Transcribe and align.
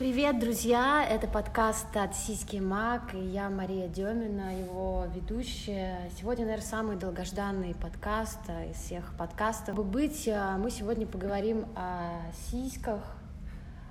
Привет, 0.00 0.38
друзья! 0.38 1.06
Это 1.06 1.26
подкаст 1.26 1.94
от 1.94 2.16
Сиськи 2.16 2.56
Мак, 2.56 3.12
и 3.12 3.18
я 3.18 3.50
Мария 3.50 3.86
Демина, 3.86 4.58
его 4.58 5.04
ведущая. 5.14 6.10
Сегодня, 6.18 6.46
наверное, 6.46 6.66
самый 6.66 6.96
долгожданный 6.96 7.74
подкаст 7.74 8.38
из 8.70 8.76
всех 8.76 9.12
подкастов. 9.18 9.76
Быть, 9.86 10.26
а, 10.26 10.56
мы 10.56 10.70
сегодня 10.70 11.06
поговорим 11.06 11.66
о 11.76 12.12
сиськах, 12.50 13.02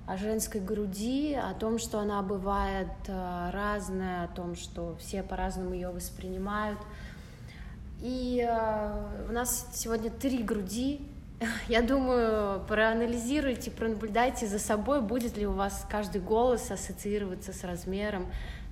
о 0.04 0.16
женской 0.16 0.60
груди, 0.60 1.34
о 1.34 1.54
том, 1.54 1.78
что 1.78 2.00
она 2.00 2.20
бывает 2.22 2.88
а, 3.06 3.52
разная, 3.52 4.24
о 4.24 4.28
том, 4.34 4.56
что 4.56 4.96
все 4.98 5.22
по-разному 5.22 5.74
ее 5.74 5.90
воспринимают. 5.90 6.80
И 8.00 8.44
а, 8.50 9.12
у 9.28 9.32
нас 9.32 9.68
сегодня 9.74 10.10
три 10.10 10.42
груди, 10.42 11.06
я 11.68 11.82
думаю, 11.82 12.60
проанализируйте, 12.66 13.70
пронаблюдайте 13.70 14.46
за 14.46 14.58
собой, 14.58 15.00
будет 15.00 15.36
ли 15.36 15.46
у 15.46 15.52
вас 15.52 15.86
каждый 15.88 16.20
голос 16.20 16.70
ассоциироваться 16.70 17.52
с 17.52 17.64
размером. 17.64 18.26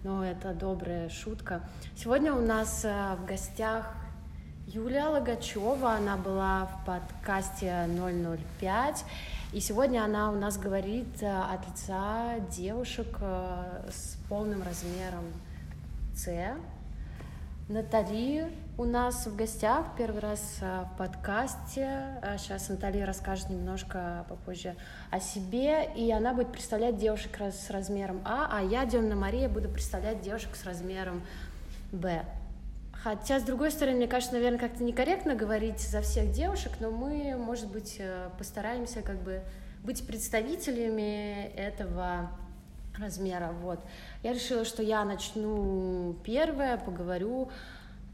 Ну, 0.05 0.23
это 0.23 0.53
добрая 0.53 1.09
шутка. 1.09 1.63
Сегодня 1.97 2.33
у 2.33 2.41
нас 2.41 2.85
э, 2.85 3.17
в 3.17 3.27
гостях 3.27 3.95
Юлия 4.67 5.07
Логачева, 5.07 5.93
она 5.93 6.17
была 6.17 6.67
в 6.67 6.85
подкасте 6.85 7.89
005, 8.61 9.05
и 9.55 9.61
сегодня 9.61 10.05
она 10.05 10.31
у 10.31 10.37
нас 10.37 10.59
говорит 10.59 11.23
э, 11.23 11.27
от 11.27 11.67
лица 11.67 12.39
девушек 12.51 13.17
э, 13.21 13.89
с 13.91 14.19
полным 14.29 14.63
размером 14.63 15.25
С. 16.15 16.29
Натали 17.69 18.53
у 18.79 18.85
нас 18.85 19.27
в 19.27 19.35
гостях 19.35 19.87
первый 19.99 20.21
раз 20.21 20.59
а, 20.63 20.85
в 20.85 20.97
подкасте. 20.97 22.21
Сейчас 22.39 22.71
а, 22.71 22.75
Наталья 22.75 23.07
расскажет 23.07 23.51
немножко 23.51 24.25
попозже 24.29 24.77
о 25.11 25.19
себе, 25.19 25.91
и 25.97 26.13
она 26.13 26.33
будет 26.33 26.53
представлять 26.53 26.97
девушек 26.97 27.41
с 27.41 27.71
размером 27.71 28.21
А, 28.25 28.49
а 28.53 28.63
я, 28.63 28.87
Демна 28.87 29.17
Мария, 29.17 29.49
буду 29.49 29.69
представлять 29.69 30.23
девушек 30.23 30.55
с 30.55 30.65
размером 30.65 31.23
Б. 31.91 32.25
Хотя, 32.93 33.41
с 33.41 33.43
другой 33.43 33.73
стороны, 33.73 33.97
мне 33.97 34.07
кажется, 34.07 34.35
наверное, 34.35 34.61
как-то 34.61 34.85
некорректно 34.85 35.35
говорить 35.35 35.81
за 35.81 36.01
всех 36.01 36.31
девушек, 36.31 36.71
но 36.79 36.93
мы, 36.93 37.37
может 37.37 37.67
быть, 37.73 37.97
э, 37.99 38.31
постараемся 38.39 39.03
как 39.03 39.21
бы 39.23 39.43
быть 39.83 40.07
представителями 40.07 41.51
этого 41.57 42.31
размера. 42.97 43.51
Вот. 43.61 43.81
Я 44.23 44.33
решила, 44.33 44.65
что 44.65 44.85
я 44.85 45.05
начну 45.05 46.17
первое, 46.25 46.77
поговорю 46.77 47.51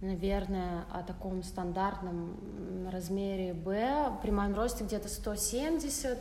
наверное, 0.00 0.84
о 0.90 1.02
таком 1.02 1.42
стандартном 1.42 2.88
размере 2.90 3.54
Б. 3.54 4.12
При 4.22 4.30
моем 4.30 4.54
росте 4.54 4.84
где-то 4.84 5.08
170. 5.08 6.18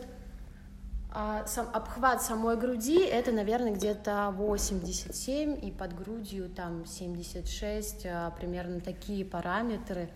А 1.16 1.46
сам, 1.46 1.68
обхват 1.72 2.24
самой 2.24 2.58
груди 2.58 3.00
это, 3.04 3.32
наверное, 3.32 3.74
где-то 3.74 4.34
87, 4.36 5.64
и 5.64 5.70
под 5.70 5.96
грудью 5.96 6.50
там 6.50 6.88
76, 6.88 8.08
а, 8.08 8.32
примерно 8.32 8.80
такие 8.80 9.24
параметры. 9.24 10.10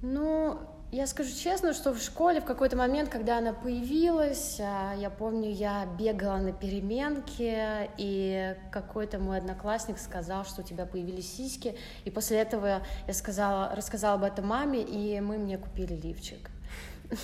Ну, 0.00 0.60
я 0.92 1.06
скажу 1.06 1.30
честно, 1.34 1.72
что 1.72 1.94
в 1.94 1.98
школе 2.02 2.42
в 2.42 2.44
какой-то 2.44 2.76
момент, 2.76 3.08
когда 3.08 3.38
она 3.38 3.54
появилась, 3.54 4.60
а, 4.60 4.92
я 4.94 5.08
помню, 5.08 5.50
я 5.50 5.86
бегала 5.98 6.36
на 6.36 6.52
переменке, 6.52 7.90
и 7.96 8.54
какой-то 8.70 9.18
мой 9.18 9.38
одноклассник 9.38 9.98
сказал, 9.98 10.44
что 10.44 10.60
у 10.60 10.64
тебя 10.64 10.84
появились 10.84 11.34
сиськи, 11.34 11.76
и 12.04 12.10
после 12.10 12.40
этого 12.40 12.82
я 13.08 13.14
сказала, 13.14 13.74
рассказала 13.74 14.16
об 14.16 14.24
этом 14.24 14.48
маме, 14.48 14.82
и 14.82 15.18
мы 15.20 15.38
мне 15.38 15.56
купили 15.56 15.94
лифчик. 15.94 16.50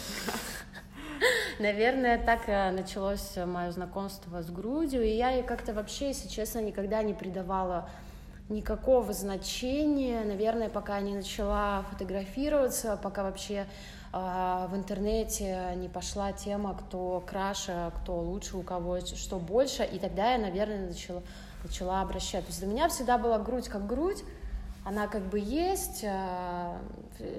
Наверное, 1.58 2.16
так 2.24 2.48
э, 2.48 2.70
началось 2.70 3.36
мое 3.36 3.70
знакомство 3.70 4.40
с 4.40 4.50
грудью, 4.50 5.02
и 5.02 5.10
я 5.10 5.42
как-то 5.42 5.74
вообще, 5.74 6.08
если 6.08 6.28
честно, 6.28 6.60
никогда 6.60 7.02
не 7.02 7.12
придавала 7.12 7.90
никакого 8.48 9.12
значения, 9.12 10.22
наверное, 10.24 10.68
пока 10.68 11.00
не 11.00 11.14
начала 11.14 11.82
фотографироваться, 11.90 12.98
пока 13.02 13.22
вообще 13.22 13.66
э, 14.12 14.66
в 14.70 14.74
интернете 14.74 15.72
не 15.76 15.88
пошла 15.88 16.32
тема, 16.32 16.74
кто 16.74 17.22
краше, 17.26 17.92
кто 17.96 18.18
лучше, 18.18 18.56
у 18.56 18.62
кого 18.62 19.00
что 19.00 19.38
больше, 19.38 19.84
и 19.84 19.98
тогда 19.98 20.32
я, 20.32 20.38
наверное, 20.38 20.88
начала, 20.88 21.22
начала 21.62 22.00
обращать. 22.00 22.44
То 22.44 22.48
есть 22.48 22.60
для 22.60 22.68
меня 22.68 22.88
всегда 22.88 23.18
была 23.18 23.38
грудь 23.38 23.68
как 23.68 23.86
грудь, 23.86 24.24
она 24.88 25.06
как 25.06 25.22
бы 25.28 25.38
есть, 25.38 26.00
э, 26.02 26.78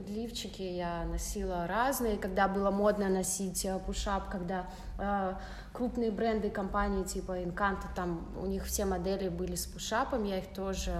лифчики 0.07 0.61
я 0.61 1.05
носила 1.05 1.65
разные, 1.65 2.15
когда 2.15 2.47
было 2.47 2.69
модно 2.69 3.09
носить 3.09 3.65
э, 3.65 3.79
пушап, 3.79 4.29
когда 4.29 4.69
э, 4.99 5.33
крупные 5.73 6.11
бренды 6.11 6.51
компании 6.51 7.03
типа 7.03 7.41
Encanto, 7.41 7.87
там 7.95 8.27
у 8.39 8.45
них 8.45 8.65
все 8.65 8.85
модели 8.85 9.29
были 9.29 9.55
с 9.55 9.65
пушапом, 9.65 10.25
я 10.25 10.37
их 10.37 10.53
тоже 10.53 10.93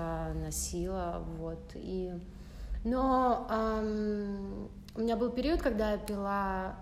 носила, 0.43 1.23
вот, 1.37 1.59
и... 1.75 2.13
Но 2.83 3.45
эм, 3.51 4.69
у 4.95 5.01
меня 5.01 5.17
был 5.17 5.29
период, 5.29 5.61
когда 5.61 5.91
я 5.91 5.97
пила 5.99 6.77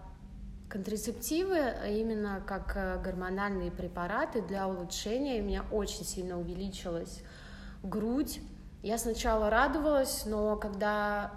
контрацептивы, 0.70 1.58
а 1.58 1.88
именно 1.88 2.42
как 2.46 3.02
гормональные 3.04 3.72
препараты 3.72 4.42
для 4.44 4.68
улучшения, 4.68 5.40
и 5.40 5.42
у 5.42 5.44
меня 5.44 5.66
очень 5.72 6.06
сильно 6.06 6.40
увеличилась 6.40 7.22
грудь, 7.84 8.40
я 8.88 8.98
сначала 8.98 9.50
радовалась, 9.50 10.24
но 10.26 10.56
когда 10.56 11.32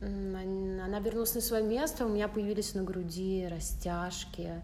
она 0.00 1.00
вернулась 1.00 1.34
на 1.34 1.40
свое 1.40 1.64
место, 1.64 2.06
у 2.06 2.08
меня 2.08 2.28
появились 2.28 2.74
на 2.74 2.84
груди 2.84 3.48
растяжки. 3.50 4.62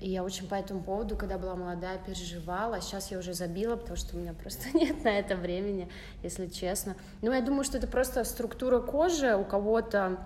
И 0.00 0.08
я 0.08 0.24
очень 0.24 0.48
по 0.48 0.54
этому 0.54 0.82
поводу, 0.82 1.14
когда 1.16 1.36
была 1.36 1.54
молодая, 1.54 1.98
переживала. 1.98 2.80
Сейчас 2.80 3.10
я 3.10 3.18
уже 3.18 3.34
забила, 3.34 3.76
потому 3.76 3.96
что 3.96 4.16
у 4.16 4.20
меня 4.20 4.32
просто 4.32 4.66
нет 4.74 5.04
на 5.04 5.10
это 5.10 5.36
времени, 5.36 5.90
если 6.22 6.46
честно. 6.46 6.96
Но 7.20 7.34
я 7.34 7.42
думаю, 7.42 7.64
что 7.64 7.76
это 7.76 7.86
просто 7.86 8.24
структура 8.24 8.80
кожи. 8.80 9.36
У 9.36 9.44
кого-то 9.44 10.18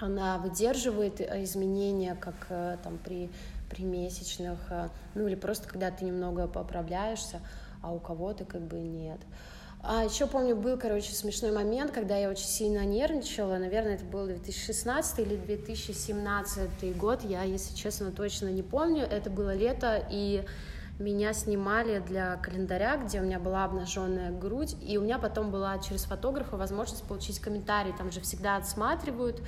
она 0.00 0.38
выдерживает 0.38 1.20
э, 1.20 1.42
изменения, 1.42 2.14
как 2.14 2.46
э, 2.48 2.76
там 2.84 2.98
при, 2.98 3.28
при 3.68 3.82
месячных, 3.82 4.60
э, 4.70 4.88
ну 5.14 5.26
или 5.26 5.34
просто 5.34 5.68
когда 5.68 5.90
ты 5.90 6.04
немного 6.04 6.46
поправляешься, 6.46 7.40
а 7.82 7.92
у 7.92 7.98
кого-то 7.98 8.44
как 8.44 8.62
бы 8.62 8.78
нет. 8.78 9.18
А 9.84 10.04
еще 10.04 10.28
помню, 10.28 10.54
был, 10.54 10.78
короче, 10.78 11.12
смешной 11.12 11.50
момент, 11.50 11.90
когда 11.90 12.16
я 12.16 12.30
очень 12.30 12.46
сильно 12.46 12.84
нервничала. 12.84 13.56
Наверное, 13.58 13.96
это 13.96 14.04
был 14.04 14.26
2016 14.26 15.18
или 15.18 15.34
2017 15.34 16.96
год. 16.96 17.24
Я, 17.24 17.42
если 17.42 17.74
честно, 17.74 18.12
точно 18.12 18.46
не 18.46 18.62
помню. 18.62 19.02
Это 19.02 19.28
было 19.28 19.52
лето, 19.52 20.06
и 20.08 20.44
меня 21.00 21.32
снимали 21.32 21.98
для 21.98 22.36
календаря, 22.36 22.96
где 22.96 23.20
у 23.20 23.24
меня 23.24 23.40
была 23.40 23.64
обнаженная 23.64 24.30
грудь, 24.30 24.76
и 24.80 24.98
у 24.98 25.00
меня 25.00 25.18
потом 25.18 25.50
была 25.50 25.76
через 25.78 26.04
фотографа 26.04 26.56
возможность 26.56 27.02
получить 27.02 27.40
комментарий. 27.40 27.92
Там 27.98 28.12
же 28.12 28.20
всегда 28.20 28.58
отсматривают. 28.58 29.42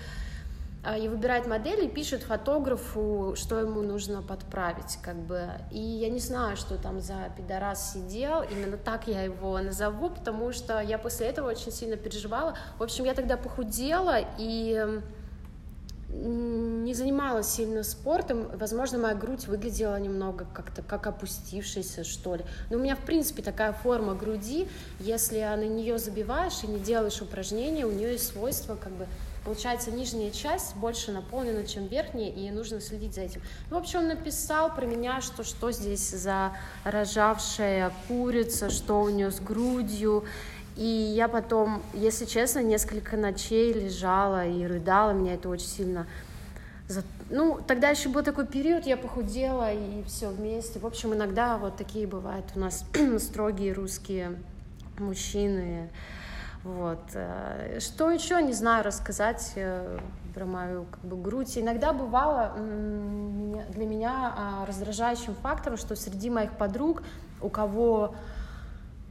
А, 0.85 0.99
и 0.99 1.09
выбирает 1.09 1.47
модель 1.47 1.85
и 1.85 1.89
пишет 1.89 2.23
фотографу, 2.23 3.35
что 3.37 3.59
ему 3.59 3.81
нужно 3.81 4.21
подправить, 4.21 4.99
как 5.03 5.17
бы. 5.17 5.49
И 5.71 5.81
я 5.81 6.11
не 6.11 6.19
знаю, 6.19 6.59
что 6.59 6.77
там 6.77 7.01
за 7.01 7.31
пидорас 7.37 7.95
сидел, 7.95 8.43
именно 8.43 8.77
так 8.77 9.09
я 9.09 9.23
его 9.23 9.59
назову, 9.61 10.11
потому 10.11 10.53
что 10.53 10.81
я 10.81 10.99
после 10.99 11.29
этого 11.29 11.49
очень 11.49 11.73
сильно 11.73 11.97
переживала. 11.97 12.55
В 12.79 12.83
общем, 12.83 13.05
я 13.05 13.15
тогда 13.15 13.39
похудела 13.39 14.19
и 14.39 15.03
не 16.11 16.95
занималась 16.95 17.49
сильно 17.49 17.83
спортом, 17.83 18.47
возможно, 18.57 18.99
моя 18.99 19.15
грудь 19.15 19.49
выглядела 19.49 19.99
немного 19.99 20.47
как-то 20.53 20.83
как 20.83 21.07
опустившаяся, 21.07 22.05
что 22.05 22.37
ли. 22.37 22.45
Но 22.71 22.77
у 22.77 22.81
меня, 22.81 22.95
в 22.95 23.01
принципе, 23.01 23.43
такая 23.43 23.73
форма 23.73 24.15
груди, 24.15 24.69
если 25.01 25.41
на 25.41 25.67
нее 25.67 25.99
забиваешь 25.99 26.63
и 26.63 26.69
не 26.69 26.79
делаешь 26.79 27.21
упражнения, 27.21 27.85
у 27.85 27.91
нее 27.91 28.13
есть 28.13 28.29
свойство 28.29 28.77
как 28.77 28.93
бы 28.93 29.07
Получается, 29.45 29.91
нижняя 29.91 30.31
часть 30.31 30.75
больше 30.77 31.13
наполнена, 31.13 31.67
чем 31.67 31.87
верхняя, 31.87 32.31
и 32.31 32.51
нужно 32.51 32.81
следить 32.81 33.15
за 33.15 33.23
этим. 33.23 33.43
Ну, 33.71 33.77
в 33.77 33.81
общем, 33.81 33.99
он 34.01 34.09
написал 34.09 34.75
про 34.75 34.87
меня, 34.87 35.21
что 35.21 35.45
что 35.45 35.71
здесь 35.71 36.09
за 36.11 36.53
рожавшая 36.85 37.93
курица, 38.09 38.71
что 38.71 39.03
у 39.03 39.11
нее 39.11 39.31
с 39.31 39.41
грудью. 39.41 40.25
И 40.77 40.87
я 40.87 41.29
потом, 41.29 41.83
если 41.93 42.25
честно, 42.25 42.61
несколько 42.61 43.19
ночей 43.19 43.73
лежала 43.75 44.47
и 44.47 44.65
рыдала, 44.65 45.13
меня 45.13 45.35
это 45.35 45.51
очень 45.51 45.69
сильно... 45.69 46.07
Ну, 47.31 47.61
тогда 47.67 47.89
еще 47.89 48.09
был 48.09 48.23
такой 48.23 48.47
период, 48.47 48.87
я 48.87 48.97
похудела, 48.97 49.73
и 49.73 50.03
все 50.05 50.29
вместе. 50.29 50.79
В 50.79 50.87
общем, 50.87 51.15
иногда 51.15 51.59
вот 51.59 51.77
такие 51.77 52.07
бывают 52.07 52.45
у 52.55 52.61
нас 52.61 52.85
строгие 53.19 53.73
русские 53.73 54.39
мужчины, 54.99 55.91
вот. 56.65 57.03
Э, 57.15 57.79
что 57.79 58.11
еще 58.11 58.43
не 58.43 58.55
знаю 58.55 58.85
рассказать 58.85 59.53
э, 59.55 59.99
про 60.35 60.47
мою 60.47 60.87
как 60.91 61.01
бы, 61.05 61.17
грудь. 61.17 61.57
Иногда 61.57 61.93
бывало 61.93 62.53
для 62.57 63.87
меня 63.87 64.35
а, 64.37 64.67
раздражающим 64.67 65.35
фактором, 65.37 65.77
что 65.77 65.95
среди 65.95 66.29
моих 66.29 66.57
подруг, 66.57 67.03
у 67.41 67.49
кого 67.49 68.15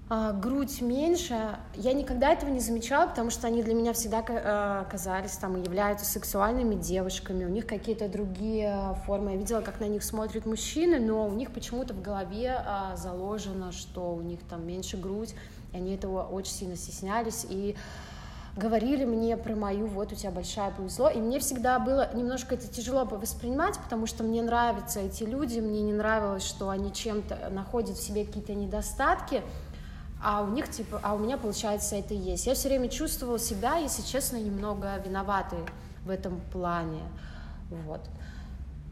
а, 0.10 0.34
грудь 0.34 0.82
меньше. 0.82 1.58
Я 1.76 1.94
никогда 1.94 2.34
этого 2.34 2.50
не 2.50 2.60
замечала, 2.60 3.08
потому 3.08 3.30
что 3.30 3.48
они 3.48 3.64
для 3.64 3.74
меня 3.74 3.94
всегда 3.94 4.24
а, 4.28 4.86
казались 4.86 5.32
там 5.38 5.58
и 5.58 5.64
являются 5.64 6.06
сексуальными 6.06 6.76
девушками. 6.76 7.46
У 7.46 7.50
них 7.50 7.66
какие-то 7.66 8.10
другие 8.10 8.96
формы. 9.06 9.32
Я 9.32 9.38
видела, 9.38 9.62
как 9.62 9.80
на 9.80 9.86
них 9.86 10.04
смотрят 10.04 10.46
мужчины, 10.46 11.00
но 11.00 11.28
у 11.28 11.34
них 11.34 11.52
почему-то 11.52 11.94
в 11.94 12.02
голове 12.02 12.52
а, 12.54 12.96
заложено, 12.98 13.72
что 13.72 14.14
у 14.14 14.22
них 14.22 14.42
там 14.50 14.68
меньше 14.68 14.98
грудь. 14.98 15.34
И 15.74 15.78
они 15.78 15.96
этого 15.96 16.24
очень 16.24 16.54
сильно 16.54 16.76
стеснялись. 16.76 17.46
И 17.50 17.76
говорили 18.56 19.04
мне 19.06 19.36
про 19.36 19.56
мою, 19.56 19.88
вот 19.88 20.12
у 20.12 20.16
тебя 20.16 20.32
большая 20.32 20.72
повезло, 20.72 21.10
и 21.10 21.18
мне 21.20 21.40
всегда 21.40 21.80
было 21.80 22.14
немножко 22.16 22.56
это 22.56 22.68
тяжело 22.68 23.04
воспринимать, 23.04 23.80
потому 23.80 24.06
что 24.06 24.24
мне 24.24 24.42
нравятся 24.44 25.00
эти 25.00 25.24
люди, 25.24 25.60
мне 25.60 25.82
не 25.82 25.94
нравилось, 25.94 26.44
что 26.44 26.70
они 26.70 26.94
чем-то 26.94 27.50
находят 27.50 27.98
в 27.98 28.04
себе 28.04 28.26
какие-то 28.26 28.54
недостатки, 28.54 29.42
а 30.24 30.44
у 30.44 30.50
них 30.50 30.70
типа, 30.70 31.00
а 31.04 31.16
у 31.16 31.20
меня 31.20 31.38
получается 31.38 31.96
это 31.96 32.14
есть. 32.14 32.46
Я 32.46 32.54
все 32.54 32.70
время 32.70 32.90
чувствовала 32.90 33.40
себя, 33.40 33.78
если 33.78 34.04
честно, 34.04 34.38
немного 34.38 34.98
виноватой 35.04 35.60
в 36.06 36.10
этом 36.10 36.40
плане, 36.52 37.02
вот. 37.70 38.02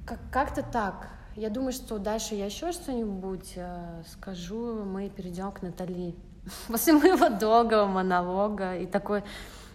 Как- 0.05 0.19
как-то 0.31 0.63
так. 0.63 1.07
Я 1.35 1.49
думаю, 1.49 1.71
что 1.71 1.99
дальше 1.99 2.35
я 2.35 2.45
еще 2.45 2.71
что-нибудь 2.73 3.53
э, 3.55 4.03
скажу, 4.11 4.83
мы 4.83 5.09
перейдем 5.09 5.51
к 5.51 5.61
Натали. 5.61 6.15
После 6.67 6.93
моего 6.93 7.29
долгого 7.29 7.85
монолога 7.85 8.77
и 8.77 8.85
такой 8.85 9.23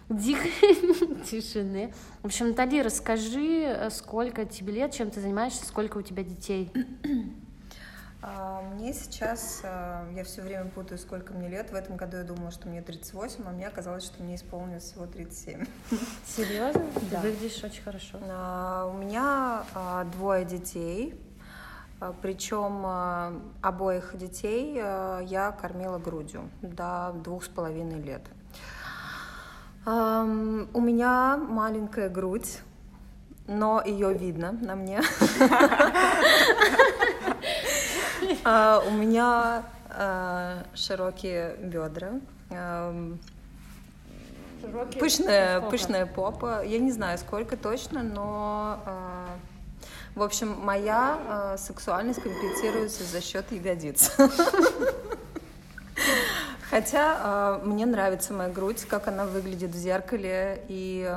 дикой 0.09 0.51
тишины. 1.29 1.93
В 2.21 2.27
общем, 2.27 2.49
Натали, 2.49 2.81
расскажи, 2.81 3.63
э, 3.63 3.89
сколько 3.89 4.45
тебе 4.45 4.73
лет, 4.73 4.93
чем 4.93 5.11
ты 5.11 5.21
занимаешься, 5.21 5.65
сколько 5.65 5.97
у 5.97 6.01
тебя 6.01 6.23
детей? 6.23 6.71
А, 8.19 8.61
мне 8.73 8.93
сейчас, 8.93 9.61
а, 9.63 10.11
я 10.11 10.23
все 10.23 10.41
время 10.41 10.65
путаю, 10.65 10.97
сколько 10.97 11.33
мне 11.33 11.47
лет. 11.47 11.69
В 11.69 11.75
этом 11.75 11.95
году 11.95 12.17
я 12.17 12.23
думала, 12.23 12.49
что 12.49 12.67
мне 12.67 12.81
38, 12.81 13.43
а 13.45 13.51
мне 13.51 13.67
оказалось, 13.67 14.03
что 14.03 14.21
мне 14.23 14.35
исполнилось 14.35 14.83
всего 14.83 15.05
37. 15.05 15.65
Серьезно? 16.25 16.83
Да. 17.11 17.21
Ты 17.21 17.31
выглядишь 17.31 17.63
очень 17.63 17.83
хорошо. 17.83 18.17
А, 18.23 18.91
у 18.91 18.97
меня 18.97 19.63
двое 20.13 20.43
детей, 20.45 21.13
причем 22.21 22.85
обоих 23.61 24.17
детей 24.17 24.75
я 24.75 25.55
кормила 25.59 25.97
грудью 25.97 26.49
до 26.61 27.13
двух 27.23 27.43
с 27.43 27.47
половиной 27.47 28.01
лет. 28.01 28.21
У 29.85 30.81
меня 30.81 31.37
маленькая 31.37 32.09
грудь, 32.09 32.59
но 33.47 33.81
ее 33.83 34.13
видно 34.13 34.51
на 34.51 34.75
мне. 34.75 35.01
А, 38.43 38.81
у 38.85 38.91
меня 38.91 39.63
а, 39.89 40.63
широкие 40.73 41.55
бедра. 41.57 42.13
Пышная, 44.99 45.61
пышная 45.61 46.05
попа. 46.05 46.63
Я 46.63 46.79
не 46.79 46.91
знаю, 46.91 47.17
сколько 47.17 47.57
точно, 47.57 48.03
но 48.03 48.79
а, 48.85 49.27
в 50.17 50.23
общем, 50.23 50.59
моя 50.61 51.55
сексуальность 51.57 52.21
компенсируется 52.21 53.03
за 53.03 53.21
счет 53.21 53.51
ягодиц. 53.51 54.11
Хотя 56.69 57.59
мне 57.63 57.85
нравится 57.85 58.33
моя 58.33 58.49
грудь, 58.49 58.83
как 58.85 59.07
она 59.07 59.25
выглядит 59.25 59.71
в 59.71 59.77
зеркале, 59.77 60.63
и 60.67 61.09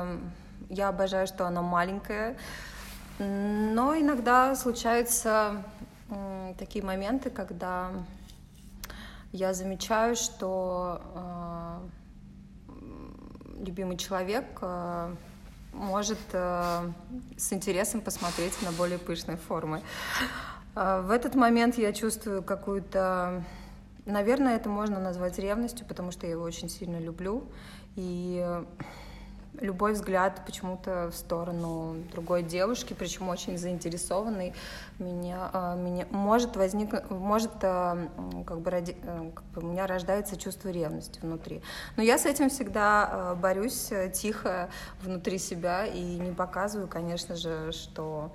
я 0.69 0.87
обожаю, 0.87 1.27
что 1.27 1.45
она 1.45 1.61
маленькая. 1.61 2.37
Но 3.19 3.95
иногда 3.95 4.55
случаются 4.55 5.63
такие 6.57 6.83
моменты, 6.85 7.29
когда 7.29 7.91
я 9.31 9.53
замечаю, 9.53 10.15
что 10.17 11.01
э, 11.15 11.79
любимый 13.65 13.95
человек 13.95 14.45
э, 14.61 15.15
может 15.73 16.19
э, 16.33 16.91
с 17.37 17.53
интересом 17.53 18.01
посмотреть 18.01 18.61
на 18.61 18.71
более 18.71 18.99
пышные 18.99 19.37
формы. 19.37 19.81
Э, 20.75 21.01
в 21.01 21.11
этот 21.11 21.35
момент 21.35 21.77
я 21.77 21.93
чувствую 21.93 22.43
какую-то, 22.43 23.43
наверное, 24.05 24.55
это 24.55 24.69
можно 24.69 24.99
назвать 24.99 25.39
ревностью, 25.39 25.85
потому 25.85 26.11
что 26.11 26.25
я 26.25 26.33
его 26.33 26.43
очень 26.43 26.69
сильно 26.69 26.99
люблю. 26.99 27.43
И 27.95 28.45
любой 29.59 29.93
взгляд 29.93 30.41
почему-то 30.45 31.09
в 31.11 31.15
сторону 31.15 31.95
другой 32.11 32.43
девушки, 32.43 32.93
причем 32.97 33.29
очень 33.29 33.57
заинтересованный, 33.57 34.53
меня, 34.99 35.49
а, 35.53 35.75
меня 35.75 36.07
может 36.09 36.55
возникнуть, 36.55 37.09
может 37.09 37.51
а, 37.63 37.97
как 38.45 38.61
бы, 38.61 38.71
ради, 38.71 38.95
э, 39.03 39.31
как 39.33 39.43
бы 39.45 39.61
у 39.61 39.71
меня 39.71 39.87
рождается 39.87 40.37
чувство 40.37 40.69
ревности 40.69 41.19
внутри. 41.21 41.61
Но 41.97 42.03
я 42.03 42.17
с 42.17 42.25
этим 42.25 42.49
всегда 42.49 43.09
а, 43.11 43.35
борюсь 43.35 43.91
э, 43.91 44.09
тихо 44.09 44.69
внутри 45.01 45.37
себя 45.37 45.85
и 45.85 46.01
не 46.01 46.31
показываю, 46.31 46.87
конечно 46.87 47.35
же, 47.35 47.71
что 47.71 48.31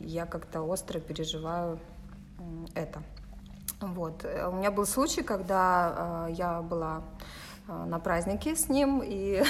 я 0.00 0.24
как-то 0.24 0.62
остро 0.62 1.00
переживаю 1.00 1.78
это. 2.74 3.02
Вот. 3.80 4.24
У 4.24 4.52
меня 4.52 4.70
был 4.70 4.86
случай, 4.86 5.22
когда 5.22 6.26
я 6.30 6.62
была 6.62 7.02
на 7.86 7.98
празднике 7.98 8.56
с 8.56 8.68
ним, 8.68 9.02
и 9.04 9.42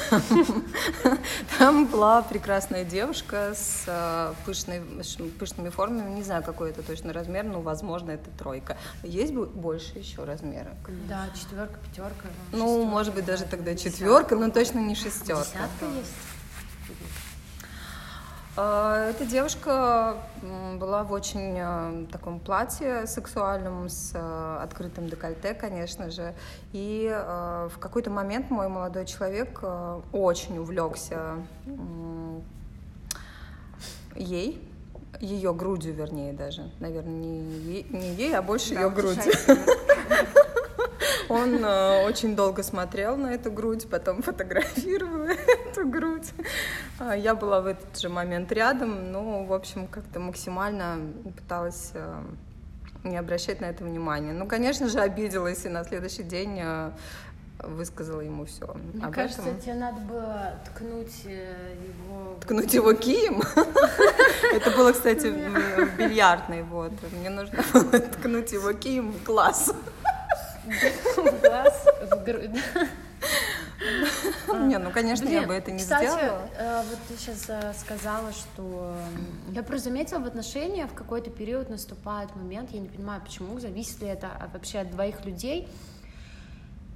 там 1.59 1.87
была 1.87 2.23
прекрасная 2.23 2.85
девушка 2.85 3.53
с 3.55 3.85
а, 3.87 4.35
пышной, 4.45 4.81
пышными 5.39 5.71
формами, 5.71 6.15
не 6.15 6.23
знаю, 6.23 6.43
какой 6.43 6.71
это 6.71 6.83
точно 6.83 7.13
размер, 7.13 7.45
но, 7.45 7.61
возможно, 7.61 8.11
это 8.11 8.31
тройка. 8.31 8.77
Есть 9.03 9.33
больше 9.33 9.99
еще 9.99 10.25
размера? 10.25 10.71
Да, 11.09 11.29
четверка, 11.35 11.79
пятерка. 11.79 12.29
Ну, 12.53 12.85
может 12.85 13.15
быть, 13.15 13.25
даже 13.25 13.45
тогда 13.45 13.75
четверка, 13.75 14.37
но 14.37 14.51
точно 14.51 14.81
не 14.81 14.95
шестерка. 14.95 15.45
Десятка 15.45 15.87
есть? 15.99 16.13
А, 18.63 19.09
эта 19.09 19.25
девушка 19.25 20.19
была 20.43 21.03
в 21.05 21.13
очень 21.13 21.57
а, 21.59 22.07
таком 22.13 22.39
платье 22.39 23.07
сексуальном 23.07 23.89
с 23.89 24.13
а, 24.15 24.61
открытым 24.63 25.09
декольте, 25.09 25.55
конечно 25.55 26.11
же. 26.11 26.35
И 26.75 27.09
в 27.11 27.79
какой-то 27.79 28.11
момент 28.11 28.51
мой 28.51 28.69
молодой 28.69 29.07
человек 29.07 29.63
очень 30.13 30.59
увлекся 30.59 31.37
ей, 34.15 34.63
ее 35.21 35.55
грудью, 35.55 35.95
вернее, 35.95 36.35
даже. 36.35 36.71
Наверное, 36.81 37.13
не 37.13 37.41
ей, 37.41 37.87
не 37.89 38.15
ей 38.15 38.37
а 38.37 38.43
больше 38.43 38.75
да, 38.75 38.83
ее 38.83 38.91
грудью. 38.91 39.33
Он 41.31 41.65
э, 41.65 42.05
очень 42.07 42.35
долго 42.35 42.65
смотрел 42.65 43.17
на 43.17 43.29
эту 43.29 43.53
грудь, 43.53 43.89
потом 43.89 44.21
фотографировал 44.21 45.29
эту 45.69 45.89
грудь. 45.89 46.29
А, 46.99 47.17
я 47.17 47.37
была 47.37 47.61
в 47.61 47.67
этот 47.67 48.01
же 48.01 48.09
момент 48.09 48.51
рядом, 48.51 49.13
но, 49.13 49.45
в 49.45 49.53
общем, 49.53 49.87
как-то 49.87 50.19
максимально 50.19 50.99
пыталась 51.37 51.93
э, 51.95 52.23
не 53.05 53.17
обращать 53.17 53.61
на 53.61 53.67
это 53.67 53.85
внимания. 53.85 54.33
Ну, 54.33 54.47
конечно 54.49 54.89
же, 54.89 54.99
обиделась 54.99 55.65
и 55.65 55.69
на 55.69 55.85
следующий 55.85 56.25
день 56.25 56.59
э, 56.61 56.91
высказала 57.63 58.23
ему 58.23 58.45
все. 58.47 58.67
Мне 58.93 59.05
Об 59.05 59.15
кажется, 59.15 59.43
этом... 59.43 59.61
тебе 59.61 59.75
надо 59.75 60.01
было 60.01 60.55
ткнуть 60.67 61.23
э, 61.27 61.77
его... 61.87 62.39
Ткнуть 62.41 62.75
его 62.75 62.93
кием? 62.93 63.41
Это 64.53 64.71
было, 64.73 64.91
кстати, 64.91 65.29
в 65.29 65.97
бильярдной, 65.97 66.65
вот. 66.65 66.91
Мне 67.13 67.31
нужно 67.31 67.63
было 67.73 67.85
ткнуть 68.01 68.51
его 68.51 68.73
кием 68.73 69.13
в 69.13 69.23
глаз 69.23 69.73
в 70.65 71.41
глаз, 71.41 71.87
в 72.11 72.25
грудь. 72.25 72.51
Не, 74.67 74.79
ну, 74.79 74.91
конечно, 74.91 75.29
я 75.29 75.43
бы 75.43 75.55
это 75.55 75.71
не 75.71 75.79
сделала. 75.79 76.49
Э, 76.59 76.83
вот 76.89 76.99
ты 77.09 77.17
сейчас 77.17 77.47
э, 77.49 77.73
сказала, 77.79 78.33
что... 78.33 78.95
Я 79.53 79.63
просто 79.63 79.89
заметила 79.89 80.19
в 80.19 80.27
отношениях 80.27 80.91
в 80.91 80.95
какой-то 80.95 81.31
период 81.31 81.71
наступает 81.71 82.35
момент, 82.37 82.71
я 82.73 82.81
не 82.81 82.89
понимаю, 82.89 83.23
почему, 83.23 83.59
зависит 83.59 84.01
ли 84.03 84.09
это 84.09 84.31
вообще 84.53 84.81
от 84.81 84.91
двоих 84.91 85.25
людей, 85.25 85.69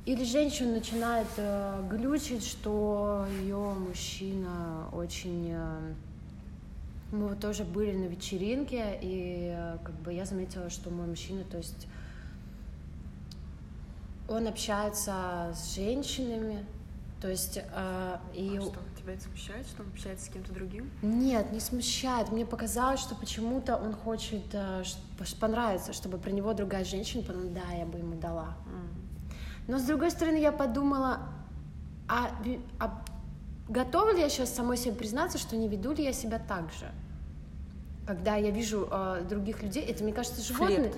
или 0.05 0.25
женщина 0.25 0.73
начинает 0.73 1.29
э, 1.39 1.83
глючить, 1.91 2.45
что 2.45 3.27
ее 3.41 3.57
мужчина 3.57 4.89
очень... 4.93 5.55
Мы 7.13 7.29
вот 7.29 7.39
тоже 7.39 7.65
были 7.65 7.93
на 7.93 8.07
вечеринке, 8.07 8.99
и 9.01 9.57
как 9.85 9.95
бы 10.01 10.13
я 10.13 10.25
заметила, 10.25 10.69
что 10.69 10.91
мой 10.91 11.07
мужчина, 11.07 11.45
то 11.45 11.59
есть 11.59 11.87
он 14.29 14.47
общается 14.47 15.53
с 15.55 15.75
женщинами, 15.75 16.65
то 17.21 17.29
есть 17.29 17.59
э, 17.59 18.19
и... 18.35 18.59
А 18.59 18.63
что, 18.63 18.81
тебя 18.99 19.15
это 19.15 19.25
смущает, 19.25 19.67
что 19.67 19.83
он 19.83 19.89
общается 19.89 20.27
с 20.27 20.29
кем-то 20.29 20.53
другим? 20.53 20.91
Нет, 21.03 21.53
не 21.53 21.61
смущает. 21.61 22.31
Мне 22.31 22.45
показалось, 22.45 23.01
что 23.01 23.15
почему-то 23.15 23.77
он 23.77 23.95
хочет 23.95 24.45
э, 24.53 24.83
понравиться, 25.41 25.93
чтобы 25.93 26.19
про 26.19 26.31
него 26.31 26.53
другая 26.55 26.85
женщина 26.85 27.23
подумала, 27.23 27.51
да, 27.51 27.75
я 27.75 27.87
бы 27.87 27.99
ему 27.99 28.17
дала. 28.17 28.57
Mm. 28.67 29.05
Но 29.69 29.79
с 29.79 29.83
другой 29.83 30.11
стороны, 30.11 30.37
я 30.37 30.53
подумала, 30.53 31.21
а, 32.09 32.31
а 32.79 33.03
готова 33.69 34.13
ли 34.13 34.21
я 34.21 34.29
сейчас 34.29 34.55
самой 34.55 34.77
себе 34.77 34.95
признаться, 34.95 35.39
что 35.39 35.57
не 35.57 35.69
веду 35.69 35.93
ли 35.93 36.05
я 36.05 36.13
себя 36.13 36.39
так 36.39 36.71
же? 36.73 36.91
Когда 38.07 38.37
я 38.37 38.51
вижу 38.51 38.87
э, 38.91 39.25
других 39.27 39.63
людей, 39.63 39.83
это, 39.83 40.05
мне 40.05 40.13
кажется, 40.13 40.43
животные... 40.43 40.91
Флирт. 40.91 40.97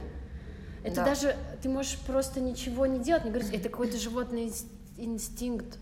Это 0.87 0.97
Да. 0.97 1.05
даже, 1.07 1.37
ты 1.63 1.69
можешь 1.69 1.99
просто 1.99 2.41
ничего 2.41 2.87
не 2.87 3.01
делать, 3.01 3.25
не 3.25 3.31
говорить, 3.31 3.53
это 3.53 3.69
какой-то 3.69 3.99
животный 3.99 4.47
инс- 4.47 4.67
инстинкт. 4.97 5.79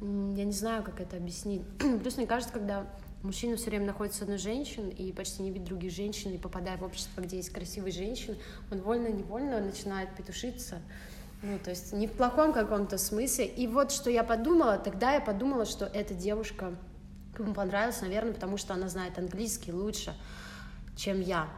Я 0.00 0.44
не 0.44 0.52
знаю, 0.52 0.82
как 0.82 1.00
это 1.00 1.16
объяснить. 1.16 1.62
Плюс 2.02 2.16
мне 2.16 2.26
кажется, 2.26 2.52
когда 2.52 2.86
мужчина 3.22 3.56
все 3.56 3.70
время 3.70 3.86
находится 3.86 4.18
с 4.18 4.22
одной 4.22 4.38
женщиной 4.38 4.90
и 4.90 5.12
почти 5.12 5.42
не 5.42 5.50
видит 5.52 5.68
других 5.68 5.92
женщин, 5.92 6.32
и 6.32 6.38
попадая 6.38 6.76
в 6.76 6.82
общество, 6.82 7.20
где 7.20 7.36
есть 7.36 7.50
красивые 7.50 7.92
женщины, 7.92 8.36
он 8.72 8.80
вольно-невольно 8.80 9.60
начинает 9.60 10.12
петушиться. 10.16 10.80
Ну, 11.42 11.58
то 11.58 11.70
есть 11.70 11.92
не 11.92 12.08
в 12.08 12.12
плохом 12.12 12.52
каком-то 12.52 12.98
смысле. 12.98 13.46
И 13.46 13.68
вот 13.68 13.92
что 13.92 14.10
я 14.10 14.24
подумала, 14.24 14.76
тогда 14.76 15.14
я 15.14 15.20
подумала, 15.20 15.66
что 15.66 15.84
эта 15.86 16.14
девушка 16.14 16.74
ему 17.38 17.54
понравилась, 17.54 18.00
наверное, 18.00 18.32
потому 18.32 18.56
что 18.56 18.74
она 18.74 18.88
знает 18.88 19.18
английский 19.18 19.72
лучше, 19.72 20.14
чем 20.96 21.20
я. 21.20 21.48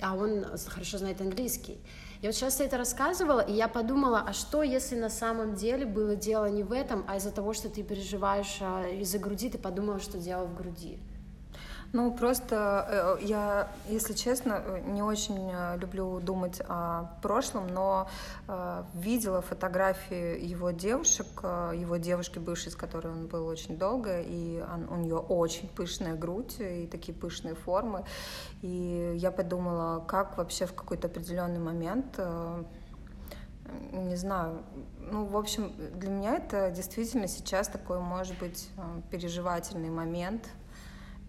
А 0.00 0.14
он 0.16 0.44
хорошо 0.66 0.98
знает 0.98 1.20
английский. 1.20 1.78
И 2.22 2.26
вот 2.26 2.36
сейчас 2.36 2.60
я 2.60 2.66
это 2.66 2.78
рассказывала, 2.78 3.40
и 3.40 3.52
я 3.52 3.66
подумала, 3.66 4.24
а 4.24 4.32
что, 4.32 4.62
если 4.62 4.94
на 4.94 5.10
самом 5.10 5.56
деле 5.56 5.84
было 5.84 6.14
дело 6.14 6.48
не 6.48 6.62
в 6.62 6.70
этом, 6.70 7.04
а 7.08 7.16
из-за 7.16 7.32
того, 7.32 7.52
что 7.52 7.68
ты 7.68 7.82
переживаешь 7.82 8.58
а, 8.60 8.86
из-за 8.86 9.18
груди, 9.18 9.50
ты 9.50 9.58
подумала, 9.58 9.98
что 9.98 10.18
дело 10.18 10.44
в 10.44 10.54
груди. 10.54 11.00
Ну, 11.92 12.10
просто 12.10 13.18
э, 13.20 13.24
я, 13.24 13.68
если 13.86 14.14
честно, 14.14 14.62
э, 14.64 14.80
не 14.86 15.02
очень 15.02 15.50
э, 15.52 15.76
люблю 15.76 16.20
думать 16.20 16.62
о 16.66 17.10
прошлом, 17.20 17.68
но 17.68 18.08
видела 18.94 19.42
фотографии 19.42 20.40
его 20.44 20.70
девушек, 20.70 21.26
его 21.42 21.96
девушки 21.96 22.38
бывшей, 22.38 22.72
с 22.72 22.76
которой 22.76 23.08
он 23.12 23.26
был 23.26 23.46
очень 23.46 23.78
долго, 23.78 24.20
и 24.20 24.60
он- 24.60 24.88
у 24.90 24.96
нее 24.96 25.16
очень 25.16 25.68
пышная 25.68 26.14
грудь 26.14 26.56
и 26.58 26.86
такие 26.86 27.16
пышные 27.16 27.54
формы. 27.54 28.04
И 28.62 29.14
я 29.16 29.30
подумала, 29.30 30.04
как 30.06 30.36
вообще 30.38 30.66
в 30.66 30.74
какой-то 30.74 31.08
определенный 31.08 31.60
момент 31.60 32.18
не 33.92 34.16
знаю, 34.16 34.62
ну, 34.98 35.24
в 35.24 35.36
общем, 35.36 35.72
для 35.94 36.10
меня 36.10 36.36
это 36.36 36.70
действительно 36.70 37.28
сейчас 37.28 37.68
такой, 37.68 38.00
может 38.00 38.38
быть, 38.38 38.68
переживательный 39.10 39.90
момент. 39.90 40.48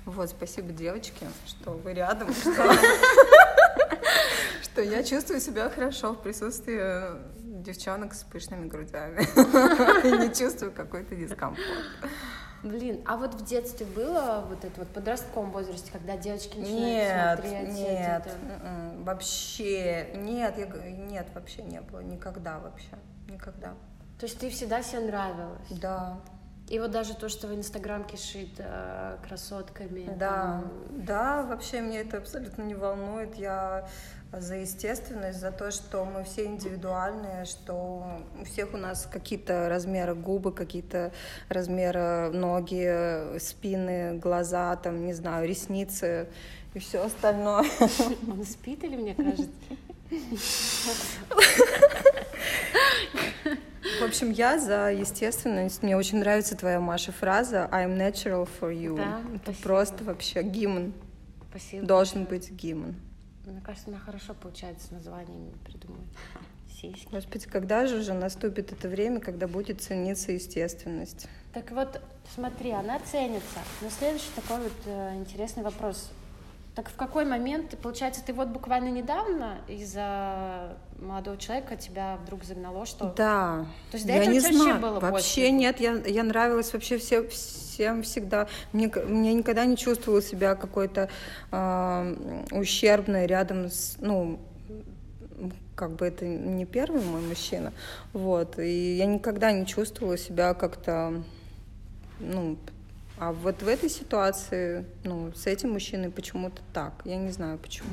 Вот, 0.06 0.30
спасибо, 0.30 0.72
девочки, 0.72 1.26
что 1.48 1.72
вы 1.72 1.94
рядом, 1.94 2.32
что 4.62 4.82
я 4.84 5.04
чувствую 5.04 5.42
себя 5.42 5.72
хорошо 5.72 6.14
в 6.14 6.22
присутствии 6.22 7.36
девчонок 7.72 8.14
с 8.14 8.24
пышными 8.24 8.68
грудями. 8.68 9.22
И 10.08 10.28
не 10.28 10.34
чувствую 10.34 10.72
какой-то 10.72 11.16
дискомфорт. 11.16 11.68
Блин, 12.64 13.04
а 13.06 13.18
вот 13.18 13.36
в 13.36 13.46
детстве 13.46 13.86
было 13.86 14.44
вот 14.50 14.66
это 14.66 14.80
вот 14.80 14.88
подростковом 14.90 15.52
возрасте, 15.52 15.92
когда 15.92 16.18
девочки 16.18 16.58
начинают 16.58 16.80
Нет, 16.80 17.40
смотреть 17.40 17.74
нет, 17.76 18.26
это- 18.26 18.36
м-м, 18.66 19.04
вообще, 19.04 20.10
нет, 20.16 20.58
я 20.58 20.66
нет, 20.66 21.28
вообще 21.36 21.62
не 21.62 21.82
было, 21.82 22.00
никогда 22.00 22.58
вообще, 22.58 22.90
никогда. 23.30 23.74
То 24.20 24.26
есть 24.26 24.40
ты 24.40 24.50
всегда 24.50 24.82
себе 24.82 25.02
нравилась? 25.02 25.68
Да, 25.70 26.20
И 26.70 26.80
вот 26.80 26.92
даже 26.92 27.14
то, 27.14 27.30
что 27.30 27.48
в 27.48 27.54
Инстаграм 27.56 28.04
кишит 28.04 28.56
э, 28.58 29.18
красотками. 29.26 30.06
Да, 30.18 30.30
там, 30.32 30.72
да, 30.90 31.44
вообще 31.44 31.80
меня 31.82 32.02
это 32.02 32.18
абсолютно 32.18 32.64
не 32.64 32.74
волнует. 32.76 33.36
Я 33.36 33.88
за 34.32 34.56
естественность, 34.56 35.40
за 35.40 35.52
то, 35.52 35.72
что 35.72 36.06
мы 36.06 36.24
все 36.24 36.46
индивидуальные, 36.46 37.46
что 37.46 38.06
у 38.40 38.46
всех 38.46 38.74
у 38.74 38.78
нас 38.78 39.08
какие-то 39.12 39.70
размеры 39.70 40.16
губы, 40.16 40.52
какие-то 40.52 41.12
размеры 41.50 42.30
ноги, 42.32 43.38
спины, 43.40 44.18
глаза, 44.18 44.76
там, 44.76 45.06
не 45.06 45.14
знаю, 45.14 45.48
ресницы 45.48 46.28
и 46.74 46.80
все 46.80 47.06
остальное. 47.06 47.66
Он 48.30 48.44
спит 48.46 48.84
или 48.84 48.96
мне 48.96 49.16
кажется? 49.16 49.50
В 54.00 54.04
общем, 54.04 54.32
я 54.32 54.60
за 54.60 54.92
естественность. 54.92 55.82
Мне 55.82 55.98
очень 55.98 56.20
нравится 56.20 56.56
твоя, 56.56 56.80
Маша, 56.80 57.12
фраза 57.12 57.68
I'm 57.72 57.98
natural 57.98 58.48
for 58.60 58.72
you. 58.72 58.96
Да, 58.98 59.22
Это 59.34 59.44
спасибо. 59.46 59.64
просто 59.64 60.04
вообще 60.04 60.44
гимн. 60.44 60.94
Спасибо. 61.50 61.86
Должен 61.88 62.26
быть 62.26 62.52
гимн. 62.52 62.96
Мне 63.48 63.62
кажется, 63.62 63.90
меня 63.90 64.00
хорошо 64.00 64.34
получается 64.34 64.88
с 64.88 64.92
названиями 64.92 65.54
придумать. 65.64 66.08
Сиськи. 66.70 67.08
Господи, 67.10 67.48
когда 67.48 67.88
же 67.88 68.00
уже 68.00 68.14
наступит 68.14 68.74
это 68.74 68.90
время, 68.90 69.22
когда 69.22 69.48
будет 69.48 69.82
цениться 69.82 70.34
естественность? 70.34 71.28
Так 71.54 71.72
вот, 71.72 72.02
смотри, 72.36 72.72
она 72.72 73.00
ценится. 73.00 73.60
Но 73.82 73.90
следующий 73.90 74.30
такой 74.36 74.64
вот 74.64 74.74
э, 74.86 75.16
интересный 75.16 75.64
вопрос. 75.64 76.12
Так 76.78 76.90
в 76.90 76.96
какой 76.96 77.26
момент, 77.26 77.76
получается, 77.82 78.22
ты 78.24 78.34
вот 78.34 78.50
буквально 78.50 78.90
недавно 78.90 79.58
из-за 79.68 80.78
молодого 81.00 81.36
человека 81.36 81.76
тебя 81.76 82.20
вдруг 82.22 82.44
загнало, 82.44 82.86
что... 82.86 83.16
Да. 83.18 83.66
То 83.90 83.98
есть 83.98 84.06
до 84.06 84.14
я 84.14 84.20
этого 84.20 84.32
не 84.32 84.40
вообще 84.40 84.58
знаю. 84.58 84.80
было 84.80 85.00
Вообще 85.00 85.42
пофиг? 85.42 85.54
нет, 85.54 85.80
я, 85.80 85.96
я 86.06 86.22
нравилась 86.22 86.72
вообще 86.74 87.00
все, 87.00 87.28
всем 87.30 88.04
всегда. 88.04 88.48
Мне, 88.74 88.92
мне 89.08 89.34
никогда 89.34 89.66
не 89.66 89.76
чувствовала 89.76 90.22
себя 90.22 90.54
какой-то 90.54 91.10
э, 91.52 92.46
ущербной 92.52 93.26
рядом 93.26 93.72
с, 93.72 93.98
ну, 94.00 94.40
как 95.74 95.96
бы 95.96 96.06
это 96.06 96.28
не 96.28 96.68
первый 96.68 97.02
мой 97.02 97.22
мужчина, 97.22 97.74
вот, 98.14 98.60
и 98.60 98.98
я 98.98 99.08
никогда 99.08 99.52
не 99.52 99.66
чувствовала 99.66 100.16
себя 100.16 100.54
как-то, 100.54 101.24
ну, 102.20 102.56
а 103.20 103.32
вот 103.32 103.62
в 103.64 103.68
этой 103.68 103.90
ситуации, 103.90 104.86
ну, 105.04 105.32
с 105.36 105.48
этим 105.48 105.72
мужчиной 105.72 106.10
почему-то 106.12 106.62
так, 106.74 106.94
я 107.06 107.16
не 107.18 107.32
знаю 107.32 107.58
почему. 107.58 107.90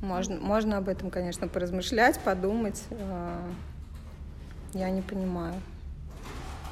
Можно, 0.00 0.36
можно 0.40 0.78
об 0.78 0.88
этом, 0.88 1.10
конечно, 1.10 1.48
поразмышлять, 1.48 2.18
подумать. 2.20 2.82
э, 2.90 3.38
Я 4.72 4.90
не 4.90 5.02
понимаю. 5.02 5.54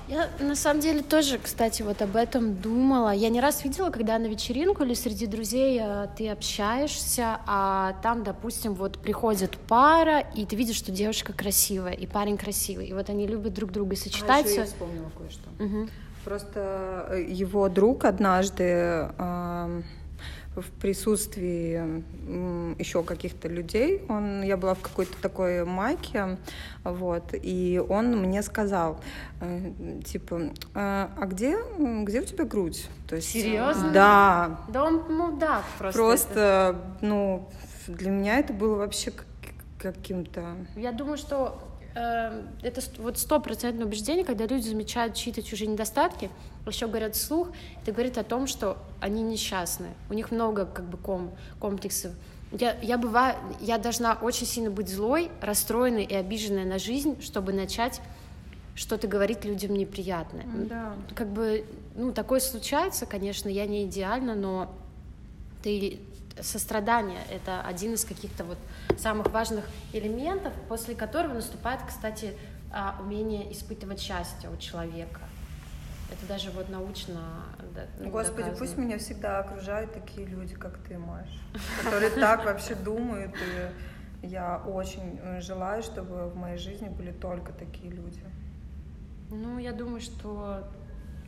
Я 0.09 0.31
на 0.41 0.57
самом 0.57 0.81
деле 0.81 1.03
тоже, 1.03 1.39
кстати, 1.39 1.83
вот 1.83 2.01
об 2.01 2.17
этом 2.17 2.57
думала. 2.57 3.11
Я 3.11 3.29
не 3.29 3.43
раз 3.43 3.63
видела, 3.63 3.91
когда 3.91 4.19
на 4.19 4.25
вечеринку 4.27 4.83
или 4.85 4.95
среди 4.95 5.27
друзей 5.27 5.79
э, 5.83 6.07
ты 6.17 6.31
общаешься, 6.31 7.41
а 7.47 7.93
там, 8.03 8.25
допустим, 8.25 8.73
вот 8.73 8.99
приходит 8.99 9.59
пара, 9.69 10.21
и 10.21 10.47
ты 10.47 10.57
видишь, 10.57 10.77
что 10.77 10.93
девушка 10.93 11.35
красивая, 11.35 11.93
и 11.93 12.07
парень 12.07 12.39
красивый, 12.39 12.87
и 12.87 12.95
вот 12.95 13.11
они 13.11 13.27
любят 13.27 13.53
друг 13.53 13.71
друга 13.71 13.97
сочетаться. 13.97 14.49
А 14.49 14.61
я 14.61 14.65
вспомнила 14.65 15.11
кое-что. 15.19 15.51
Мгм. 15.63 15.91
Просто 16.29 17.07
э, 17.09 17.23
его 17.27 17.71
друг 17.71 18.05
однажды 18.05 18.63
эм, 19.19 19.83
в 20.55 20.71
присутствии 20.79 22.05
еще 22.79 23.03
каких-то 23.03 23.49
людей, 23.49 24.03
он, 24.11 24.43
я 24.43 24.59
была 24.59 24.75
в 24.75 24.81
какой-то 24.81 25.17
такой 25.23 25.65
майке, 25.65 26.37
вот, 26.85 27.31
и 27.33 27.83
он 27.89 28.15
мне 28.19 28.43
сказал, 28.43 29.01
э, 29.41 29.73
типа, 30.05 30.51
«А 30.75 31.11
а 31.19 31.25
где, 31.25 31.57
где 32.05 32.21
у 32.21 32.25
тебя 32.25 32.45
грудь? 32.45 32.91
То 33.09 33.17
есть, 33.17 33.31
Серьезно? 33.31 33.91
Да, 33.93 34.61
Да 34.69 34.85
он 34.85 34.97
мудак 35.11 35.65
просто. 35.79 35.99
просто, 35.99 36.77
ну, 37.01 37.49
для 37.87 38.11
меня 38.11 38.39
это 38.39 38.53
было 38.53 38.75
вообще 38.77 39.13
как- 39.13 39.25
каким-то... 39.79 40.41
это. 40.73 40.81
Я 40.81 40.93
думаю, 40.93 41.17
что 41.17 41.59
э, 41.99 42.43
это 42.63 42.81
вот 42.99 43.19
стопроцентное 43.19 43.87
убеждение, 43.87 44.25
когда 44.25 44.47
люди 44.47 44.69
замечают 44.69 45.15
чьи-то 45.15 45.43
чужие 45.43 45.69
недостатки, 45.69 46.31
еще 46.67 46.87
говорят 46.87 47.15
вслух, 47.15 47.49
это 47.83 47.93
говорит 47.93 48.19
о 48.19 48.25
том, 48.25 48.47
что 48.47 48.77
они 49.01 49.23
несчастны. 49.23 49.89
У 50.11 50.15
них 50.15 50.31
много 50.31 50.67
как 50.67 50.85
бы 50.85 50.97
ком, 50.99 51.33
комплексов. 51.59 52.13
Я, 52.53 52.79
я 52.81 52.97
бываю, 52.97 53.37
я 53.61 53.79
должна 53.79 54.15
очень 54.15 54.47
сильно 54.47 54.71
быть 54.71 54.89
злой, 54.89 55.31
расстроенной 55.41 56.05
и 56.05 56.15
обиженной 56.15 56.65
на 56.65 56.79
жизнь, 56.79 57.21
чтобы 57.21 57.53
начать 57.53 58.01
что-то 58.75 59.09
говорить 59.09 59.45
людям 59.45 59.75
неприятное. 59.75 60.47
Да. 60.69 60.95
Как 61.15 61.29
бы, 61.29 61.65
ну, 61.97 62.13
такое 62.13 62.41
случается, 62.41 63.07
конечно, 63.07 63.49
я 63.49 63.67
не 63.67 63.85
идеальна, 63.85 64.35
но 64.35 64.71
ты 65.63 65.99
сострадание— 66.43 67.21
это 67.31 67.61
один 67.61 67.95
из 67.95 68.05
каких-то 68.05 68.45
вот 68.45 68.59
самых 68.99 69.31
важных 69.31 69.65
элементов, 69.93 70.53
после 70.69 70.95
которого 70.95 71.35
наступает, 71.35 71.81
кстати, 71.87 72.35
а, 72.73 72.97
умение 73.01 73.51
испытывать 73.53 74.01
счастье 74.01 74.51
у 74.51 74.57
человека. 74.57 75.21
Это 76.11 76.27
даже 76.27 76.51
вот 76.51 76.69
научно 76.69 77.21
да, 77.75 77.83
ну, 77.99 78.11
Господи, 78.11 78.39
доказано. 78.39 78.59
пусть 78.59 78.77
меня 78.79 78.99
всегда 78.99 79.41
окружают 79.41 79.93
такие 79.93 80.27
люди, 80.27 80.55
как 80.55 80.79
ты, 80.79 80.99
Маш, 80.99 81.29
которые 81.83 82.11
так 82.11 82.45
вообще 82.45 82.75
думают, 82.75 83.35
и 83.35 84.27
я 84.27 84.63
очень 84.67 85.21
э, 85.23 85.41
желаю, 85.41 85.83
чтобы 85.83 86.29
в 86.29 86.37
моей 86.37 86.59
жизни 86.59 86.89
были 86.89 87.13
только 87.13 87.53
такие 87.53 87.91
люди. 87.91 88.23
Ну, 89.31 89.59
я 89.59 89.73
думаю, 89.73 90.01
что 90.01 90.65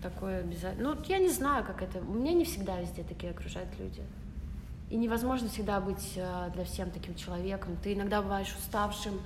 такое 0.02 0.40
обязательно. 0.40 0.94
Ну, 0.94 1.02
я 1.06 1.18
не 1.18 1.28
знаю, 1.28 1.64
как 1.64 1.82
это. 1.82 1.98
У 1.98 2.14
меня 2.14 2.32
не 2.32 2.44
всегда 2.44 2.80
везде 2.80 3.02
такие 3.02 3.32
окружают 3.32 3.68
люди. 3.78 4.02
И 4.90 4.96
невозможно 4.96 5.48
всегда 5.48 5.80
быть 5.80 6.14
э, 6.16 6.50
для 6.52 6.64
всем 6.64 6.90
таким 6.90 7.14
человеком. 7.14 7.76
Ты 7.82 7.94
иногда 7.94 8.20
бываешь 8.20 8.52
уставшим, 8.58 9.20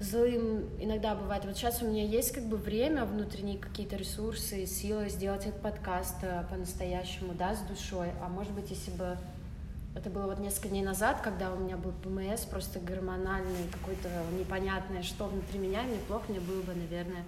злым, 0.00 0.64
иногда 0.78 1.14
бывает. 1.14 1.44
Вот 1.44 1.54
сейчас 1.54 1.82
у 1.82 1.86
меня 1.86 2.02
есть 2.02 2.32
как 2.32 2.44
бы 2.44 2.56
время, 2.56 3.04
внутренние 3.04 3.58
какие-то 3.58 3.96
ресурсы, 3.96 4.64
силы 4.64 5.10
сделать 5.10 5.44
этот 5.44 5.60
подкаст 5.60 6.16
э, 6.22 6.44
по-настоящему, 6.48 7.34
да, 7.34 7.54
с 7.54 7.60
душой. 7.60 8.08
А 8.22 8.28
может 8.28 8.52
быть, 8.52 8.70
если 8.70 8.90
бы 8.92 9.18
это 9.94 10.08
было 10.08 10.26
вот 10.26 10.38
несколько 10.38 10.68
дней 10.68 10.82
назад, 10.82 11.20
когда 11.20 11.52
у 11.52 11.58
меня 11.58 11.76
был 11.76 11.92
ПМС, 12.02 12.46
просто 12.46 12.80
гормональный, 12.80 13.68
какой-то 13.70 14.08
непонятное, 14.38 15.02
что 15.02 15.26
внутри 15.26 15.58
меня, 15.58 15.82
мне 15.82 15.98
плохо, 16.08 16.24
мне 16.28 16.40
было 16.40 16.62
бы, 16.62 16.74
наверное, 16.74 17.24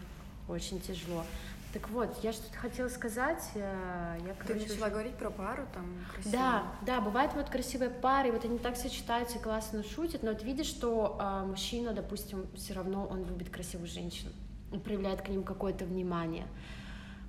очень 0.49 0.81
тяжело. 0.81 1.25
Так 1.73 1.89
вот, 1.89 2.15
я 2.23 2.33
что-то 2.33 2.57
хотела 2.59 2.89
сказать. 2.89 3.43
э, 3.55 4.19
Я, 4.27 4.35
Ты 4.35 4.47
короче, 4.47 4.67
начала 4.69 4.87
уже- 4.87 4.91
говорить 4.91 5.15
про 5.17 5.31
пару, 5.31 5.63
там, 5.73 5.87
красивую. 6.13 6.33
Да, 6.33 6.63
да, 6.83 7.01
бывают 7.01 7.33
вот 7.35 7.49
красивые 7.49 7.89
пары, 7.91 8.29
и 8.29 8.31
вот 8.31 8.45
они 8.45 8.59
так 8.59 8.77
сочетаются 8.77 9.39
и 9.39 9.43
классно 9.43 9.83
шутят, 9.83 10.23
но 10.23 10.33
вот 10.33 10.43
видишь, 10.43 10.67
что 10.67 11.17
а, 11.19 11.47
мужчина, 11.47 11.95
допустим, 11.95 12.47
все 12.55 12.75
равно 12.75 13.07
он 13.07 13.25
любит 13.25 13.49
красивых 13.49 13.87
женщин, 13.87 14.31
он 14.71 14.81
проявляет 14.81 15.23
к 15.23 15.29
ним 15.29 15.45
какое-то 15.45 15.87
внимание. 15.87 16.47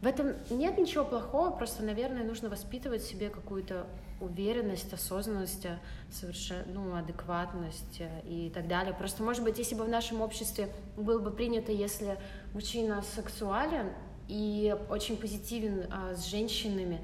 В 0.02 0.06
этом 0.08 0.34
нет 0.50 0.78
ничего 0.78 1.06
плохого, 1.06 1.52
просто, 1.52 1.82
наверное, 1.82 2.26
нужно 2.26 2.50
воспитывать 2.50 3.02
в 3.02 3.08
себе 3.10 3.30
какую-то 3.30 3.88
уверенность, 4.20 4.92
осознанность, 4.92 5.66
э, 5.66 5.80
совершенно, 6.12 6.66
ну, 6.68 6.96
адекватность 6.96 8.00
э, 8.02 8.22
и 8.26 8.50
так 8.54 8.68
далее. 8.68 8.94
Просто, 8.94 9.24
может 9.24 9.44
быть, 9.46 9.58
если 9.58 9.76
бы 9.76 9.86
в 9.86 9.90
нашем 9.90 10.20
обществе 10.20 10.68
было 10.98 11.20
бы 11.20 11.32
принято, 11.32 11.72
если 11.72 12.18
мужчина 12.54 13.02
сексуален 13.16 13.92
и 14.28 14.76
очень 14.90 15.18
позитивен 15.18 15.86
а, 15.92 16.16
с 16.16 16.26
женщинами, 16.26 17.04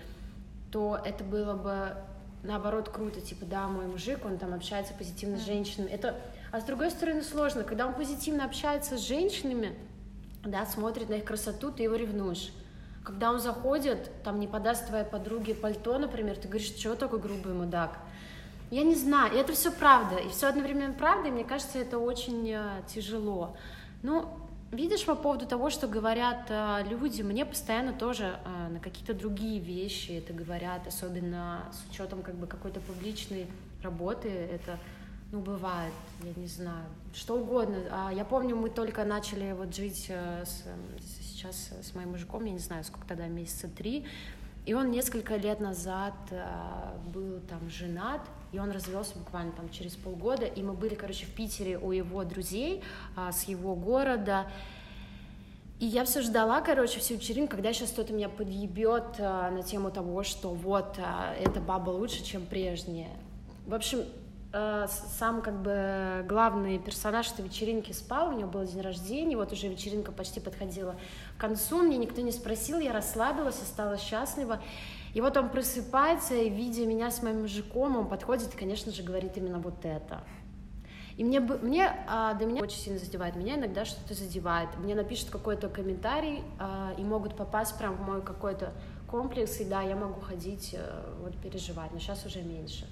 то 0.72 1.00
это 1.04 1.24
было 1.24 1.54
бы 1.54 1.96
наоборот 2.44 2.90
круто, 2.90 3.22
типа, 3.22 3.46
да, 3.46 3.68
мой 3.68 3.88
мужик, 3.88 4.26
он 4.26 4.38
там 4.38 4.54
общается 4.54 4.94
позитивно 4.94 5.38
с 5.38 5.46
женщинами. 5.46 5.90
Это, 5.90 6.16
а 6.52 6.62
с 6.62 6.64
другой 6.64 6.92
стороны 6.92 7.22
сложно, 7.22 7.64
когда 7.64 7.86
он 7.88 7.94
позитивно 7.94 8.46
общается 8.46 8.98
с 8.98 9.02
женщинами, 9.02 9.76
да, 10.44 10.66
смотрит 10.66 11.10
на 11.10 11.16
их 11.16 11.26
красоту, 11.26 11.72
ты 11.72 11.84
его 11.84 11.96
ревнуешь. 11.96 12.52
Когда 13.04 13.32
он 13.32 13.40
заходит, 13.40 14.12
там 14.24 14.40
не 14.40 14.48
подаст 14.48 14.88
твоей 14.88 15.06
подруге 15.06 15.56
пальто, 15.56 15.98
например, 15.98 16.38
ты 16.38 16.48
говоришь, 16.48 16.76
что 16.76 16.96
такой 16.96 17.20
грубый 17.20 17.54
мудак. 17.54 17.98
Я 18.72 18.84
не 18.84 18.96
знаю, 18.96 19.34
и 19.34 19.38
это 19.38 19.54
все 19.54 19.72
правда, 19.72 20.18
и 20.18 20.30
все 20.30 20.48
одновременно 20.48 20.94
правда, 20.94 21.30
и 21.30 21.32
мне 21.32 21.44
кажется, 21.44 21.80
это 21.80 21.98
очень 21.98 22.48
э, 22.52 22.84
тяжело. 22.88 23.58
Ну, 24.04 24.30
видишь, 24.72 25.06
по 25.06 25.16
поводу 25.16 25.46
того, 25.46 25.70
что 25.70 25.88
говорят 25.88 26.46
э, 26.50 26.84
люди, 26.90 27.22
мне 27.22 27.46
постоянно 27.46 27.94
тоже 27.94 28.40
э, 28.46 28.68
на 28.70 28.80
какие-то 28.80 29.14
другие 29.14 29.60
вещи 29.60 30.12
это 30.12 30.34
говорят, 30.34 30.88
особенно 30.88 31.64
с 31.72 31.92
учетом 31.92 32.22
как 32.22 32.36
бы 32.36 32.48
какой-то 32.48 32.80
публичной 32.80 33.48
работы, 33.84 34.30
это, 34.30 34.78
ну, 35.32 35.40
бывает, 35.40 35.94
я 36.24 36.34
не 36.36 36.48
знаю, 36.48 36.86
что 37.14 37.36
угодно. 37.36 37.78
А 37.92 38.12
я 38.12 38.26
помню, 38.26 38.56
мы 38.56 38.70
только 38.70 39.04
начали 39.06 39.54
вот 39.54 39.76
жить 39.76 40.08
э, 40.10 40.44
с, 40.46 40.64
э, 40.66 41.00
сейчас 41.22 41.72
с 41.82 41.96
моим 41.96 42.12
мужиком, 42.12 42.46
я 42.46 42.52
не 42.52 42.60
знаю, 42.60 42.84
сколько 42.84 43.08
тогда, 43.08 43.28
месяца 43.28 43.68
три, 43.68 44.06
и 44.66 44.74
он 44.74 44.92
несколько 44.92 45.36
лет 45.36 45.60
назад 45.60 46.14
э, 46.30 46.44
был 47.14 47.40
там 47.50 47.70
женат, 47.70 48.22
и 48.52 48.60
он 48.60 48.72
развелся 48.72 49.18
буквально 49.18 49.52
там 49.52 49.70
через 49.70 49.96
полгода, 49.96 50.46
и 50.46 50.64
мы 50.64 50.74
были, 50.74 50.96
короче, 50.96 51.26
в 51.26 51.34
Питере 51.34 51.78
у 51.78 51.92
его 51.92 52.24
друзей 52.24 52.84
а, 53.16 53.32
с 53.32 53.44
его 53.44 53.76
города, 53.76 54.48
и 55.80 55.86
я 55.86 56.04
все 56.04 56.22
ждала, 56.22 56.60
короче, 56.60 57.00
всю 57.00 57.14
вечеринку, 57.14 57.52
когда 57.52 57.72
сейчас 57.72 57.92
кто-то 57.92 58.12
меня 58.12 58.28
подъебет 58.28 59.16
а, 59.20 59.50
на 59.50 59.64
тему 59.64 59.92
того, 59.92 60.24
что 60.24 60.50
вот, 60.50 60.98
а, 60.98 61.34
эта 61.36 61.62
баба 61.62 61.92
лучше, 61.92 62.24
чем 62.24 62.46
прежняя. 62.46 63.12
В 63.66 63.74
общем, 63.74 64.04
а, 64.52 64.88
сам 64.88 65.42
как 65.42 65.62
бы 65.62 66.26
главный 66.28 66.80
персонаж 66.80 67.32
этой 67.32 67.46
вечеринки 67.46 67.92
спал, 67.92 68.30
у 68.30 68.32
него 68.32 68.50
был 68.50 68.66
день 68.66 68.82
рождения, 68.82 69.38
вот 69.38 69.54
уже 69.54 69.68
вечеринка 69.68 70.12
почти 70.12 70.40
подходила 70.40 70.96
к 71.38 71.40
концу, 71.42 71.78
мне 71.78 71.98
никто 71.98 72.20
не 72.22 72.32
спросил, 72.32 72.80
я 72.80 72.92
расслабилась, 72.92 73.62
осталась 73.62 74.02
счастлива. 74.02 74.60
И 75.14 75.22
вот 75.22 75.38
он 75.38 75.50
просыпается, 75.50 76.36
и 76.36 76.50
видя 76.50 76.86
меня 76.86 77.12
с 77.12 77.24
моим 77.24 77.42
мужиком, 77.42 77.98
он 77.98 78.08
подходит 78.08 78.54
конечно 78.56 78.92
же, 78.92 79.04
говорит 79.04 79.38
именно 79.38 79.60
вот 79.60 79.84
это. 79.84 80.24
И 81.18 81.24
мне, 81.24 81.42
мне 81.42 81.92
а, 82.08 82.34
до 82.36 82.46
меня 82.46 82.62
очень 82.62 82.78
сильно 82.78 82.98
задевает. 82.98 83.36
Меня 83.36 83.56
иногда 83.56 83.84
что-то 83.84 84.14
задевает. 84.14 84.70
Мне 84.78 84.96
напишут 84.96 85.30
какой-то 85.30 85.68
комментарий 85.68 86.44
а, 86.60 86.94
и 86.98 87.04
могут 87.04 87.36
попасть 87.36 87.78
прям 87.78 87.96
в 87.96 88.02
мой 88.02 88.22
какой-то 88.22 88.72
комплекс, 89.06 89.60
и 89.60 89.66
да, 89.66 89.82
я 89.82 89.96
могу 89.96 90.22
ходить, 90.22 90.76
э, 90.78 91.14
вот 91.22 91.36
переживать, 91.36 91.92
но 91.92 92.00
сейчас 92.00 92.26
уже 92.26 92.42
меньше. 92.42 92.86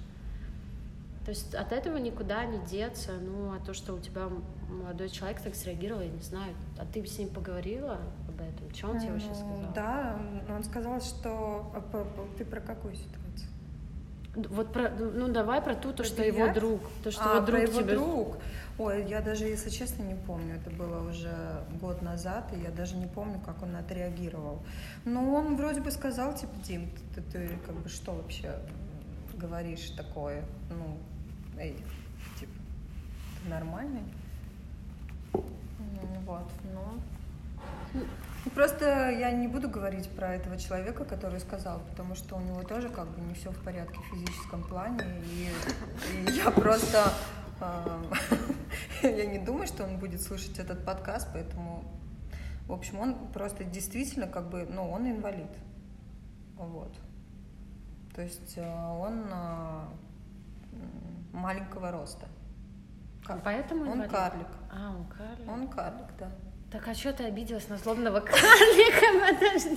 То 1.28 1.32
есть 1.32 1.54
от 1.54 1.72
этого 1.72 1.98
никуда 1.98 2.46
не 2.46 2.58
деться. 2.64 3.12
Ну, 3.20 3.52
а 3.52 3.58
то, 3.58 3.74
что 3.74 3.92
у 3.92 3.98
тебя 3.98 4.30
молодой 4.70 5.10
человек 5.10 5.42
так 5.42 5.54
среагировал, 5.54 6.00
я 6.00 6.08
не 6.08 6.22
знаю. 6.22 6.54
А 6.78 6.86
ты 6.86 7.04
с 7.04 7.18
ним 7.18 7.28
поговорила 7.28 7.98
об 8.26 8.40
этом? 8.40 8.74
Что 8.74 8.88
он 8.88 8.98
тебе 8.98 9.12
вообще 9.12 9.28
Ну, 9.28 9.34
сказал? 9.34 9.72
Да, 9.74 10.18
он 10.48 10.64
сказал, 10.64 11.02
что... 11.02 11.70
а 11.74 12.32
Ты 12.38 12.46
про 12.46 12.60
какую 12.60 12.94
ситуацию? 12.94 13.50
Вот 14.36 14.72
про, 14.72 14.88
ну 14.88 15.28
давай 15.28 15.60
про 15.60 15.74
ту, 15.74 15.90
то, 15.90 15.98
Про 15.98 16.04
что 16.04 16.22
его 16.22 16.38
бильярд? 16.38 16.54
друг, 16.54 16.80
то, 17.04 17.10
что 17.10 17.22
а, 17.30 17.36
его 17.36 17.46
друг 17.46 17.60
про 17.60 17.68
его 17.68 17.82
тебе... 17.82 17.94
друг. 17.94 18.36
Ой, 18.78 19.06
я 19.06 19.20
даже, 19.20 19.44
если 19.44 19.68
честно, 19.68 20.04
не 20.04 20.14
помню. 20.14 20.54
Это 20.54 20.70
было 20.70 21.06
уже 21.10 21.62
год 21.78 22.00
назад, 22.00 22.50
и 22.56 22.60
я 22.60 22.70
даже 22.70 22.96
не 22.96 23.06
помню, 23.06 23.38
как 23.44 23.62
он 23.62 23.76
отреагировал. 23.76 24.62
Но 25.04 25.30
он 25.34 25.56
вроде 25.56 25.82
бы 25.82 25.90
сказал, 25.90 26.34
типа, 26.34 26.54
Дим, 26.64 26.90
ты, 27.14 27.20
ты, 27.20 27.50
как 27.66 27.74
бы 27.74 27.90
что 27.90 28.12
вообще 28.12 28.54
говоришь 29.36 29.90
такое? 29.90 30.42
Ну, 30.70 30.96
эй, 31.58 31.76
типа, 32.38 32.52
ты 33.42 33.48
нормальный? 33.48 34.02
Ну, 35.32 35.40
Вот, 36.26 36.50
ну... 36.64 38.02
Просто 38.54 39.10
я 39.10 39.30
не 39.32 39.48
буду 39.48 39.68
говорить 39.68 40.08
про 40.10 40.34
этого 40.34 40.56
человека, 40.56 41.04
который 41.04 41.40
сказал, 41.40 41.80
потому 41.90 42.14
что 42.14 42.36
у 42.36 42.40
него 42.40 42.62
тоже 42.62 42.88
как 42.88 43.08
бы 43.08 43.20
не 43.20 43.34
все 43.34 43.50
в 43.50 43.62
порядке 43.62 43.98
в 43.98 44.14
физическом 44.14 44.62
плане, 44.62 45.00
и, 45.24 45.50
и 46.30 46.32
я 46.32 46.50
просто 46.50 47.12
а, 47.60 48.00
я 49.02 49.26
не 49.26 49.38
думаю, 49.38 49.66
что 49.66 49.84
он 49.84 49.98
будет 49.98 50.22
слушать 50.22 50.58
этот 50.58 50.84
подкаст, 50.84 51.28
поэтому, 51.32 51.84
в 52.66 52.72
общем, 52.72 53.00
он 53.00 53.14
просто 53.32 53.64
действительно 53.64 54.28
как 54.28 54.48
бы, 54.48 54.66
ну, 54.70 54.88
он 54.88 55.10
инвалид, 55.10 55.50
вот. 56.56 56.94
То 58.14 58.22
есть 58.22 58.56
а, 58.58 58.92
он 58.92 59.24
м, 60.72 61.07
маленького 61.32 61.90
роста. 61.90 62.26
Ка- 63.26 63.40
Поэтому 63.44 63.82
Он 63.82 63.94
инвалид? 63.94 64.10
карлик. 64.12 64.46
А, 64.72 64.90
он 64.90 65.06
карлик. 65.06 65.48
Он 65.48 65.68
карлик, 65.68 66.06
да. 66.18 66.28
Так 66.72 66.86
а 66.88 66.94
что 66.94 67.12
ты 67.12 67.24
обиделась 67.24 67.68
на 67.68 67.76
злобного 67.78 68.20
карлика? 68.20 69.34
Подожди. 69.34 69.76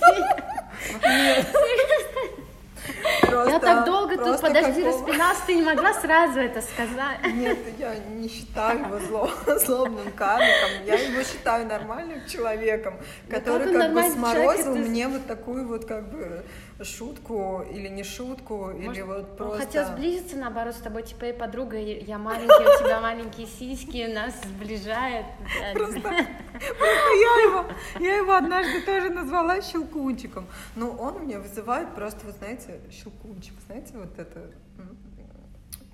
Я 3.24 3.28
Просто- 3.30 3.60
так 3.60 3.84
долго 3.86 4.16
тут, 4.16 4.40
подожди, 4.40 4.82
какого- 4.82 5.06
распиналась, 5.06 5.38
ты 5.46 5.54
не 5.54 5.62
могла 5.62 5.94
сразу 5.94 6.40
это 6.40 6.60
сказать. 6.60 7.18
Нет, 7.32 7.56
я 7.78 7.94
не 7.96 8.28
считаю 8.28 8.80
его 8.80 8.96
зло- 8.96 9.58
злобным 9.64 10.10
карликом. 10.12 10.84
Я 10.84 10.94
его 10.94 11.22
считаю 11.22 11.66
нормальным 11.66 12.26
человеком, 12.26 12.94
который 13.30 13.66
как 13.66 13.74
он 13.74 13.80
как 13.80 13.92
бы 13.94 14.10
сморозил 14.10 14.74
ты- 14.74 14.80
мне 14.80 15.06
вот 15.08 15.26
такую 15.26 15.68
вот 15.68 15.84
как 15.86 16.10
бы 16.10 16.44
шутку 16.84 17.64
или 17.70 17.88
не 17.88 18.04
шутку, 18.04 18.70
или 18.70 18.86
Может, 18.86 19.06
вот 19.06 19.30
Он 19.30 19.36
просто... 19.36 19.66
хотел 19.66 19.86
сблизиться, 19.86 20.36
наоборот, 20.36 20.74
с 20.74 20.78
тобой, 20.78 21.02
типа, 21.02 21.26
и 21.26 21.32
подруга, 21.32 21.78
я 21.78 22.18
маленькая, 22.18 22.76
у 22.76 22.84
тебя 22.84 23.00
маленькие 23.00 23.46
сиськи, 23.46 24.12
нас 24.12 24.34
сближает. 24.44 25.26
Просто, 25.74 26.00
просто 26.00 27.12
я 27.20 27.42
его, 27.42 27.64
я 27.98 28.16
его 28.16 28.32
однажды 28.32 28.82
тоже 28.82 29.10
назвала 29.10 29.60
щелкунчиком. 29.62 30.46
Но 30.76 30.90
он 30.90 31.24
меня 31.24 31.40
вызывает 31.40 31.94
просто, 31.94 32.26
вы 32.26 32.32
знаете, 32.32 32.80
щелкунчик, 32.90 33.54
знаете, 33.66 33.92
вот 33.94 34.18
это... 34.18 34.50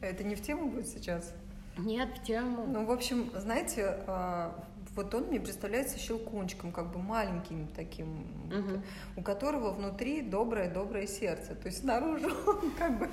Это 0.01 0.22
не 0.22 0.37
в 0.37 0.42
тему 0.42 0.68
будет 0.68 0.87
сейчас? 0.87 1.35
Нет, 1.77 2.09
в 2.16 2.22
тему. 2.22 2.66
Ну, 2.66 2.85
в 2.85 2.90
общем, 2.90 3.31
знаете, 3.35 3.98
а, 4.07 4.64
вот 4.98 5.14
он 5.14 5.26
мне 5.28 5.38
представляется 5.38 5.96
щелкунчиком, 5.96 6.72
как 6.72 6.90
бы 6.90 6.98
маленьким 6.98 7.68
таким, 7.76 8.26
Мгм. 8.50 8.82
у 9.16 9.22
которого 9.22 9.70
внутри 9.70 10.22
доброе-доброе 10.22 11.06
сердце. 11.06 11.54
То 11.54 11.66
есть 11.68 11.82
снаружи 11.82 12.26
он 12.46 12.72
как 12.76 12.98
бы, 12.98 13.08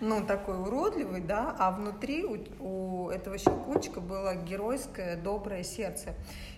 ну, 0.00 0.24
такой 0.24 0.56
уродливый, 0.56 1.20
да, 1.20 1.56
а 1.58 1.72
внутри 1.72 2.24
у, 2.24 2.36
у 2.60 3.10
этого 3.10 3.38
щелкунчика 3.38 4.00
было 4.00 4.36
геройское, 4.36 5.16
доброе 5.16 5.64
сердце. 5.64 6.14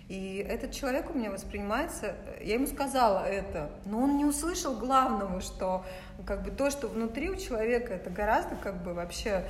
И 0.07 0.45
этот 0.47 0.71
человек 0.71 1.09
у 1.09 1.17
меня 1.17 1.31
воспринимается, 1.31 2.15
я 2.43 2.53
ему 2.53 2.67
сказала 2.67 3.25
это, 3.25 3.71
но 3.85 4.01
он 4.03 4.17
не 4.17 4.25
услышал 4.25 4.75
главного, 4.77 5.41
что 5.41 5.83
как 6.27 6.43
бы 6.43 6.51
то, 6.51 6.69
что 6.69 6.87
внутри 6.87 7.31
у 7.31 7.35
человека, 7.37 7.95
это 7.95 8.11
гораздо 8.11 8.55
как 8.55 8.83
бы 8.83 8.93
вообще 8.93 9.47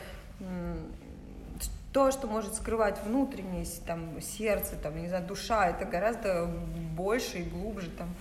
то, 1.94 2.12
что 2.12 2.28
может 2.28 2.56
скрывать 2.56 3.02
внутреннее 3.04 3.66
там, 3.86 4.22
сердце, 4.22 4.76
там, 4.76 5.02
не 5.02 5.10
знаю, 5.10 5.26
душа, 5.26 5.70
это 5.70 5.86
гораздо 5.86 6.46
больше 6.96 7.40
и 7.40 7.44
глубже. 7.44 7.90
Там. 7.90 8.16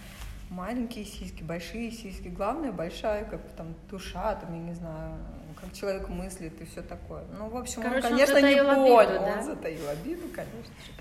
маленькие 0.50 1.04
сиськи, 1.04 1.42
большие 1.42 1.90
сиськи. 1.92 2.28
Главное, 2.28 2.72
большая, 2.72 3.24
как 3.24 3.40
там 3.56 3.74
душа, 3.88 4.34
там, 4.34 4.52
я 4.54 4.60
не 4.60 4.74
знаю, 4.74 5.14
как 5.60 5.72
человек 5.72 6.08
мыслит 6.08 6.60
и 6.60 6.64
все 6.64 6.82
такое. 6.82 7.22
Ну, 7.38 7.48
в 7.48 7.56
общем, 7.56 7.82
Короче, 7.82 8.06
он, 8.08 8.12
он 8.12 8.18
конечно, 8.18 8.38
не 8.38 8.56
затаил 8.56 8.66
понял. 8.66 8.98
обиду, 8.98 9.24
да? 9.24 9.34
Он 9.38 9.44
затаил 9.44 9.88
обиду, 9.88 10.28
конечно 10.34 10.74
же. 10.86 10.92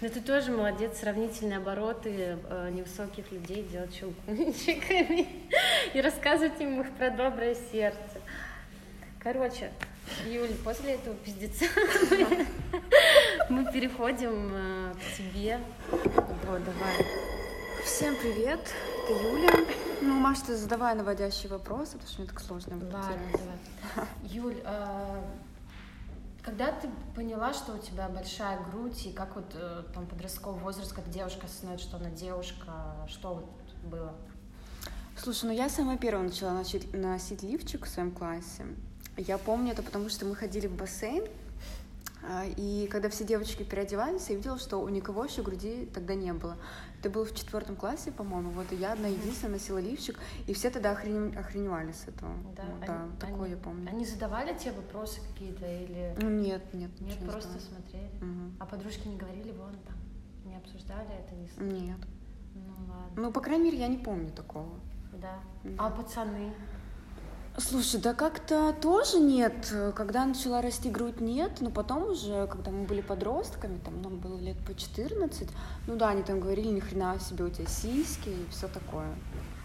Ну 0.00 0.08
ты 0.08 0.20
тоже 0.20 0.52
молодец, 0.52 0.98
сравнительные 0.98 1.58
обороты 1.58 2.38
э, 2.48 2.70
невысоких 2.70 3.32
людей 3.32 3.62
делать 3.62 3.94
щелкунчиками 3.94 5.28
и 5.94 6.00
рассказывать 6.00 6.60
им 6.60 6.80
их 6.80 6.90
про 6.92 7.10
доброе 7.10 7.56
сердце. 7.72 8.20
Короче, 9.18 9.70
Юль, 10.26 10.54
после 10.64 10.94
этого 10.94 11.16
пиздеца 11.16 11.64
мы 13.48 13.70
переходим 13.72 14.50
э, 14.52 14.94
к 14.94 15.16
тебе. 15.16 15.60
Вот, 15.90 16.64
давай. 16.64 17.06
Всем 17.84 18.14
привет, 18.16 18.60
это 19.04 19.12
Юля. 19.12 19.52
Ну, 20.00 20.14
Маш, 20.14 20.40
ты 20.40 20.56
задавай 20.56 20.94
наводящие 20.94 21.50
вопросы, 21.50 21.92
потому 21.92 22.08
что 22.08 22.20
мне 22.22 22.30
так 22.30 22.40
сложно 22.40 22.76
будет. 22.76 22.94
Ладно, 22.94 23.18
давай. 23.32 24.08
Юль, 24.24 24.60
а, 24.64 25.22
когда 26.42 26.72
ты 26.72 26.88
поняла, 27.14 27.52
что 27.52 27.72
у 27.74 27.78
тебя 27.78 28.08
большая 28.08 28.62
грудь, 28.64 29.06
и 29.06 29.12
как 29.12 29.36
вот 29.36 29.54
э, 29.54 29.84
там 29.94 30.06
подростковый 30.06 30.60
возраст, 30.60 30.92
как 30.92 31.08
девушка 31.10 31.46
осознает, 31.46 31.80
что 31.80 31.96
она 31.96 32.10
девушка, 32.10 32.72
что 33.08 33.34
вот 33.34 33.90
было? 33.90 34.14
Слушай, 35.16 35.46
ну 35.46 35.52
я 35.52 35.68
самая 35.68 35.96
первая 35.96 36.24
начала 36.24 36.52
носить, 36.52 36.92
носить 36.92 37.42
лифчик 37.42 37.86
в 37.86 37.88
своем 37.88 38.10
классе. 38.10 38.64
Я 39.16 39.38
помню 39.38 39.72
это, 39.72 39.82
потому 39.82 40.08
что 40.08 40.26
мы 40.26 40.34
ходили 40.34 40.66
в 40.66 40.74
бассейн, 40.76 41.24
а, 42.26 42.44
и 42.56 42.88
когда 42.88 43.08
все 43.10 43.24
девочки 43.24 43.62
переодевались, 43.62 44.28
я 44.30 44.36
видела, 44.36 44.58
что 44.58 44.78
у 44.78 44.88
никого 44.88 45.24
еще 45.24 45.42
груди 45.42 45.88
тогда 45.94 46.14
не 46.14 46.32
было. 46.32 46.56
Это 47.00 47.10
было 47.10 47.24
в 47.26 47.34
четвертом 47.34 47.76
классе, 47.76 48.10
по-моему, 48.10 48.50
вот, 48.50 48.72
и 48.72 48.76
я 48.76 48.92
одна 48.94 49.08
единственная 49.08 49.54
носила 49.54 49.78
лифчик, 49.78 50.18
и 50.46 50.54
все 50.54 50.70
тогда 50.70 50.92
охренев- 50.92 51.36
охреневали 51.38 51.92
с 51.92 52.08
этого. 52.08 52.32
Да, 52.56 52.62
Вот, 52.64 52.82
они- 52.82 52.86
да 52.88 53.08
такое 53.20 53.42
они- 53.42 53.50
я 53.50 53.56
помню. 53.58 53.88
Они 53.88 54.04
задавали 54.06 54.56
тебе 54.58 54.72
вопросы 54.72 55.20
какие-то 55.32 55.66
или 55.66 56.14
Ну, 56.20 56.30
Нет, 56.30 56.62
нет, 56.72 56.90
нет, 57.00 57.20
не 57.20 57.26
просто 57.28 57.50
знала. 57.50 57.60
смотрели? 57.62 58.10
Мгм. 58.20 58.56
А 58.58 58.66
подружки 58.66 59.06
не 59.06 59.16
говорили, 59.16 59.52
вон 59.52 59.74
там, 59.86 59.96
не 60.50 60.56
обсуждали 60.56 61.08
это, 61.20 61.34
не 61.34 61.82
Нет. 61.88 61.98
Ну 62.54 62.62
ладно, 62.88 63.22
Ну, 63.22 63.32
по 63.32 63.40
крайней 63.40 63.64
мере, 63.64 63.78
я 63.78 63.88
не 63.88 63.98
помню 63.98 64.30
такого. 64.32 64.70
да. 65.12 65.38
Мгм. 65.62 65.76
А 65.78 65.90
пацаны? 65.90 66.52
Слушай, 67.56 68.00
да 68.00 68.14
как-то 68.14 68.72
тоже 68.72 69.18
нет. 69.20 69.72
Когда 69.94 70.24
начала 70.26 70.60
расти 70.60 70.90
грудь, 70.90 71.20
нет. 71.20 71.60
Но 71.60 71.70
потом 71.70 72.10
уже, 72.10 72.48
когда 72.48 72.72
мы 72.72 72.84
были 72.84 73.00
подростками, 73.00 73.78
там 73.78 74.02
нам 74.02 74.18
было 74.18 74.38
лет 74.38 74.58
по 74.66 74.74
14, 74.74 75.48
ну 75.86 75.96
да, 75.96 76.08
они 76.08 76.22
там 76.24 76.40
говорили, 76.40 76.68
ни 76.68 76.80
хрена 76.80 77.18
себе 77.20 77.44
у 77.44 77.50
тебя 77.50 77.66
сиськи 77.66 78.28
и 78.30 78.46
все 78.50 78.66
такое. 78.66 79.06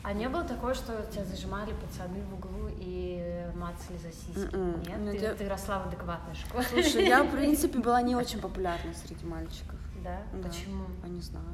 А 0.04 0.14
не 0.14 0.30
было 0.30 0.44
такого, 0.44 0.74
что 0.76 1.04
тебя 1.12 1.26
зажимали 1.26 1.74
пацаны 1.74 2.22
в 2.24 2.34
углу 2.36 2.70
и 2.80 3.46
мацали 3.56 3.98
за 3.98 4.12
сиськи? 4.12 4.56
М-м. 4.56 4.82
Нет? 4.84 4.98
Ну, 5.00 5.12
ты, 5.12 5.18
я- 5.18 5.34
ты 5.34 5.50
росла 5.50 5.80
в 5.80 5.88
адекватной 5.88 6.36
школе? 6.36 6.64
Слушай, 6.70 7.08
я, 7.08 7.24
в 7.24 7.32
принципе, 7.36 7.80
была 7.80 8.02
не 8.04 8.16
очень 8.16 8.40
популярна 8.40 8.94
среди 8.94 9.26
мальчиков. 9.26 9.78
Да? 10.04 10.22
Да. 10.32 10.48
Почему? 10.48 10.86
Я 11.04 11.10
не 11.10 11.22
знаю. 11.22 11.46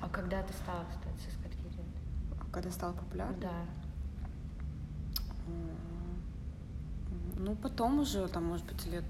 А 0.00 0.08
когда 0.08 0.42
ты 0.42 0.52
стала, 0.54 0.84
кстати, 0.90 1.16
со 1.28 1.38
скольки 1.38 1.56
лет? 1.76 1.86
Когда 2.52 2.70
стала 2.70 2.92
популярной? 2.92 3.36
Да. 3.40 3.52
Ну, 7.36 7.54
потом 7.56 8.00
уже, 8.00 8.26
там, 8.28 8.44
может 8.44 8.66
быть, 8.66 8.86
лет 8.86 9.04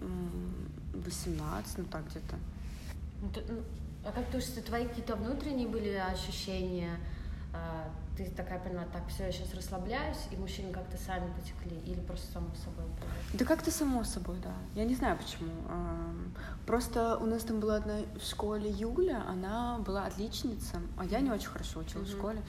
м, 0.00 0.68
18, 0.92 1.78
ну 1.78 1.84
так 1.84 2.06
где-то. 2.08 2.36
Ну, 3.20 3.28
ну, 3.48 3.62
а 4.04 4.12
как 4.12 4.30
то, 4.30 4.40
что 4.40 4.60
твои 4.62 4.86
какие-то 4.86 5.16
внутренние 5.16 5.66
были 5.68 5.94
ощущения? 5.94 6.96
А, 7.54 7.88
Ты 8.16 8.30
такая 8.30 8.60
поняла, 8.60 8.84
так, 8.92 9.02
все, 9.08 9.24
я 9.24 9.32
сейчас 9.32 9.52
расслабляюсь, 9.54 10.18
и 10.30 10.36
мужчины 10.36 10.72
как-то 10.72 10.96
сами 10.96 11.32
потекли, 11.32 11.76
или 11.84 11.98
просто 12.00 12.30
само 12.32 12.46
собой? 12.54 12.84
Да 13.32 13.44
как-то 13.44 13.70
само 13.72 14.04
собой, 14.04 14.36
да. 14.42 14.52
Я 14.74 14.84
не 14.84 14.94
знаю 14.94 15.16
почему. 15.18 15.50
Просто 16.66 17.16
у 17.18 17.26
нас 17.26 17.42
там 17.42 17.58
была 17.60 17.76
одна 17.76 17.96
в 18.16 18.22
школе 18.24 18.70
Юля, 18.70 19.24
она 19.28 19.78
была 19.78 20.06
отличница, 20.06 20.76
а 20.96 21.04
я 21.04 21.18
не 21.20 21.30
очень 21.32 21.48
хорошо 21.48 21.80
училась 21.80 22.08
в 22.08 22.12
Мгм. 22.12 22.18
школе. 22.18 22.42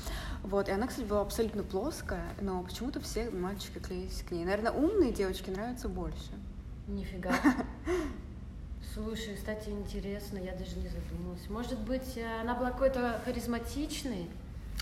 Вот, 0.44 0.70
и 0.70 0.72
она, 0.72 0.86
кстати, 0.88 1.06
была 1.08 1.22
абсолютно 1.22 1.64
плоская, 1.64 2.24
но 2.42 2.62
почему-то 2.64 3.00
все 3.00 3.32
мальчики 3.32 3.80
клеились 3.80 4.22
к 4.22 4.32
ней. 4.32 4.46
Наверное, 4.46 4.72
умные 4.72 5.12
девочки 5.12 5.50
нравятся 5.50 5.90
больше. 5.90 6.32
Нифига. 6.88 7.32
Слушай, 8.94 9.36
кстати, 9.36 9.70
интересно, 9.70 10.38
я 10.38 10.54
даже 10.54 10.78
не 10.78 10.88
задумалась. 10.88 11.50
Может 11.50 11.80
быть, 11.80 12.16
э, 12.18 12.42
она 12.42 12.54
была 12.56 12.72
какой-то 12.72 13.20
харизматичной? 13.26 14.30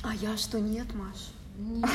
А 0.02 0.14
я 0.14 0.36
что, 0.38 0.60
нет, 0.60 0.94
Маш? 0.96 1.32
Нет. 1.58 1.86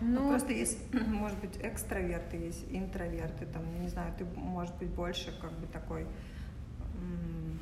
Ну, 0.00 0.20
Ну, 0.20 0.28
просто 0.30 0.52
есть, 0.52 0.78
может 1.06 1.38
быть, 1.38 1.56
экстраверты, 1.62 2.36
есть 2.36 2.64
интроверты, 2.70 3.46
там, 3.46 3.62
не 3.82 3.88
знаю, 3.88 4.12
ты, 4.18 4.24
может 4.24 4.74
быть, 4.76 4.88
больше 4.88 5.32
как 5.40 5.52
бы 5.52 5.66
такой, 5.68 6.02
м, 6.96 7.60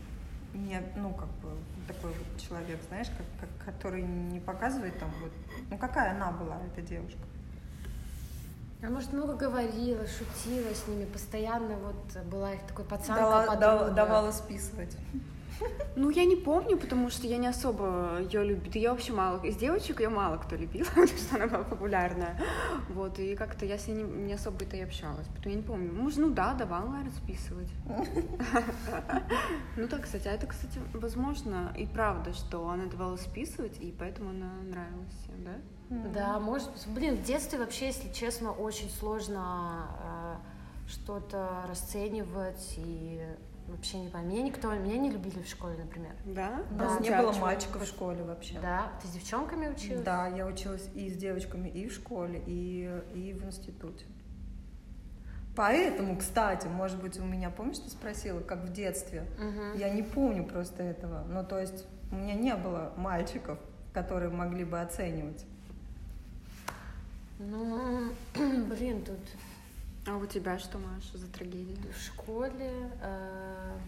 не, 0.54 0.80
ну, 0.96 1.12
как 1.12 1.28
бы, 1.42 1.50
такой 1.86 2.10
вот 2.10 2.40
человек, 2.40 2.80
знаешь, 2.88 3.08
как, 3.08 3.26
как- 3.40 3.74
который 3.74 4.02
не 4.02 4.40
показывает 4.40 4.98
там 4.98 5.10
вот, 5.20 5.32
ну, 5.70 5.76
какая 5.76 6.12
она 6.12 6.30
была, 6.32 6.56
эта 6.72 6.80
девушка? 6.80 7.18
а 8.82 8.88
может, 8.88 9.12
много 9.12 9.34
говорила, 9.34 10.06
шутила 10.06 10.72
с 10.74 10.88
ними, 10.88 11.04
постоянно 11.04 11.76
вот 11.76 12.24
была 12.24 12.54
их 12.54 12.62
такой 12.66 12.86
пацанка, 12.86 13.20
Дала- 13.60 13.90
давала 13.90 14.32
списывать. 14.32 14.96
Ну, 15.96 16.10
я 16.10 16.24
не 16.24 16.36
помню, 16.36 16.78
потому 16.78 17.10
что 17.10 17.26
я 17.26 17.36
не 17.36 17.48
особо 17.48 18.20
ее 18.20 18.44
любила. 18.44 18.72
Я 18.74 18.90
вообще 18.92 19.12
мало... 19.12 19.44
Из 19.44 19.56
девочек 19.56 20.00
ее 20.00 20.08
мало 20.08 20.38
кто 20.38 20.56
любил, 20.56 20.86
потому 20.94 21.06
что 21.06 21.36
она 21.36 21.46
была 21.46 21.64
популярная. 21.64 22.40
Вот, 22.88 23.18
и 23.18 23.34
как-то 23.34 23.66
я 23.66 23.76
с 23.76 23.86
ней 23.88 23.94
не, 23.94 24.04
не 24.04 24.32
особо-то 24.32 24.76
и 24.76 24.80
общалась. 24.80 25.26
Поэтому 25.34 25.54
я 25.54 25.60
не 25.60 25.66
помню. 25.66 25.92
Может, 25.92 26.18
ну 26.18 26.30
да, 26.30 26.54
давала, 26.54 26.88
наверное, 26.88 27.12
списывать. 27.12 27.68
Ну 29.76 29.88
так, 29.88 30.02
кстати, 30.02 30.28
а 30.28 30.32
это, 30.32 30.46
кстати, 30.46 30.78
возможно 30.94 31.74
и 31.76 31.86
правда, 31.86 32.32
что 32.32 32.68
она 32.68 32.86
давала 32.86 33.16
списывать, 33.16 33.78
и 33.80 33.94
поэтому 33.96 34.30
она 34.30 34.50
нравилась 34.62 35.12
всем, 35.22 35.44
да? 35.44 35.56
Да, 35.90 36.40
может 36.40 36.70
быть. 36.70 36.86
Блин, 36.86 37.16
в 37.16 37.22
детстве 37.22 37.58
вообще, 37.58 37.86
если 37.86 38.12
честно, 38.12 38.52
очень 38.52 38.88
сложно 38.90 39.88
э, 40.02 40.88
что-то 40.88 41.64
расценивать 41.68 42.74
и 42.76 43.22
вообще 43.70 43.98
не 43.98 44.08
пойму. 44.08 44.28
Меня 44.28 44.42
никто, 44.42 44.72
меня 44.74 44.98
не 44.98 45.10
любили 45.10 45.40
в 45.42 45.48
школе, 45.48 45.76
например. 45.82 46.12
Да? 46.24 46.62
У 46.70 46.74
Да. 46.74 46.84
нас 46.84 47.00
не 47.00 47.10
было 47.10 47.32
мальчиков 47.32 47.82
в 47.82 47.86
школе 47.86 48.22
вообще. 48.22 48.58
Да, 48.60 48.92
ты 49.00 49.08
с 49.08 49.10
девчонками 49.12 49.68
училась? 49.68 50.02
Да, 50.04 50.28
я 50.28 50.46
училась 50.46 50.88
и 50.94 51.08
с 51.10 51.16
девочками 51.16 51.68
и 51.68 51.88
в 51.88 51.92
школе, 51.92 52.42
и, 52.46 53.00
и 53.14 53.32
в 53.32 53.44
институте. 53.44 54.04
Поэтому, 55.56 56.16
кстати, 56.16 56.66
может 56.68 57.00
быть, 57.02 57.18
у 57.18 57.24
меня, 57.24 57.50
помнишь, 57.50 57.78
ты 57.78 57.90
спросила, 57.90 58.40
как 58.40 58.60
в 58.64 58.72
детстве? 58.72 59.24
Мгм. 59.38 59.76
Я 59.76 59.90
не 59.90 60.02
помню 60.02 60.44
просто 60.44 60.82
этого. 60.82 61.24
Ну, 61.28 61.44
то 61.44 61.58
есть, 61.58 61.86
у 62.12 62.16
меня 62.16 62.34
не 62.34 62.54
было 62.54 62.92
мальчиков, 62.96 63.58
которые 63.92 64.30
могли 64.30 64.64
бы 64.64 64.80
оценивать. 64.80 65.44
Ну, 67.38 68.10
блин, 68.34 69.02
тут 69.04 69.18
А 70.06 70.16
у 70.16 70.26
тебя 70.26 70.58
что, 70.58 70.78
Маша, 70.78 71.18
за 71.18 71.26
трагедия? 71.28 71.76
в 71.92 71.98
школе... 71.98 72.90
э, 73.02 73.78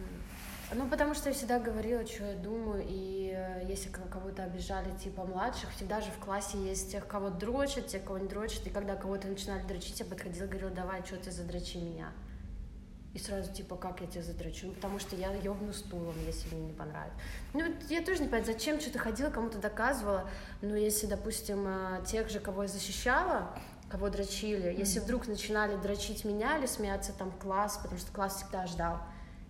ну, 0.74 0.88
потому 0.88 1.14
что 1.14 1.28
я 1.28 1.34
всегда 1.34 1.58
говорила, 1.58 2.06
что 2.06 2.24
я 2.24 2.34
думаю, 2.36 2.84
и 2.86 3.32
э, 3.34 3.64
если 3.68 3.88
ко- 3.90 4.08
кого-то 4.10 4.42
обижали, 4.44 4.90
типа, 4.98 5.24
младших, 5.24 5.70
всегда 5.70 6.00
же 6.00 6.10
в 6.10 6.18
классе 6.24 6.58
есть 6.58 6.90
тех, 6.90 7.06
кого 7.06 7.30
дрочат, 7.30 7.88
тех, 7.88 8.04
кого 8.04 8.18
не 8.18 8.28
дрочат, 8.28 8.66
и 8.66 8.70
когда 8.70 8.94
кого-то 8.96 9.28
начинали 9.28 9.66
дрочить, 9.66 10.00
я 10.00 10.06
подходила 10.06 10.46
говорила, 10.46 10.70
давай, 10.70 11.02
что 11.04 11.16
ты 11.16 11.30
задрочи 11.30 11.78
меня. 11.78 12.12
И 13.14 13.18
сразу, 13.18 13.52
типа, 13.52 13.76
как 13.76 14.00
я 14.00 14.06
тебя 14.06 14.22
задрочу? 14.22 14.68
Ну, 14.68 14.72
потому 14.72 14.98
что 14.98 15.16
я 15.16 15.34
ёбну 15.34 15.74
стулом, 15.74 16.14
если 16.26 16.54
мне 16.54 16.68
не 16.68 16.72
понравится. 16.72 17.18
Ну, 17.52 17.60
я 17.90 18.00
тоже 18.00 18.20
не 18.20 18.28
понимаю, 18.28 18.46
зачем 18.46 18.80
что-то 18.80 18.98
ходила, 18.98 19.28
кому-то 19.28 19.58
доказывала. 19.58 20.26
Но 20.62 20.74
если, 20.74 21.06
допустим, 21.06 21.64
э, 21.66 22.02
тех 22.06 22.30
же, 22.30 22.40
кого 22.40 22.62
я 22.62 22.68
защищала, 22.68 23.54
кого 23.92 24.08
дрочили, 24.08 24.74
если 24.78 25.00
вдруг 25.00 25.28
начинали 25.28 25.76
дрочить 25.76 26.24
меня 26.24 26.56
или 26.56 26.64
смеяться 26.64 27.12
там 27.12 27.30
класс, 27.30 27.78
потому 27.82 28.00
что 28.00 28.10
класс 28.10 28.36
всегда 28.36 28.66
ждал, 28.66 28.98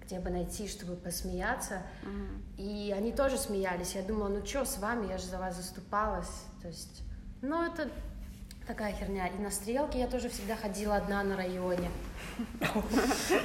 где 0.05 0.19
бы 0.19 0.31
найти, 0.31 0.67
чтобы 0.67 0.97
посмеяться, 0.97 1.83
Мгм. 2.03 2.43
и 2.57 2.93
они 2.97 3.13
тоже 3.13 3.39
смеялись. 3.39 3.95
Я 3.95 4.03
думала, 4.03 4.27
ну 4.29 4.45
что 4.45 4.65
с 4.65 4.79
вами, 4.79 5.07
я 5.09 5.17
же 5.19 5.27
за 5.27 5.39
вас 5.39 5.55
заступалась. 5.57 6.27
То 6.61 6.67
есть, 6.67 7.03
ну 7.41 7.63
это 7.63 7.89
такая 8.67 8.93
херня. 8.93 9.29
И 9.29 9.39
на 9.39 9.53
стрелке 9.53 10.01
я 10.01 10.09
тоже 10.09 10.29
всегда 10.29 10.57
ходила 10.57 10.97
одна 10.97 11.23
на 11.23 11.37
районе. 11.37 11.89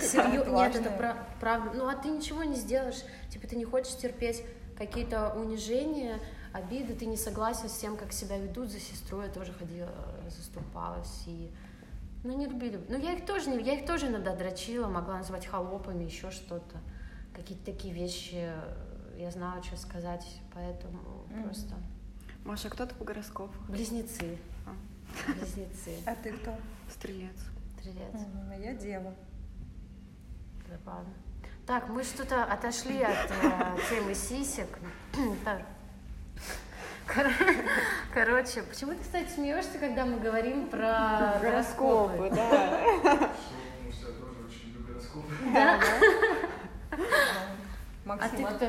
Серьезно, 0.02 0.52
нет, 0.56 0.76
это 0.78 1.16
правда. 1.40 1.72
Ну 1.76 1.88
а 1.88 1.94
ты 1.94 2.10
ничего 2.10 2.44
не 2.44 2.56
сделаешь. 2.56 3.04
Типа 3.30 3.48
ты 3.48 3.56
не 3.56 3.66
хочешь 3.66 3.96
терпеть 3.98 4.44
какие-то 4.80 5.34
унижения, 5.36 6.20
обиды, 6.58 6.94
ты 6.96 7.06
не 7.06 7.18
согласен 7.18 7.70
с 7.70 7.78
тем, 7.78 7.98
как 7.98 8.12
себя 8.12 8.38
ведут 8.38 8.70
за 8.70 8.80
сестру. 8.80 9.22
Я 9.22 9.30
тоже 9.30 9.54
ходила, 9.54 9.90
э, 9.90 10.30
заступалась 10.30 11.24
и 11.26 11.52
ну, 12.24 12.36
не 12.38 12.46
любили. 12.48 12.80
Ну, 12.90 12.98
я 12.98 13.14
их 13.14 13.26
тоже 13.26 13.50
не... 13.50 13.64
Я 13.64 13.76
их 13.76 13.86
тоже 13.86 14.08
иногда 14.08 14.36
дрочила, 14.36 14.88
могла 14.88 15.18
называть 15.18 15.46
холопами, 15.46 16.04
еще 16.04 16.32
что-то. 16.32 16.78
Какие-то 17.34 17.66
такие 17.66 17.94
вещи. 17.94 18.52
я 19.18 19.32
знаю, 19.32 19.64
что 19.64 19.78
сказать, 19.78 20.26
поэтому 20.54 21.26
Мгм. 21.30 21.44
просто 21.44 21.76
Маша, 22.44 22.70
кто 22.70 22.86
ты 22.86 22.96
по 22.96 23.06
гороскопу? 23.06 23.54
близнецы. 23.70 24.38
А. 24.66 25.32
Близнецы. 25.32 25.96
А 26.06 26.16
ты 26.16 26.34
кто? 26.34 26.56
Стрелец. 26.90 27.40
Стрелец. 27.78 28.22
Я 28.60 28.74
дева. 28.74 29.14
Забавно. 30.68 31.14
Так, 31.66 31.90
мы 31.90 32.04
что-то 32.04 32.44
отошли 32.46 33.02
от 33.04 33.30
э, 33.30 33.78
темы 33.90 34.16
сисек. 34.16 34.80
Так. 35.46 35.66
Кор- 37.08 37.32
Короче, 38.14 38.64
почему 38.64 38.92
ты, 38.94 39.00
кстати, 39.02 39.30
смеешься, 39.30 39.78
когда 39.80 40.06
мы 40.06 40.20
говорим 40.20 40.68
про 40.68 41.40
гороскопы? 41.42 42.30
да. 42.36 43.32
Да? 45.54 45.80
А, 47.00 48.30
ты 48.30 48.42
Максим, 48.42 48.48
кто? 48.48 48.66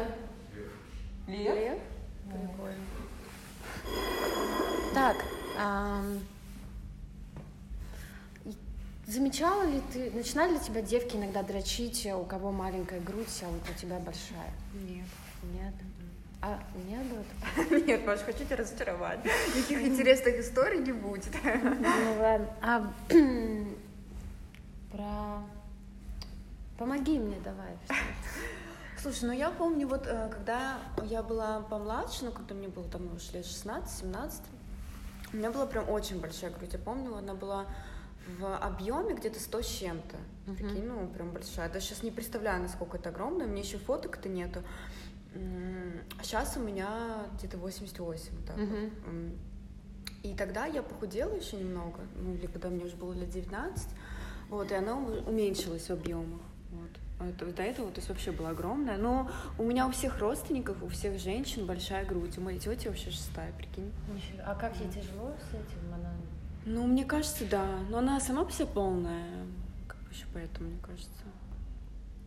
Лев? 1.27 1.55
Лев? 1.55 1.79
Прикольно. 2.27 2.85
Так, 4.95 5.17
замечала 9.07 9.65
ли 9.65 9.81
ты, 9.93 10.11
начинали 10.11 10.55
ли 10.55 10.59
тебя 10.61 10.83
девки 10.83 11.17
иногда 11.17 11.43
дрочить, 11.43 12.07
у 12.07 12.25
кого 12.25 12.51
маленькая 12.53 13.01
грудь, 13.01 13.43
а 13.43 13.47
вот 13.49 13.63
у 13.71 13.75
тебя 13.79 13.99
большая? 13.99 14.53
Нет. 14.75 15.07
Нет? 15.55 15.75
А 16.41 16.61
такого? 17.57 17.81
Нет, 17.87 18.07
Маш, 18.07 18.21
хочу 18.21 18.45
тебя 18.45 18.57
разочаровать. 18.57 19.25
Никаких 19.25 19.83
интересных 19.83 20.39
историй 20.39 20.79
не 20.79 20.93
будет. 20.93 21.35
Ну 21.45 22.17
ладно. 22.21 22.49
А 22.63 22.93
про... 24.93 25.43
Помоги 26.79 27.19
мне, 27.19 27.37
давай. 27.45 27.77
Слушай, 29.01 29.25
ну 29.25 29.33
я 29.33 29.51
помню, 29.51 29.89
вот 29.89 30.07
э, 30.07 30.29
когда 30.31 30.79
я 31.05 31.23
была 31.23 31.61
помладше, 31.61 32.25
ну 32.25 32.33
когда 32.33 32.55
мне 32.55 32.69
было 32.69 32.89
там 32.89 33.07
может, 33.07 33.33
лет 33.33 33.45
16-17, 33.45 34.43
у 35.33 35.37
меня 35.37 35.51
была 35.51 35.67
прям 35.67 35.89
очень 35.89 36.21
большая 36.21 36.51
грудь. 36.51 36.73
Я 36.73 36.79
помню, 36.79 37.17
она 37.17 37.35
была 37.35 37.67
в 38.39 38.57
объеме 38.59 39.15
где-то 39.15 39.41
100 39.41 39.63
с 39.63 39.67
чем-то. 39.67 40.17
Мгм. 40.47 40.57
Прикинь, 40.57 40.87
ну 40.87 41.07
прям 41.09 41.31
большая. 41.31 41.69
Даже 41.69 41.87
сейчас 41.87 42.03
не 42.03 42.11
представляю, 42.11 42.63
насколько 42.63 42.97
это 42.97 43.09
огромное. 43.11 43.47
У 43.47 43.51
меня 43.51 43.63
еще 43.63 43.79
фоток-то 43.79 44.29
нету. 44.29 44.63
Сейчас 46.23 46.57
у 46.57 46.61
меня 46.61 47.27
где-то 47.39 47.59
88. 47.59 48.31
вот 48.37 48.47
так 48.47 48.57
вот. 48.57 48.69
М, 49.07 49.33
И 50.25 50.35
тогда 50.35 50.67
я 50.67 50.83
похудела 50.83 51.33
еще 51.35 51.57
немного, 51.57 52.01
ну 52.17 52.35
или 52.35 52.47
когда 52.47 52.69
мне 52.71 52.85
уже 52.85 52.97
было 52.97 53.13
лет 53.13 53.31
19, 53.31 53.89
вот, 54.51 54.73
и 54.73 54.75
она 54.75 54.97
уменьшилась 54.97 55.87
в 55.89 55.91
объемах. 55.93 56.41
Вот. 56.73 56.91
Это- 57.29 57.47
до 57.53 57.63
этого, 57.63 57.91
то 57.93 57.99
есть 57.99 58.09
вообще 58.09 58.33
была 58.33 58.51
огромная. 58.51 58.97
Но 58.99 59.31
у 59.59 59.63
меня 59.65 59.87
у 59.87 59.91
всех 59.93 60.19
родственников, 60.19 60.83
у 60.83 60.89
всех 60.89 61.19
женщин 61.21 61.67
большая 61.67 62.05
грудь. 62.05 62.37
У 62.37 62.41
моей 62.41 62.59
тети 62.59 62.89
вообще 62.89 63.11
шестая, 63.11 63.53
прикинь. 63.53 63.93
А 64.45 64.55
как 64.57 64.77
ей 64.81 64.89
тяжело 64.89 65.33
с 65.51 65.55
этим? 65.55 65.95
Она... 65.95 66.13
Ну, 66.67 66.87
мне 66.87 67.05
кажется, 67.05 67.45
да. 67.49 67.67
Но 67.89 67.99
она 67.99 68.21
сама 68.21 68.45
по 68.45 68.51
себе 68.53 68.67
полная. 68.67 69.25
Как 69.87 69.99
бы 69.99 70.11
еще 70.13 70.27
поэтому, 70.35 70.69
мне 70.71 70.79
кажется. 70.83 71.25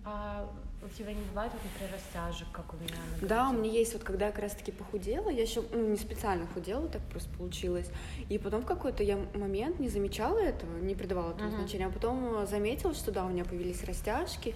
А 0.05 0.49
у 0.84 0.89
тебя 0.89 1.13
не 1.13 1.22
бывает, 1.24 1.52
вот, 1.54 1.62
например, 1.63 1.94
растяжек, 1.94 2.48
как 2.52 2.74
у 2.74 2.78
меня? 2.78 2.96
на 3.22 3.28
Да, 3.28 3.50
у 3.50 3.54
меня 3.54 3.72
есть 3.72 3.94
вот, 3.94 4.04
когда 4.04 4.28
я 4.28 4.32
как 4.32 4.41
раз-таки 4.41 4.72
похудела, 4.72 5.30
я 5.30 5.44
еще 5.44 5.63
ну, 5.72 5.88
не 5.89 5.98
специально 5.98 6.48
худела, 6.48 6.88
так 6.88 7.02
просто 7.04 7.30
получилось. 7.38 7.89
И 8.30 8.38
потом 8.38 8.63
в 8.63 8.65
какой-то 8.65 9.04
я 9.04 9.17
момент 9.36 9.80
не 9.80 9.89
замечала 9.89 10.39
этого, 10.39 10.78
не 10.80 10.96
придавала 10.96 11.32
этому 11.32 11.50
Мгм. 11.50 11.58
значения, 11.60 11.86
а 11.86 11.91
потом 11.91 12.41
э, 12.41 12.48
заметила, 12.48 12.94
что 12.94 13.12
да, 13.12 13.26
у 13.26 13.30
меня 13.30 13.46
появились 13.46 13.84
растяжки, 13.84 14.56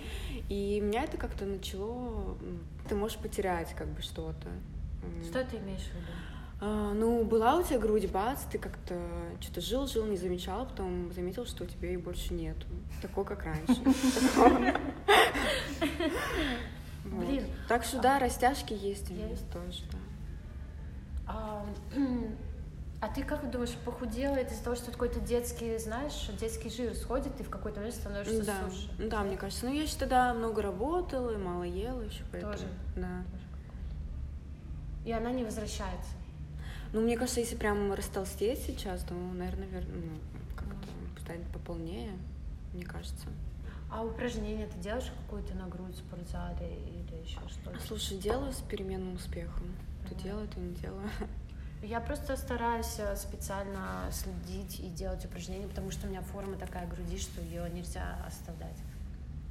и 0.50 0.80
меня 0.82 1.04
это 1.04 1.18
как-то 1.18 1.46
начало... 1.46 2.38
Ты 2.90 2.96
можешь 2.96 3.18
потерять 3.18 3.74
как 3.76 3.88
бы 3.88 4.02
что-то. 4.02 4.50
Что 5.24 5.44
ты 5.44 5.58
имеешь 5.58 5.82
в 5.82 5.94
виду? 5.96 6.12
А, 6.62 6.94
ну, 6.94 7.24
была 7.26 7.58
у 7.58 7.64
тебя 7.64 7.80
грудь, 7.80 8.10
бац, 8.10 8.44
ты 8.50 8.58
как-то 8.58 8.96
что-то 9.42 9.62
жил-жил, 9.62 10.06
не 10.06 10.18
замечала, 10.18 10.66
потом 10.66 11.12
заметил, 11.14 11.46
что 11.46 11.66
у 11.66 11.68
тебя 11.68 11.92
и 11.92 11.98
больше 11.98 12.34
нету. 12.34 12.66
Такого, 13.02 13.26
как 13.26 13.44
раньше. 13.44 13.76
Блин. 17.06 17.44
Так 17.68 17.84
что 17.84 18.02
да, 18.02 18.20
растяжки 18.20 18.74
есть 18.74 19.12
у 19.12 19.14
меня 19.14 19.28
тоже, 19.54 19.84
да. 19.92 19.98
А, 21.28 21.66
а 23.02 23.08
ты 23.10 23.24
как 23.24 23.50
думаешь, 23.52 23.74
похудела 23.84 24.36
это 24.36 24.54
из-за 24.54 24.64
того, 24.64 24.76
что 24.76 24.92
какой-то 24.92 25.20
детский, 25.20 25.78
знаешь, 25.78 26.30
детский 26.40 26.70
жир 26.70 26.96
сходит, 26.96 27.40
и 27.40 27.44
в 27.44 27.50
какой-то 27.50 27.80
момент 27.80 27.96
становишься 27.96 28.46
Да, 28.46 28.70
суше? 28.70 28.90
да, 29.10 29.24
мне 29.24 29.38
кажется. 29.38 29.66
Ну, 29.66 29.74
я 29.74 29.84
еще 29.84 29.98
тогда 29.98 30.34
много 30.34 30.62
работала 30.62 31.32
и 31.32 31.38
мало 31.38 31.64
ела 31.64 32.02
еще, 32.02 32.24
поэтому. 32.32 32.54
Тоже? 32.54 32.68
Да. 32.96 33.24
И 35.06 35.12
она 35.12 35.32
не 35.32 35.44
возвращается. 35.44 36.12
Ну, 36.96 37.02
мне 37.02 37.18
кажется, 37.18 37.42
если 37.42 37.58
прям 37.58 37.92
растолстеть 37.92 38.60
сейчас, 38.60 39.02
то, 39.02 39.14
наверное, 39.14 39.68
вер... 39.68 39.86
ну, 39.86 40.18
как-то 40.56 41.22
станет 41.22 41.46
пополнее, 41.48 42.14
мне 42.72 42.86
кажется. 42.86 43.28
А 43.92 44.02
упражнения 44.02 44.66
ты 44.66 44.80
делаешь 44.80 45.12
какую-то 45.24 45.56
на 45.56 45.68
грудь 45.68 45.94
в 45.94 45.98
спортзале 45.98 46.74
или 46.88 47.22
еще 47.22 47.42
что-то? 47.50 47.78
Слушай, 47.86 48.18
делаю 48.18 48.54
с 48.54 48.62
переменным 48.62 49.16
успехом. 49.16 49.76
То 50.08 50.16
делаю, 50.16 50.48
то 50.48 50.58
не 50.58 50.74
делаю. 50.74 51.10
Я 51.84 52.00
просто 52.00 52.38
стараюсь 52.38 52.96
э, 53.00 53.18
специально 53.18 54.10
следить 54.10 54.80
и 54.80 54.88
делать 54.88 55.26
упражнения, 55.26 55.68
потому 55.68 55.92
что 55.92 56.08
у 56.08 56.10
меня 56.10 56.22
форма 56.22 56.56
такая 56.56 56.88
груди, 56.88 57.18
что 57.18 57.42
ее 57.42 57.70
нельзя 57.72 58.24
оставлять. 58.26 58.78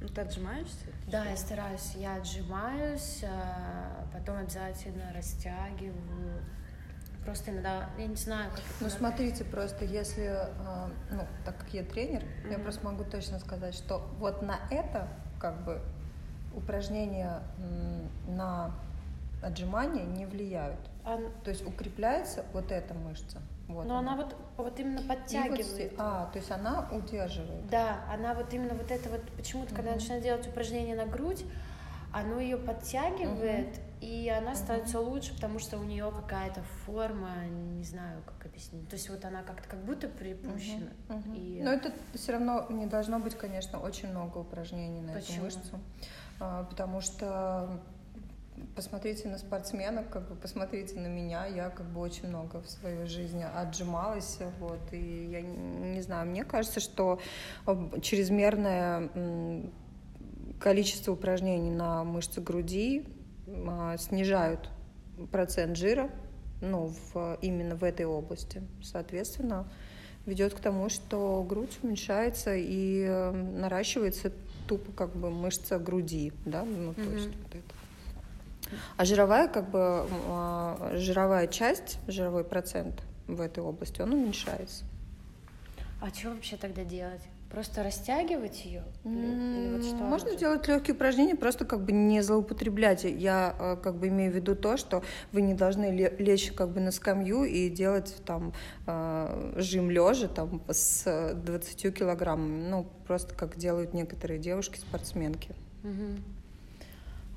Ну, 0.01 0.07
ты 0.07 0.21
отжимаешься? 0.21 0.87
Да, 1.11 1.25
я 1.25 1.37
стараюсь, 1.37 1.93
я 1.93 2.15
отжимаюсь, 2.15 3.23
а 3.23 4.07
потом 4.11 4.37
обязательно 4.37 5.13
растягиваю. 5.13 6.41
Просто 7.25 7.51
иногда, 7.51 7.89
я 7.97 8.05
не 8.05 8.15
знаю, 8.15 8.51
как 8.51 8.61
Ну, 8.79 8.85
на- 8.87 8.91
смотрите, 8.91 9.43
просто 9.43 9.83
если, 9.83 10.25
э, 10.25 10.47
ну, 11.11 11.21
так 11.43 11.57
как 11.57 11.73
я 11.73 11.83
тренер, 11.83 12.23
я 12.49 12.53
Мгм. 12.57 12.63
просто 12.63 12.85
могу 12.85 13.03
точно 13.03 13.39
сказать, 13.39 13.73
что 13.73 14.05
вот 14.19 14.41
на 14.43 14.59
это, 14.69 15.07
как 15.39 15.63
бы, 15.63 15.81
упражнения 16.55 17.39
на 18.27 18.71
отжимания 19.43 20.03
не 20.05 20.25
влияют. 20.25 20.79
А, 21.03 21.17
То 21.43 21.49
есть 21.49 21.65
укрепляется 21.67 22.45
вот 22.53 22.71
эта 22.71 22.93
мышца. 22.93 23.39
Вот 23.67 23.85
но 23.87 23.97
она 23.97 24.15
вот, 24.15 24.35
вот 24.57 24.79
именно 24.79 24.99
И 24.99 25.07
вот 25.07 25.07
подтягивает. 25.07 25.65
здесь- 25.65 25.91
а, 25.97 26.29
то 26.31 26.37
есть 26.39 26.51
она 26.51 26.87
удерживает. 26.91 27.67
Да, 27.69 27.97
она 28.11 28.33
вот 28.35 28.53
именно 28.53 28.75
вот 28.75 28.89
это 28.91 29.09
вот, 29.09 29.21
почему-то, 29.31 29.73
когда 29.73 29.91
Мгм. 29.91 29.99
начинает 29.99 30.23
делать 30.23 30.47
упражнение 30.47 30.95
на 30.95 31.05
грудь, 31.07 31.43
оно 32.13 32.39
ее 32.39 32.57
подтягивает, 32.57 33.79
и 34.05 34.29
она 34.29 34.53
становится 34.53 34.99
лучше, 34.99 35.33
потому 35.33 35.57
что 35.57 35.79
у 35.79 35.83
нее 35.83 36.11
какая-то 36.15 36.61
форма, 36.85 37.47
не 37.47 37.83
знаю, 37.83 38.21
как 38.23 38.45
объяснить. 38.45 38.87
То 38.87 38.95
есть 38.95 39.09
вот 39.09 39.25
она 39.25 39.41
как-то 39.41 39.67
как 39.67 39.83
будто 39.83 40.07
припущена. 40.07 40.91
Мгм. 41.09 41.33
И... 41.33 41.61
Но 41.63 41.71
это 41.71 41.91
все 42.13 42.33
равно 42.33 42.67
не 42.69 42.85
должно 42.85 43.19
быть, 43.19 43.35
конечно, 43.35 43.79
очень 43.79 44.09
много 44.09 44.37
упражнений 44.37 45.01
на 45.01 45.13
Почему? 45.13 45.37
эту 45.37 45.43
мышцу. 45.45 45.79
А, 46.39 46.65
Потому 46.65 47.01
что 47.01 47.81
посмотрите 48.75 49.27
на 49.27 49.39
спортсменов, 49.39 50.07
как 50.09 50.29
бы 50.29 50.35
посмотрите 50.35 50.99
на 50.99 51.07
меня, 51.07 51.47
я 51.47 51.71
как 51.71 51.87
бы 51.87 51.99
очень 51.99 52.27
много 52.27 52.61
в 52.61 52.69
своей 52.69 53.07
жизни 53.07 53.43
отжималась, 53.43 54.37
вот, 54.59 54.93
и 54.93 55.25
я 55.31 55.41
не 55.41 56.01
знаю, 56.01 56.27
мне 56.27 56.45
кажется, 56.45 56.79
что 56.79 57.19
чрезмерное 58.01 59.09
количество 60.59 61.11
упражнений 61.11 61.71
на 61.71 62.03
мышцы 62.03 62.39
груди 62.39 63.05
снижают 63.97 64.69
процент 65.31 65.77
жира, 65.77 66.09
ну, 66.61 66.93
в, 67.13 67.37
именно 67.41 67.75
в 67.75 67.83
этой 67.83 68.05
области. 68.05 68.61
Соответственно, 68.81 69.67
ведет 70.25 70.53
к 70.53 70.59
тому, 70.59 70.89
что 70.89 71.45
грудь 71.47 71.77
уменьшается 71.83 72.55
и 72.55 73.03
э, 73.07 73.31
наращивается 73.31 74.31
тупо 74.67 74.91
как 74.93 75.15
бы 75.15 75.29
мышца 75.29 75.77
груди, 75.77 76.33
да, 76.45 76.63
ну, 76.63 76.93
то 76.93 77.01
Мгм. 77.01 77.13
есть 77.13 77.29
вот 77.43 77.55
это. 77.55 77.75
А 78.97 79.05
жировая, 79.05 79.47
как 79.47 79.69
бы, 79.69 79.79
а, 79.79 80.93
жировая 80.95 81.45
часть, 81.47 81.99
жировой 82.07 82.43
процент 82.43 83.03
в 83.27 83.39
этой 83.41 83.61
области, 83.63 84.01
он 84.01 84.13
уменьшается. 84.13 84.85
А 86.01 86.09
что 86.09 86.31
вообще 86.31 86.57
тогда 86.57 86.83
делать? 86.83 87.21
Просто 87.55 87.83
растягивать 87.83 88.65
ее? 88.65 88.83
Или, 89.05 89.13
или 89.15 89.73
вот 89.77 89.85
что 89.85 89.95
Можно 89.95 90.25
нужно? 90.31 90.37
делать 90.37 90.67
легкие 90.67 90.93
упражнения, 90.93 91.35
просто 91.35 91.63
как 91.63 91.85
бы 91.85 91.93
не 91.93 92.19
злоупотреблять. 92.21 93.05
Я 93.05 93.55
э, 93.57 93.77
как 93.81 93.95
бы 93.95 94.09
имею 94.09 94.29
в 94.33 94.35
виду 94.35 94.57
то, 94.57 94.75
что 94.75 95.03
вы 95.31 95.41
не 95.41 95.53
должны 95.53 95.89
ле- 95.95 96.13
лечь 96.19 96.51
как 96.51 96.71
бы 96.71 96.81
на 96.81 96.91
скамью 96.91 97.45
и 97.45 97.69
делать 97.69 98.13
там 98.25 98.51
э, 98.87 99.53
жим 99.55 99.89
лежа 99.89 100.27
там 100.27 100.61
с 100.67 101.33
20 101.33 101.95
килограммами. 101.97 102.67
Ну, 102.67 102.87
просто 103.07 103.33
как 103.33 103.55
делают 103.55 103.93
некоторые 103.93 104.37
девушки-спортсменки. 104.37 105.55
Мгм. 105.83 106.23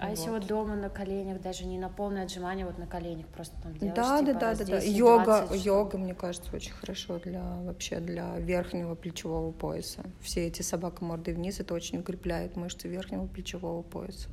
А 0.00 0.10
если 0.10 0.30
Вот. 0.30 0.40
вот 0.40 0.46
дома 0.48 0.76
на 0.76 0.88
коленях, 0.90 1.40
даже 1.40 1.64
не 1.66 1.76
на 1.76 1.88
полное 1.88 2.22
отжимание, 2.24 2.64
вот 2.64 2.78
на 2.78 2.86
коленях 2.86 3.26
просто 3.26 3.54
там 3.62 3.74
делаешь, 3.74 3.96
Да, 3.96 4.20
типа, 4.20 4.32
да, 4.34 4.38
да, 4.40 4.54
да, 4.54 4.64
да. 4.64 4.80
10, 4.80 4.96
Йога, 4.96 5.24
20, 5.24 5.46
что- 5.46 5.54
йога, 5.68 5.98
мне 5.98 6.14
кажется, 6.14 6.54
очень 6.54 6.72
хорошо 6.72 7.18
для 7.18 7.42
вообще 7.62 7.98
для 7.98 8.38
верхнего 8.38 8.94
плечевого 8.94 9.50
пояса. 9.50 10.02
Все 10.20 10.46
эти 10.46 10.62
собака 10.62 11.04
мордой 11.04 11.34
вниз, 11.34 11.58
это 11.58 11.74
очень 11.74 11.98
укрепляет 11.98 12.54
мышцы 12.56 12.86
верхнего 12.86 13.26
плечевого 13.26 13.82
пояса. 13.82 14.28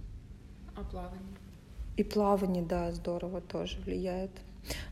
А 0.76 0.84
плавание? 0.84 1.20
И 1.98 2.04
плавание, 2.04 2.62
да, 2.64 2.92
здорово 2.92 3.42
тоже 3.42 3.80
влияет. 3.80 4.32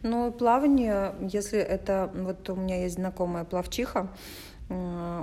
Но 0.02 0.32
плавание, 0.32 1.14
если 1.22 1.60
это... 1.60 2.10
Вот 2.16 2.50
у 2.50 2.56
меня 2.56 2.82
есть 2.84 2.96
знакомая 2.96 3.44
плавчиха, 3.44 4.08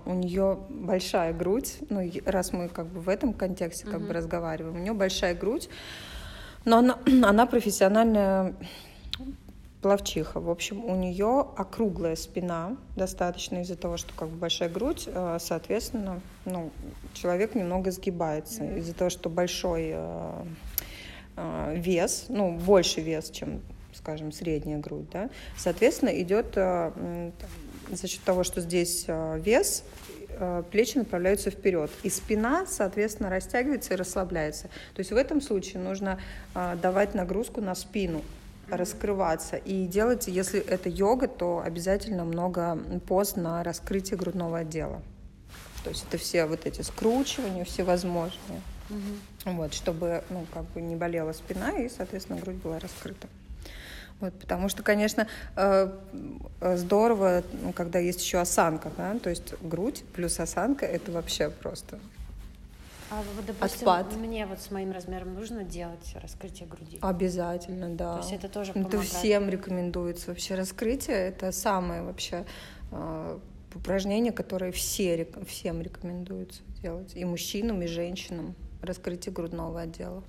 у 0.05 0.15
нее 0.15 0.59
большая 0.69 1.33
грудь, 1.33 1.79
ну, 1.89 2.01
раз 2.27 2.53
мы 2.53 2.69
как 2.69 2.87
бы 2.87 3.01
в 3.01 3.09
этом 3.09 3.33
контексте 3.33 3.87
как 3.87 4.01
бы 4.01 4.13
разговариваем, 4.13 4.77
у 4.77 4.79
нее 4.79 4.93
большая 4.93 5.35
грудь, 5.35 5.69
но 6.65 6.79
она, 6.79 6.99
она 7.23 7.47
профессиональная 7.47 8.55
плавчиха. 9.83 10.41
В 10.41 10.51
общем, 10.51 10.85
у 10.85 10.95
нее 10.95 11.47
округлая 11.57 12.17
спина 12.17 12.77
достаточно 12.97 13.63
из-за 13.63 13.77
того, 13.77 13.97
что 13.97 14.13
как 14.15 14.29
бы 14.29 14.37
большая 14.37 14.69
грудь, 14.69 15.05
э, 15.07 15.39
соответственно, 15.41 16.21
ну, 16.45 16.71
человек 17.15 17.55
немного 17.55 17.91
сгибается 17.91 18.65
из-за 18.77 18.95
того, 18.95 19.11
что 19.11 19.31
большой 19.31 19.93
э, 19.95 20.45
вес, 21.75 22.27
ну, 22.29 22.59
больше 22.59 23.01
вес, 23.01 23.31
чем, 23.31 23.63
скажем, 23.95 24.33
средняя 24.33 24.79
грудь, 24.79 25.09
да, 25.11 25.31
соответственно, 25.57 26.11
идет 26.21 26.57
за 27.97 28.09
счет 28.09 28.23
того, 28.23 28.45
что 28.45 28.61
здесь 28.61 29.05
э, 29.07 29.41
вес, 29.45 29.85
э, 30.29 30.63
плечи 30.71 30.99
направляются 30.99 31.51
вперед, 31.51 31.91
и 32.03 32.11
спина, 32.11 32.67
соответственно, 32.67 33.31
растягивается 33.31 33.95
и 33.95 33.97
расслабляется. 33.97 34.69
То 34.95 35.01
есть 35.01 35.13
в 35.13 35.17
этом 35.17 35.41
случае 35.41 35.83
нужно 35.83 36.19
э, 36.55 36.77
давать 36.81 37.15
нагрузку 37.15 37.61
на 37.61 37.75
спину, 37.75 38.23
раскрываться 38.69 39.57
и 39.57 39.87
делать, 39.87 40.29
если 40.29 40.61
это 40.61 40.89
йога, 40.89 41.29
то 41.29 41.63
обязательно 41.65 42.25
много 42.25 42.79
поз 43.07 43.37
на 43.37 43.63
раскрытие 43.65 44.17
грудного 44.17 44.59
отдела. 44.59 45.03
То 45.83 45.91
есть 45.91 46.05
это 46.09 46.19
все 46.19 46.47
вот 46.47 46.67
эти 46.67 46.83
скручивания 46.83 47.65
всевозможные. 47.65 48.61
Вот, 49.45 49.73
чтобы, 49.73 50.25
ну, 50.31 50.45
как 50.53 50.65
бы 50.73 50.81
не 50.81 50.97
болела 50.97 51.33
спина 51.33 51.71
и, 51.79 51.89
соответственно, 51.89 52.41
грудь 52.41 52.57
была 52.57 52.79
раскрыта. 52.81 53.29
Вот, 54.21 54.39
потому 54.39 54.69
что, 54.69 54.83
конечно, 54.83 55.27
э, 55.57 55.91
э, 56.61 56.77
здорово, 56.77 57.43
ну, 57.63 57.73
когда 57.73 57.99
есть 57.99 58.21
еще 58.23 58.39
осанка, 58.39 58.91
да, 58.97 59.19
то 59.19 59.31
есть 59.31 59.55
грудь 59.63 60.05
плюс 60.15 60.39
осанка, 60.41 60.85
это 60.85 61.11
вообще 61.11 61.49
просто 61.49 61.99
А 63.11 63.23
вот, 63.35 63.47
допустим, 63.47 63.89
Отпад. 63.89 64.15
мне 64.17 64.45
вот 64.47 64.61
с 64.61 64.71
моим 64.71 64.93
размером 64.93 65.35
нужно 65.35 65.65
делать 65.65 66.15
раскрытие 66.23 66.69
груди. 66.69 66.99
обязательно, 67.01 67.89
да. 67.95 68.17
То 68.17 68.21
есть 68.21 68.33
это 68.33 68.49
тоже 68.49 68.73
Это 68.73 68.81
помогает. 68.83 69.05
всем 69.07 69.49
рекомендуется 69.49 70.29
вообще 70.29 70.55
раскрытие. 70.55 71.17
Это 71.17 71.51
самое 71.51 72.03
вообще 72.03 72.45
э, 72.93 73.39
упражнение, 73.75 74.33
которое 74.33 74.71
все, 74.71 75.27
всем 75.49 75.81
рекомендуется 75.81 76.63
делать. 76.83 77.17
И 77.17 77.25
мужчинам, 77.25 77.83
и 77.83 77.87
женщинам. 77.87 78.55
Раскрытие 78.83 79.33
грудного 79.33 79.81
отдела. 79.81 80.23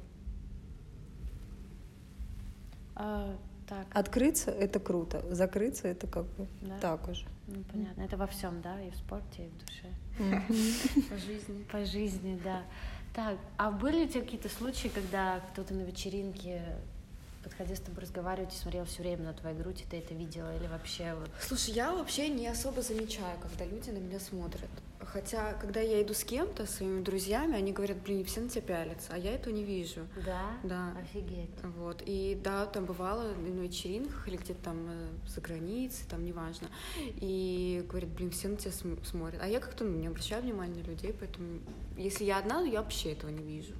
А, 2.96 3.36
так, 3.72 3.88
Открыться— 3.94 4.52
это 4.66 4.82
круто. 4.82 5.24
Закрыться— 5.34 5.88
это 5.90 6.06
как 6.06 6.26
бы 6.26 6.46
Да. 6.62 6.78
так 6.80 7.08
уже. 7.08 7.26
ну 7.48 7.64
понятно. 7.72 8.02
Это 8.02 8.18
во 8.18 8.28
всем, 8.28 8.62
да, 8.62 8.82
и 8.82 8.90
в 8.92 8.96
спорте, 8.98 9.46
и 9.46 9.48
в 9.48 9.58
душе. 9.66 11.08
По 11.10 11.18
жизни. 11.18 11.64
По 11.72 11.86
жизни, 11.86 12.38
да. 12.44 12.64
Так, 13.16 13.38
а 13.58 13.72
были 13.72 14.04
у 14.06 14.08
тебя 14.10 14.22
какие-то 14.24 14.50
случаи, 14.50 14.90
когда 14.90 15.40
кто-то 15.52 15.74
на 15.74 15.84
вечеринке 15.84 16.62
подходил 17.46 17.78
с 17.78 17.80
тобой 17.80 18.02
разговаривать 18.02 18.54
и 18.54 18.58
смотрел 18.58 18.84
все 18.84 19.04
время 19.04 19.24
на 19.24 19.34
твою 19.34 19.58
грудь, 19.58 19.82
и 19.82 19.86
ты 19.90 19.98
это 20.00 20.14
видела, 20.14 20.54
или 20.58 20.68
вообще 20.68 21.16
вот... 21.16 21.30
Слушай, 21.40 21.74
я 21.74 21.94
вообще 21.94 22.28
не 22.28 22.48
особо 22.48 22.82
замечаю, 22.82 23.40
когда 23.42 23.64
люди 23.66 23.90
на 23.90 24.00
меня 24.00 24.20
смотрят. 24.20 24.70
Хотя, 25.12 25.54
когда 25.54 25.82
я 25.82 26.02
иду 26.02 26.14
с 26.14 26.24
кем-то, 26.24 26.66
своими 26.66 27.02
друзьями, 27.04 27.56
они 27.56 27.74
говорят, 27.74 27.98
блин, 27.98 28.24
все 28.24 28.40
на 28.42 28.50
тебя 28.50 28.62
пялятся, 28.62 29.14
а 29.14 29.18
я 29.18 29.34
этого 29.34 29.54
не 29.54 29.64
вижу. 29.64 30.08
Да? 30.26 30.42
Да. 30.64 30.94
Офигеть. 31.02 31.50
Вот. 31.78 32.02
И 32.06 32.40
да, 32.42 32.66
там 32.66 32.86
бывало 32.86 33.34
на 33.34 33.62
вечеринках 33.62 34.28
или 34.28 34.38
где-то 34.38 34.64
там 34.64 34.78
э, 34.90 35.10
за 35.28 35.42
границей, 35.42 36.06
там 36.10 36.24
неважно. 36.24 36.68
И 36.98 37.86
говорят, 37.90 38.10
блин, 38.12 38.32
все 38.32 38.48
на 38.48 38.56
тебя 38.56 38.72
см- 38.72 39.06
смотрят. 39.06 39.42
А 39.44 39.48
я 39.48 39.60
как-то 39.60 39.84
ну, 39.84 39.98
не 39.98 40.08
обращаю 40.08 40.44
внимания 40.44 40.82
на 40.82 40.88
людей, 40.88 41.14
поэтому 41.18 41.60
если 41.98 42.24
я 42.24 42.38
одна, 42.38 42.60
то 42.62 42.66
я 42.66 42.82
вообще 42.82 43.12
этого 43.12 43.32
не 43.32 43.44
вижу. 43.44 43.74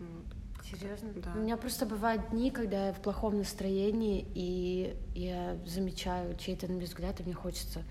Вот. 0.00 0.36
Серьезно? 0.64 1.10
Да. 1.14 1.32
У 1.36 1.38
меня 1.38 1.56
просто 1.56 1.86
бывают 1.86 2.30
дни, 2.30 2.50
когда 2.50 2.88
я 2.88 2.92
в 2.92 3.00
плохом 3.00 3.38
настроении, 3.38 4.26
и 4.34 4.96
я 5.14 5.56
замечаю 5.64 6.36
чей-то 6.36 6.66
на 6.66 6.72
меня 6.72 6.86
взгляд, 6.86 7.20
и 7.20 7.22
мне 7.22 7.34
хочется 7.34 7.84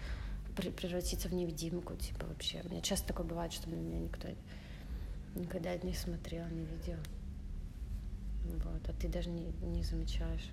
превратиться 0.55 1.27
в 1.27 1.33
невидимку, 1.33 1.95
типа 1.95 2.25
вообще. 2.27 2.61
У 2.65 2.69
меня 2.69 2.81
часто 2.81 3.07
такое 3.07 3.25
бывает, 3.25 3.53
что 3.53 3.69
на 3.69 3.75
меня 3.75 3.99
никто 3.99 4.27
никогда 5.35 5.75
не 5.77 5.93
смотрел, 5.93 6.45
не 6.47 6.65
видел. 6.65 6.97
Вот, 8.63 8.87
а 8.87 8.93
ты 8.99 9.07
даже 9.07 9.29
не, 9.29 9.47
не 9.61 9.83
замечаешь. 9.83 10.49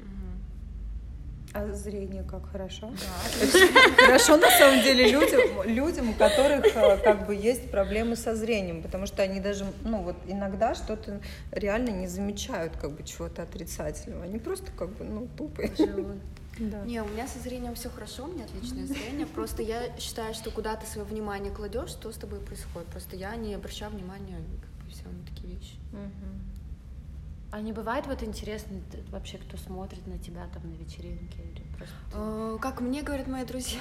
А 1.55 1.71
зрение 1.75 2.23
как 2.23 2.51
хорошо? 2.51 2.91
Да. 2.91 3.47
Хорошо 4.07 4.38
на 4.38 4.51
самом 4.51 4.83
деле 4.83 5.11
людям, 5.11 5.41
людям, 5.65 6.11
у 6.11 6.15
которых 6.15 6.65
э, 6.75 6.97
как 7.05 7.27
бы 7.27 7.35
есть 7.35 7.71
проблемы 7.71 8.17
со 8.17 8.35
зрением, 8.35 8.83
потому 8.83 9.07
что 9.07 9.23
они 9.23 9.38
даже, 9.38 9.67
ну 9.85 10.03
вот 10.03 10.17
иногда 10.27 10.75
что-то 10.75 11.21
реально 11.51 11.91
не 11.91 12.07
замечают 12.07 12.73
как 12.81 12.93
бы 12.93 13.03
чего-то 13.03 13.43
отрицательного, 13.43 14.25
они 14.25 14.38
просто 14.38 14.73
как 14.73 14.97
бы, 14.97 15.05
ну, 15.05 15.29
тупые. 15.37 15.71
Живут. 15.77 16.17
Да. 16.59 16.85
Не, 16.85 17.03
у 17.03 17.09
меня 17.09 17.27
со 17.27 17.38
зрением 17.38 17.75
все 17.75 17.88
хорошо, 17.88 18.25
у 18.25 18.29
меня 18.29 18.45
отличное 18.45 18.87
зрение. 18.87 19.27
Просто 19.27 19.62
я 19.62 19.97
считаю, 19.99 20.35
что 20.35 20.51
куда 20.51 20.77
ты 20.77 20.87
свое 20.87 21.07
внимание 21.07 21.53
кладешь, 21.53 21.91
что 21.91 22.12
с 22.12 22.17
тобой 22.17 22.41
происходит. 22.41 22.88
Просто 22.88 23.17
я 23.17 23.35
не 23.37 23.55
обращаю 23.55 23.91
внимания 23.91 24.37
как 24.37 24.85
бы, 24.85 24.91
все 24.91 25.05
на 25.09 25.25
такие 25.27 25.55
вещи. 25.57 25.77
А 27.51 27.61
не 27.61 27.73
бывает 27.73 28.07
вот 28.07 28.23
интересно 28.23 28.81
вообще, 29.11 29.37
кто 29.37 29.59
смотрит 29.59 30.07
на 30.07 30.19
тебя 30.19 30.47
там 30.55 30.71
на 30.71 30.75
вечеринке 30.75 31.37
или 31.43 31.62
просто... 31.77 31.95
Э, 32.15 32.59
Как 32.62 32.81
мне 32.81 33.03
говорят 33.03 33.27
мои 33.27 33.45
друзья, 33.45 33.79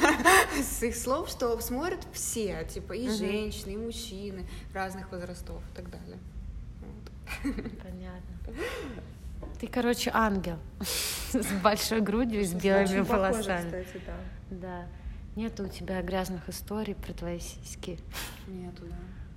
с 0.62 0.82
их 0.82 0.96
слов, 0.96 1.28
что 1.28 1.60
смотрят 1.60 2.00
все, 2.14 2.64
типа 2.64 2.94
и 2.94 3.10
женщины, 3.10 3.72
и 3.72 3.76
мужчины 3.76 4.46
разных 4.72 5.12
возрастов 5.12 5.62
и 5.72 5.76
так 5.76 5.90
далее. 5.90 6.18
Понятно. 7.82 8.32
Ты, 9.62 9.68
короче, 9.68 10.10
ангел 10.12 10.58
с 10.80 11.52
большой 11.62 12.00
грудью 12.00 12.40
и 12.40 12.44
с 12.44 12.52
белыми 12.52 12.98
волосами. 12.98 13.86
да. 14.50 14.88
Нету 15.36 15.66
у 15.66 15.68
тебя 15.68 16.02
грязных 16.02 16.48
историй 16.48 16.96
про 16.96 17.12
твои 17.12 17.38
сиськи. 17.38 18.00
Нету, 18.48 18.82
да. 18.90 18.96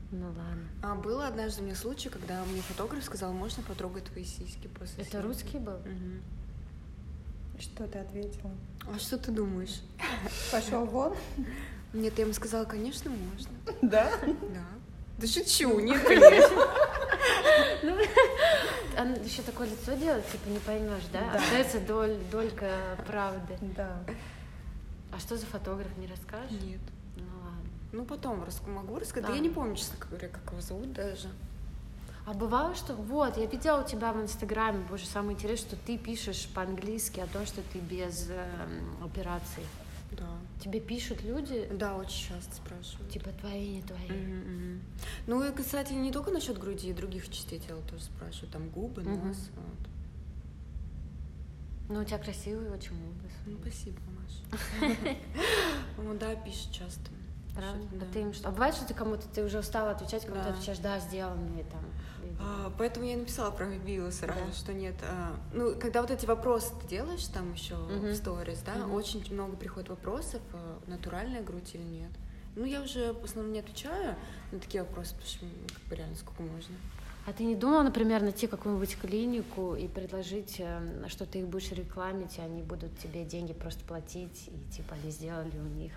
Ну 0.09 0.25
ладно. 0.25 0.67
А 0.81 0.95
было 0.95 1.27
однажды 1.27 1.61
у 1.61 1.65
меня 1.65 1.75
случай, 1.75 2.09
когда 2.09 2.43
мне 2.45 2.61
фотограф 2.61 3.03
сказал, 3.03 3.33
можно 3.33 3.61
потрогать 3.61 4.05
твои 4.05 4.23
сиськи 4.23 4.67
после 4.67 5.03
Это 5.03 5.11
съемки?» 5.11 5.27
русский 5.27 5.57
был? 5.59 5.77
Что 7.59 7.85
ты 7.85 7.99
ответила? 7.99 8.51
А 8.91 8.97
что 8.97 9.19
ты 9.19 9.31
думаешь? 9.31 9.79
Пошел 10.51 10.87
вон? 10.87 11.13
Нет, 11.93 12.17
я 12.17 12.23
ему 12.23 12.33
сказала, 12.33 12.65
конечно, 12.65 13.11
можно. 13.11 13.51
Да. 13.83 14.11
Да. 14.23 14.65
Да 15.19 15.27
шучу, 15.27 15.79
нет, 15.81 16.01
конечно. 16.01 16.65
Он 18.97 19.13
еще 19.23 19.41
такое 19.41 19.67
лицо 19.67 19.93
делает, 19.93 20.25
типа 20.31 20.47
не 20.49 20.59
поймешь, 20.59 21.03
да? 21.11 21.21
Да. 21.33 21.39
Остается 21.39 21.79
доль, 21.81 22.17
долька 22.31 22.69
правды. 23.05 23.57
Да. 23.75 23.97
А 25.11 25.19
что 25.19 25.37
за 25.37 25.45
фотограф, 25.45 25.87
не 25.97 26.07
расскажешь? 26.07 26.51
Нет. 26.61 26.79
Ну 27.17 27.23
ладно. 27.43 27.69
Ну, 27.91 28.05
потом 28.05 28.43
рас- 28.43 28.61
могу 28.67 28.97
рассказать. 28.99 29.23
Да. 29.23 29.29
Да 29.29 29.35
я 29.35 29.41
не 29.41 29.49
помню, 29.49 29.75
честно 29.75 29.97
говоря, 30.05 30.27
как 30.29 30.51
его 30.51 30.61
зовут 30.61 30.93
даже. 30.93 31.27
А 32.25 32.33
бывало, 32.33 32.73
что... 32.73 32.93
Вот, 32.95 33.37
я 33.37 33.45
видела 33.45 33.81
у 33.81 33.87
тебя 33.87 34.11
в 34.11 34.19
Инстаграме, 34.21 34.83
боже, 34.89 35.05
самое 35.05 35.35
интересное, 35.37 35.69
что 35.69 35.75
ты 35.85 35.97
пишешь 35.97 36.47
по-английски 36.55 37.19
о 37.19 37.27
том, 37.27 37.45
что 37.45 37.61
ты 37.71 37.77
без 37.79 38.29
эм, 38.29 39.03
операции. 39.05 39.63
Да. 40.17 40.37
Тебе 40.63 40.79
пишут 40.79 41.23
люди, 41.23 41.67
Да, 41.73 41.95
очень 41.97 42.29
часто 42.29 42.55
спрашивают. 42.55 43.09
типа, 43.11 43.29
твои, 43.31 43.75
не 43.75 43.81
твои. 43.81 44.07
Мгм, 44.09 44.39
мгм. 44.39 44.81
Ну 45.27 45.43
и, 45.43 45.51
кстати, 45.51 45.93
не 45.93 46.11
только 46.11 46.31
насчет 46.31 46.57
груди, 46.57 46.89
и 46.89 46.93
других 46.93 47.29
частей 47.29 47.59
тела 47.59 47.81
тоже 47.89 48.03
спрашивают. 48.03 48.51
Там 48.51 48.69
губы, 48.69 49.03
Мгм. 49.03 49.27
нос. 49.27 49.49
вот. 49.55 49.89
Ну, 51.89 52.01
у 52.01 52.03
тебя 52.03 52.17
красивый 52.17 52.69
очень 52.71 52.93
образ. 52.95 53.31
Ну, 53.45 53.57
спасибо, 53.61 53.97
Маша. 54.09 55.17
Ну 55.97 56.17
да, 56.17 56.35
пишет 56.35 56.71
часто. 56.71 57.11
Правда? 57.55 57.81
А 57.91 57.95
да. 57.99 58.05
ты 58.13 58.19
им 58.21 58.33
что? 58.33 58.47
А 58.47 58.51
бывает, 58.51 58.75
что 58.75 58.85
ты 58.85 58.93
кому-то 58.93 59.27
ты 59.33 59.43
уже 59.43 59.59
устала 59.59 59.91
отвечать, 59.91 60.25
кому-то 60.25 60.43
Да. 60.45 60.49
отвечаешь, 60.51 60.79
да, 60.79 60.99
сделано, 60.99 61.59
и 61.59 61.63
там. 61.63 61.85
А, 62.39 62.71
поэтому 62.77 63.05
я 63.05 63.13
и 63.13 63.15
написала 63.15 63.49
про 63.51 63.65
мобилу 63.65 64.11
сразу, 64.11 64.39
Да. 64.47 64.53
что 64.53 64.73
нет. 64.73 64.95
а, 65.03 65.35
ну, 65.53 65.73
когда 65.79 66.01
вот 66.01 66.11
эти 66.11 66.25
вопросы 66.25 66.73
ты 66.81 66.87
делаешь 66.89 67.25
там 67.27 67.53
еще 67.53 67.75
Мгм. 67.75 68.09
в 68.11 68.15
сторис, 68.15 68.61
да, 68.65 68.75
Мгм. 68.75 68.93
очень 68.93 69.33
много 69.33 69.55
приходит 69.55 69.89
вопросов, 69.89 70.41
а, 70.53 70.79
натуральная 70.87 71.41
грудь 71.41 71.73
или 71.73 71.83
нет. 71.83 72.11
Ну, 72.55 72.65
я 72.65 72.81
уже 72.81 73.13
в 73.13 73.23
основном 73.23 73.53
не 73.53 73.59
отвечаю 73.59 74.15
на 74.51 74.59
такие 74.59 74.83
вопросы, 74.83 75.11
потому 75.15 75.29
что 75.29 75.45
ну, 75.45 75.51
как 75.73 75.83
бы 75.89 75.95
реально 75.95 76.15
сколько 76.15 76.41
можно. 76.41 76.75
А 77.25 77.33
ты 77.33 77.43
не 77.43 77.55
думала, 77.55 77.81
например, 77.83 78.21
найти 78.21 78.47
какую-нибудь 78.47 78.97
клинику 78.99 79.75
и 79.75 79.87
предложить, 79.87 80.57
э, 80.59 81.05
что 81.07 81.25
ты 81.25 81.39
их 81.39 81.47
будешь 81.47 81.71
рекламить, 81.71 82.37
и 82.37 82.41
они 82.41 82.61
будут 82.61 82.97
тебе 82.99 83.25
деньги 83.25 83.51
просто 83.51 83.83
платить, 83.85 84.47
и 84.47 84.71
типа 84.71 84.95
они 84.95 85.09
сделали 85.11 85.57
у 85.57 85.63
них 85.75 85.91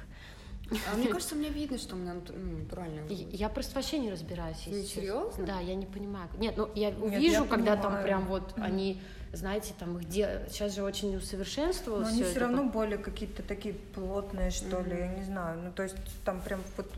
мне 0.70 1.08
кажется, 1.08 1.34
мне 1.34 1.48
видно, 1.48 1.78
что 1.78 1.96
у 1.96 1.98
меня 1.98 2.14
ну, 2.14 2.58
натуральная 2.58 3.04
грудь. 3.04 3.26
Я 3.32 3.48
просто 3.48 3.74
вообще 3.74 3.98
не 3.98 4.10
разбираюсь. 4.10 4.58
серьезно? 4.58 5.46
Да, 5.46 5.60
я 5.60 5.74
не 5.74 5.86
понимаю. 5.86 6.28
Нет, 6.38 6.56
ну 6.56 6.68
я 6.74 6.90
увижу, 6.90 7.42
я 7.42 7.48
когда 7.48 7.76
там 7.76 8.02
прям 8.02 8.26
вот 8.26 8.52
они, 8.56 9.00
знаете, 9.32 9.72
там 9.78 9.98
их 9.98 10.08
де... 10.08 10.46
сейчас 10.50 10.74
же 10.74 10.82
очень 10.82 11.12
Но 11.12 11.18
усовершенствовалось. 11.18 12.08
они 12.08 12.22
всё 12.22 12.30
все 12.30 12.40
равно 12.40 12.64
более 12.64 12.98
какие-то 12.98 13.42
такие 13.42 13.74
плотные, 13.74 14.50
что 14.50 14.80
ли, 14.80 14.96
я 14.98 15.08
не 15.08 15.24
знаю. 15.24 15.58
Ну, 15.62 15.72
то 15.72 15.82
есть 15.82 15.96
там 16.24 16.40
прям 16.42 16.60
вот, 16.76 16.92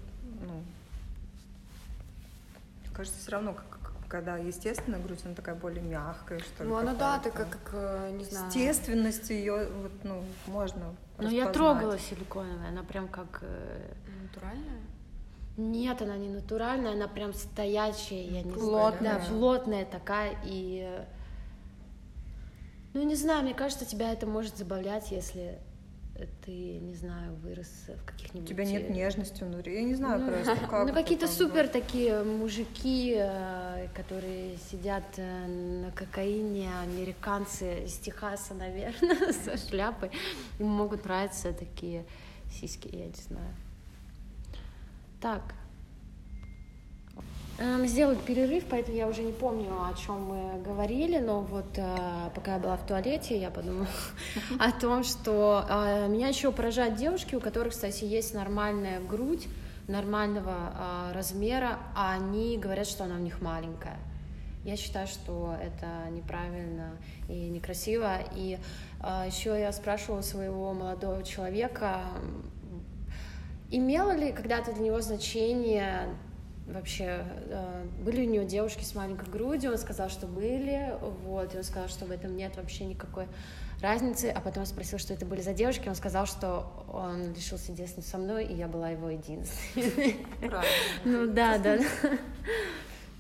ну, 0.47 0.55
мне 2.83 2.95
кажется, 2.95 3.21
все 3.21 3.31
равно, 3.31 3.55
как, 3.55 3.93
когда 4.09 4.37
естественная 4.37 5.01
грудь, 5.01 5.21
она 5.25 5.35
такая 5.35 5.55
более 5.55 5.83
мягкая, 5.83 6.41
что 6.41 6.65
ли. 6.65 6.71
Ну, 6.71 6.77
она, 6.77 6.95
да, 6.95 7.21
такая, 7.21 7.47
как, 7.47 7.71
э, 7.73 8.11
не 8.17 8.25
знаю... 8.25 8.47
Естественность 8.47 9.31
ее, 9.31 9.69
вот, 9.83 9.93
ну, 10.03 10.25
можно 10.47 10.95
Ну 11.21 11.29
я 11.31 11.45
трогала 11.51 11.99
силиконовая, 11.99 12.69
она 12.69 12.83
прям 12.83 13.09
как. 13.09 13.41
э, 13.43 13.93
Натуральная? 14.23 14.81
Нет, 15.57 16.01
она 16.03 16.17
не 16.17 16.29
натуральная, 16.29 16.93
она 16.93 17.09
прям 17.09 17.35
стоячая, 17.35 18.25
я 18.25 18.43
не 18.43 18.51
знаю. 18.53 18.61
Плотная. 18.71 19.19
Да, 19.19 19.25
плотная 19.29 19.85
такая 19.85 20.37
и. 20.45 20.87
э, 20.89 21.05
Ну, 22.95 23.03
не 23.03 23.15
знаю, 23.15 23.43
мне 23.43 23.55
кажется, 23.55 23.85
тебя 23.85 24.13
это 24.13 24.27
может 24.27 24.57
забавлять, 24.57 25.11
если 25.11 25.59
ты, 26.45 26.79
не 26.79 26.95
знаю, 26.95 27.35
вырос 27.37 27.69
в 27.87 27.91
У 27.91 28.07
каких-нибудь... 28.07 28.49
тебя 28.49 28.65
нет 28.65 28.91
э, 28.91 28.93
нежности 28.93 29.45
внутри. 29.45 29.75
Я 29.75 29.83
не 29.83 29.95
знаю 29.95 30.21
Ну, 30.21 30.33
просто, 30.33 30.57
как 30.71 30.87
Ну, 30.89 30.93
какие-то 30.95 31.27
супер 31.27 31.69
такие 31.69 32.23
мужики, 32.23 33.15
э, 33.17 33.89
которые 33.95 34.57
сидят 34.71 35.05
э, 35.17 35.47
на 35.47 35.91
кокаине, 35.93 36.71
американцы 36.83 37.85
из 37.85 37.97
Техаса, 37.99 38.55
наверное, 38.55 39.33
со 39.45 39.57
шляпой. 39.57 40.11
Им 40.59 40.69
могут 40.69 41.05
нравиться 41.05 41.53
такие 41.53 42.05
сиськи, 42.51 42.89
я 42.93 43.07
не 43.07 43.23
знаю. 43.29 43.55
Так. 45.21 45.43
Э, 47.61 47.77
Мы 47.77 47.89
сделали 47.89 48.17
перерыв, 48.17 48.65
поэтому 48.71 48.97
я 48.97 49.07
уже 49.07 49.23
не 49.23 49.33
помню, 49.33 49.71
о 49.71 49.93
чем 49.95 50.25
мы 50.25 50.63
говорили, 50.63 51.19
но 51.19 51.43
вот 51.43 51.67
э, 51.77 52.31
пока 52.35 52.55
я 52.55 52.59
была 52.59 52.77
в 52.79 52.87
туалете, 52.87 53.39
я 53.39 53.51
подумала 53.51 53.87
о 54.59 54.73
том, 54.73 55.05
что 55.05 55.67
э, 55.69 56.09
меня 56.09 56.29
еще 56.29 56.53
поражают 56.53 56.95
девушки, 56.95 57.35
у 57.35 57.41
которых, 57.41 57.75
кстати, 57.75 58.05
есть 58.05 58.33
нормальная 58.33 58.99
грудь, 59.01 59.47
нормального 59.89 61.11
э, 61.11 61.13
размера, 61.13 61.79
а 61.95 62.15
они 62.15 62.57
говорят, 62.57 62.87
что 62.87 63.05
она 63.05 63.17
у 63.17 63.19
них 63.19 63.43
маленькая. 63.43 63.99
Я 64.65 64.77
считаю, 64.77 65.07
что 65.07 65.55
это 65.61 66.11
неправильно 66.11 66.93
и 67.29 67.49
некрасиво. 67.49 68.19
И 68.37 68.59
еще 69.27 69.59
я 69.59 69.73
спрашивала 69.73 70.21
своего 70.21 70.75
молодого 70.75 71.23
человека, 71.23 72.03
имело 73.71 74.13
ли 74.15 74.33
когда-то 74.33 74.75
для 74.75 74.85
него 74.85 75.01
значение 75.01 76.09
вообще, 76.73 77.25
э, 77.49 77.87
были 78.05 78.27
у 78.27 78.31
него 78.31 78.45
девушки 78.45 78.85
с 78.85 78.95
маленькой 78.95 79.29
грудью, 79.29 79.73
он 79.73 79.79
сказал, 79.79 80.09
что 80.09 80.27
были, 80.27 80.95
вот, 81.25 81.55
и 81.55 81.59
он 81.59 81.65
сказал, 81.65 81.89
что 81.89 82.07
в 82.07 82.11
этом 82.11 82.37
нет 82.37 82.57
вообще 82.57 82.85
никакой 82.85 83.27
разницы, 83.81 84.27
а 84.27 84.41
потом 84.41 84.67
спросил, 84.67 84.99
что 84.99 85.15
это 85.15 85.25
были 85.27 85.41
за 85.41 85.53
девушки, 85.55 85.89
он 85.89 85.95
сказал, 85.95 86.27
что 86.27 86.85
он 86.93 87.33
решил 87.33 87.59
единственным 87.69 88.07
со 88.07 88.19
мной, 88.19 88.45
и 88.45 88.55
я 88.55 88.69
была 88.69 88.91
его 88.91 89.11
единственной. 89.11 90.17
Ну 91.05 91.33
да, 91.33 91.59
да. 91.59 91.79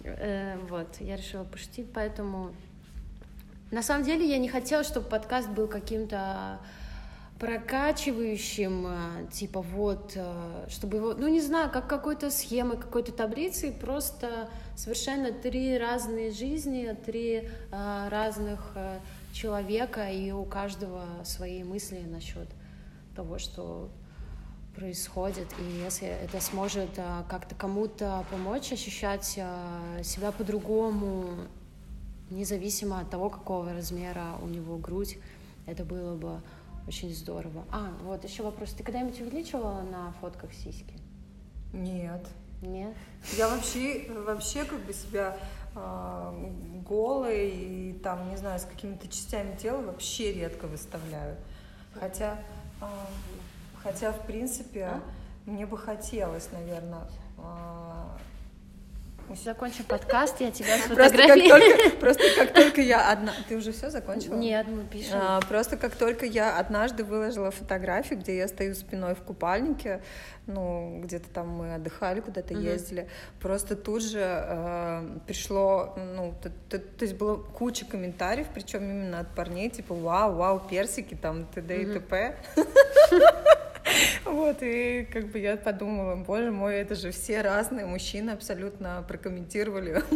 Э, 0.02 0.56
Вот, 0.68 0.96
я 1.00 1.16
решила 1.16 1.44
пошутить, 1.44 1.92
поэтому... 1.92 2.54
На 3.70 3.82
самом 3.82 4.04
деле 4.04 4.28
я 4.28 4.38
не 4.38 4.48
хотела, 4.48 4.82
чтобы 4.82 5.08
подкаст 5.08 5.48
был 5.48 5.68
каким-то 5.68 6.58
прокачивающим, 7.40 8.86
э, 8.86 9.26
типа 9.32 9.62
вот, 9.62 10.12
э, 10.14 10.66
чтобы 10.68 10.98
его, 10.98 11.14
ну 11.14 11.26
не 11.26 11.40
знаю, 11.40 11.70
как 11.70 11.88
какой-то 11.88 12.30
схемы, 12.30 12.76
какой-то 12.76 13.12
таблицы, 13.12 13.72
просто 13.72 14.50
совершенно 14.76 15.32
три 15.32 15.78
разные 15.78 16.30
жизни, 16.32 16.94
три 17.06 17.48
э, 17.72 18.08
разных 18.10 18.76
человека, 19.32 20.10
и 20.10 20.30
у 20.32 20.44
каждого 20.44 21.02
свои 21.24 21.64
мысли 21.64 22.00
насчет 22.06 22.48
того, 23.16 23.38
что 23.38 23.90
происходит, 24.74 25.46
и 25.58 25.84
если 25.84 26.08
это 26.08 26.40
сможет 26.40 26.90
а, 26.96 27.24
как-то 27.28 27.54
кому-то 27.54 28.24
помочь 28.30 28.72
ощущать 28.72 29.38
а, 29.38 30.02
себя 30.02 30.32
по-другому, 30.32 31.26
независимо 32.30 33.00
от 33.00 33.10
того, 33.10 33.30
какого 33.30 33.72
размера 33.72 34.36
у 34.42 34.46
него 34.46 34.78
грудь, 34.78 35.18
это 35.66 35.84
было 35.84 36.16
бы 36.16 36.40
очень 36.90 37.14
здорово. 37.14 37.64
А, 37.70 37.92
вот 38.02 38.24
еще 38.24 38.42
вопрос. 38.42 38.72
Ты 38.72 38.82
когда-нибудь 38.82 39.20
увеличивала 39.20 39.82
на 39.82 40.12
фотках 40.20 40.52
сиськи? 40.52 40.94
Нет. 41.72 42.26
Нет? 42.62 42.96
Я 43.36 43.48
вообще, 43.48 44.10
вообще 44.10 44.64
как 44.64 44.80
бы 44.80 44.92
себя 44.92 45.36
а, 45.76 46.34
голой 46.88 47.48
и 47.48 47.92
там, 48.02 48.28
не 48.28 48.36
знаю, 48.36 48.58
с 48.58 48.64
какими-то 48.64 49.06
частями 49.06 49.54
тела 49.54 49.82
вообще 49.82 50.32
редко 50.32 50.66
выставляю. 50.66 51.36
Хотя, 51.94 52.36
а, 52.80 53.06
хотя 53.84 54.10
в 54.10 54.26
принципе, 54.26 54.86
А? 54.86 55.02
мне 55.46 55.66
бы 55.66 55.78
хотелось, 55.78 56.50
наверное, 56.50 57.06
Закончим 59.44 59.84
подкаст, 59.84 60.40
я 60.40 60.50
тебя 60.50 60.76
Просто 60.76 60.96
как, 60.96 61.08
сфотографирую. 61.08 61.76
только, 61.78 61.96
просто 61.98 62.22
как 62.36 62.52
только 62.52 62.80
я 62.80 63.10
одна... 63.12 63.32
Ты 63.48 63.56
уже 63.56 63.70
все 63.72 63.88
закончила? 63.90 64.34
Нет, 64.34 64.66
мы 64.66 64.82
пишем. 64.84 65.18
А, 65.20 65.40
просто 65.40 65.76
как 65.76 65.94
только 65.94 66.26
я 66.26 66.58
однажды 66.58 67.04
выложила 67.04 67.50
фотографию, 67.52 68.18
где 68.18 68.36
я 68.36 68.48
стою 68.48 68.74
спиной 68.74 69.14
в 69.14 69.20
купальнике, 69.22 70.02
ну, 70.46 71.00
где-то 71.04 71.28
там 71.30 71.48
мы 71.48 71.74
отдыхали, 71.76 72.20
куда-то 72.20 72.54
ездили, 72.54 73.08
просто 73.40 73.76
тут 73.76 74.02
же 74.02 74.20
э, 74.20 75.18
пришло, 75.26 75.94
ну, 75.96 76.34
то, 76.42 76.50
то- 76.68 76.78
то 76.80 77.04
есть 77.04 77.14
было 77.16 77.36
куча 77.36 77.84
комментариев, 77.84 78.48
причем 78.52 78.82
именно 78.82 79.20
от 79.20 79.28
парней, 79.34 79.70
типа, 79.70 79.94
вау, 79.94 80.34
вау, 80.34 80.60
персики, 80.68 81.14
там, 81.14 81.44
т.д. 81.46 81.82
и 81.82 81.86
т.п. 81.86 82.36
Вот, 84.24 84.58
и 84.62 85.06
как 85.12 85.28
бы 85.28 85.38
я 85.38 85.56
подумала, 85.56 86.16
боже 86.16 86.50
мой, 86.50 86.76
это 86.76 86.94
же 86.94 87.10
все 87.10 87.40
разные 87.42 87.86
мужчины 87.86 88.30
абсолютно 88.30 89.04
прокомментировали. 89.06 90.02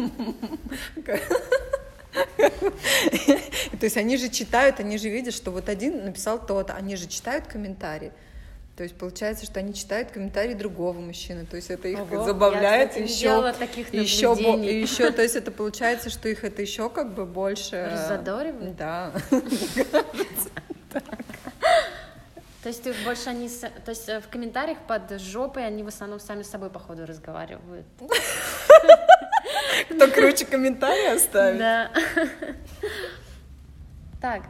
То 3.81 3.87
есть 3.87 3.97
они 3.97 4.17
же 4.17 4.29
читают, 4.29 4.81
они 4.81 4.99
же 4.99 5.09
видят, 5.09 5.35
что 5.35 5.51
вот 5.51 5.69
один 5.69 6.05
написал 6.05 6.45
то-то, 6.45 6.75
они 6.75 6.97
же 6.97 7.09
читают 7.09 7.47
комментарии. 7.47 8.13
То 8.77 8.83
есть 8.83 8.97
получается, 8.97 9.47
что 9.47 9.61
они 9.61 9.73
читают 9.73 10.11
комментарии 10.11 10.55
другого 10.55 10.99
мужчины, 10.99 11.47
то 11.47 11.55
есть 11.55 11.71
это 11.71 11.87
их 11.87 12.01
Ого, 12.01 12.25
забавляет 12.25 12.97
я, 12.97 13.05
кстати, 13.05 13.21
еще, 13.21 13.53
таких 13.53 13.95
еще, 13.95 14.33
еще, 14.33 15.13
то 15.13 15.23
есть 15.23 15.37
это 15.37 15.53
получается, 15.53 16.11
что 16.11 16.29
их 16.29 16.43
это 16.43 16.61
еще 16.61 16.91
как 16.91 17.15
бы 17.15 17.25
больше. 17.25 17.89
Раззадоривает? 17.93 18.77
Да. 18.77 19.13
То 22.65 22.69
есть 22.69 22.83
ты 22.83 22.95
больше 23.05 23.29
они, 23.29 23.51
то 23.51 23.91
есть 23.91 24.09
э, 24.09 24.21
в 24.23 24.29
комментариях 24.29 24.79
под 24.89 25.21
жопой 25.21 25.67
они 25.67 25.83
в 25.83 25.89
основном 25.89 26.19
сами 26.19 26.43
с 26.43 26.49
собой 26.49 26.71
походу 26.71 27.05
разговаривают. 27.05 27.85
Кто 29.91 30.09
круче 30.09 30.47
комментарии 30.47 31.15
оставит? 31.15 31.59
Да. 31.59 31.91
Так, 34.19 34.45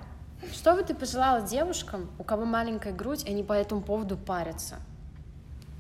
что 0.53 0.77
бы 0.77 0.85
ты 0.85 0.95
пожелала 0.95 1.43
девушкам, 1.43 2.09
у 2.21 2.23
кого 2.23 2.45
маленькая 2.45 2.93
грудь, 2.93 3.25
и 3.25 3.31
они 3.31 3.43
по 3.43 3.53
этому 3.53 3.81
поводу 3.81 4.17
парятся? 4.17 4.77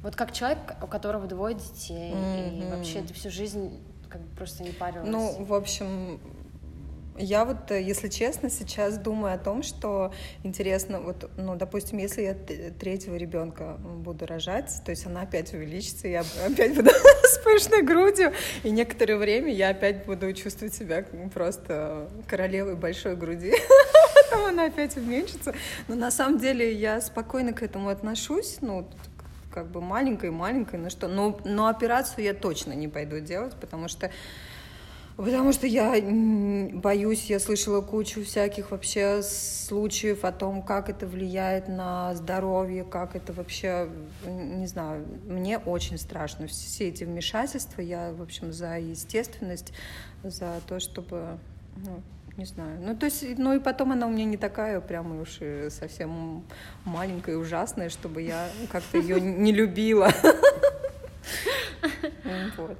Вот 0.03 0.16
как 0.16 0.32
человек, 0.32 0.59
у 0.82 0.89
которого 0.89 1.28
двое 1.28 1.55
детей, 1.55 2.11
и 2.11 2.62
Мгм. 2.62 2.70
вообще 2.70 3.03
ты 3.03 3.14
всю 3.14 3.30
жизнь 3.30 3.80
как 4.09 4.20
бы 4.20 4.37
просто 4.37 4.64
не 4.64 4.70
парилась. 4.72 5.09
Ну, 5.09 5.45
в 5.45 5.55
общем, 5.55 6.18
я 7.16 7.44
вот, 7.44 7.70
э, 7.70 7.80
если 7.80 8.08
честно, 8.08 8.50
сейчас 8.50 8.98
думаю 8.98 9.34
о 9.34 9.38
том, 9.38 9.62
что 9.62 10.12
интересно, 10.42 11.00
вот, 11.00 11.30
ну, 11.36 11.54
допустим, 11.54 11.98
если 11.98 12.22
я 12.22 12.34
третьего 12.34 13.14
ребенка 13.14 13.76
буду 13.78 14.26
рожать, 14.26 14.82
то 14.84 14.90
есть 14.90 15.06
она 15.06 15.22
опять 15.22 15.52
увеличится, 15.52 16.08
я 16.08 16.24
опять 16.46 16.74
буду 16.74 16.90
с 17.24 17.38
пышной 17.38 17.82
грудью, 17.82 18.32
и 18.62 18.70
некоторое 18.70 19.16
время 19.16 19.52
я 19.52 19.70
опять 19.70 20.06
буду 20.06 20.32
чувствовать 20.32 20.74
себя 20.74 21.04
просто 21.32 22.08
королевой 22.26 22.74
большой 22.74 23.16
груди. 23.16 23.52
Потом 24.30 24.46
она 24.46 24.66
опять 24.66 24.96
уменьшится. 24.96 25.54
Но 25.86 25.94
на 25.94 26.10
самом 26.10 26.38
деле 26.38 26.72
я 26.72 27.00
спокойно 27.00 27.52
к 27.52 27.62
этому 27.62 27.90
отношусь, 27.90 28.58
ну, 28.60 28.88
как 29.52 29.70
бы 29.70 29.80
маленькой-маленькой, 29.80 30.80
ну 30.80 30.90
что, 30.90 31.06
но, 31.06 31.38
но 31.44 31.68
операцию 31.68 32.24
я 32.24 32.34
точно 32.34 32.72
не 32.72 32.88
пойду 32.88 33.20
делать, 33.20 33.54
потому 33.60 33.86
что 33.86 34.10
Потому 35.16 35.52
что 35.52 35.68
я 35.68 35.94
боюсь, 36.72 37.26
я 37.30 37.38
слышала 37.38 37.80
кучу 37.80 38.24
всяких 38.24 38.72
вообще 38.72 39.22
случаев 39.22 40.24
о 40.24 40.32
том, 40.32 40.60
как 40.60 40.88
это 40.88 41.06
влияет 41.06 41.68
на 41.68 42.14
здоровье, 42.16 42.82
как 42.82 43.14
это 43.14 43.32
вообще, 43.32 43.88
не 44.26 44.66
знаю, 44.66 45.06
мне 45.26 45.58
очень 45.58 45.98
страшно. 45.98 46.48
Все 46.48 46.88
эти 46.88 47.04
вмешательства, 47.04 47.80
я, 47.80 48.12
в 48.12 48.22
общем, 48.22 48.52
за 48.52 48.78
естественность, 48.78 49.72
за 50.24 50.60
то, 50.66 50.80
чтобы 50.80 51.38
ну, 51.76 52.02
не 52.36 52.44
знаю. 52.44 52.80
Ну, 52.80 52.96
то 52.96 53.06
есть, 53.06 53.38
ну 53.38 53.54
и 53.54 53.60
потом 53.60 53.92
она 53.92 54.08
у 54.08 54.10
меня 54.10 54.24
не 54.24 54.36
такая 54.36 54.80
прям 54.80 55.20
уж 55.20 55.38
и 55.40 55.68
совсем 55.70 56.42
маленькая 56.84 57.32
и 57.32 57.38
ужасная, 57.38 57.88
чтобы 57.88 58.22
я 58.22 58.48
как-то 58.72 58.98
ее 58.98 59.20
не 59.20 59.52
любила. 59.52 60.10
Вот. 62.56 62.78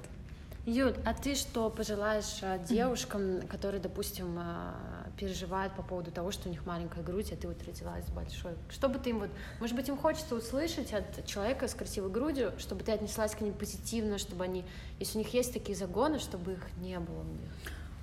Юд, 0.67 0.97
а 1.05 1.12
ты 1.12 1.35
что 1.35 1.69
пожелаешь 1.69 2.39
а, 2.41 2.57
девушкам, 2.57 3.43
которые, 3.49 3.83
допустим, 3.83 4.35
а, 4.39 4.75
переживают 5.19 5.75
по 5.75 5.83
поводу 5.83 6.11
того, 6.11 6.31
что 6.31 6.49
у 6.49 6.51
них 6.51 6.65
маленькая 6.65 7.03
грудь, 7.03 7.31
а 7.33 7.37
ты 7.37 7.47
вот 7.47 7.62
родилась 7.67 8.07
большой? 8.07 8.53
Что 8.71 8.89
бы 8.89 8.99
ты 8.99 9.11
им 9.11 9.19
вот, 9.19 9.29
может 9.61 9.77
быть, 9.77 9.91
им 9.91 9.99
хочется 9.99 10.35
услышать 10.35 10.95
от 10.95 11.27
человека 11.27 11.69
с 11.69 11.75
красивой 11.75 12.11
грудью, 12.11 12.53
чтобы 12.59 12.83
ты 12.83 12.93
отнеслась 12.93 13.35
к 13.35 13.43
ним 13.43 13.53
позитивно, 13.53 14.17
чтобы 14.17 14.45
они, 14.45 14.65
если 14.99 15.19
у 15.19 15.23
них 15.23 15.35
есть 15.35 15.53
такие 15.53 15.77
загоны, 15.77 16.19
чтобы 16.19 16.53
их 16.53 16.67
не 16.79 16.99
было 16.99 17.21
у 17.21 17.25
них? 17.25 17.51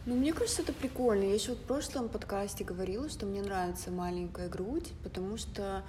Ну, 0.06 0.16
мне 0.16 0.32
кажется, 0.32 0.62
это 0.62 0.74
прикольно. 0.74 1.24
Я 1.24 1.34
еще 1.34 1.54
в 1.54 1.60
прошлом 1.60 2.10
подкасте 2.10 2.64
говорила, 2.64 3.10
что 3.10 3.26
мне 3.26 3.42
нравится 3.42 3.90
маленькая 3.90 4.50
грудь, 4.50 4.92
потому 5.04 5.38
что 5.38 5.84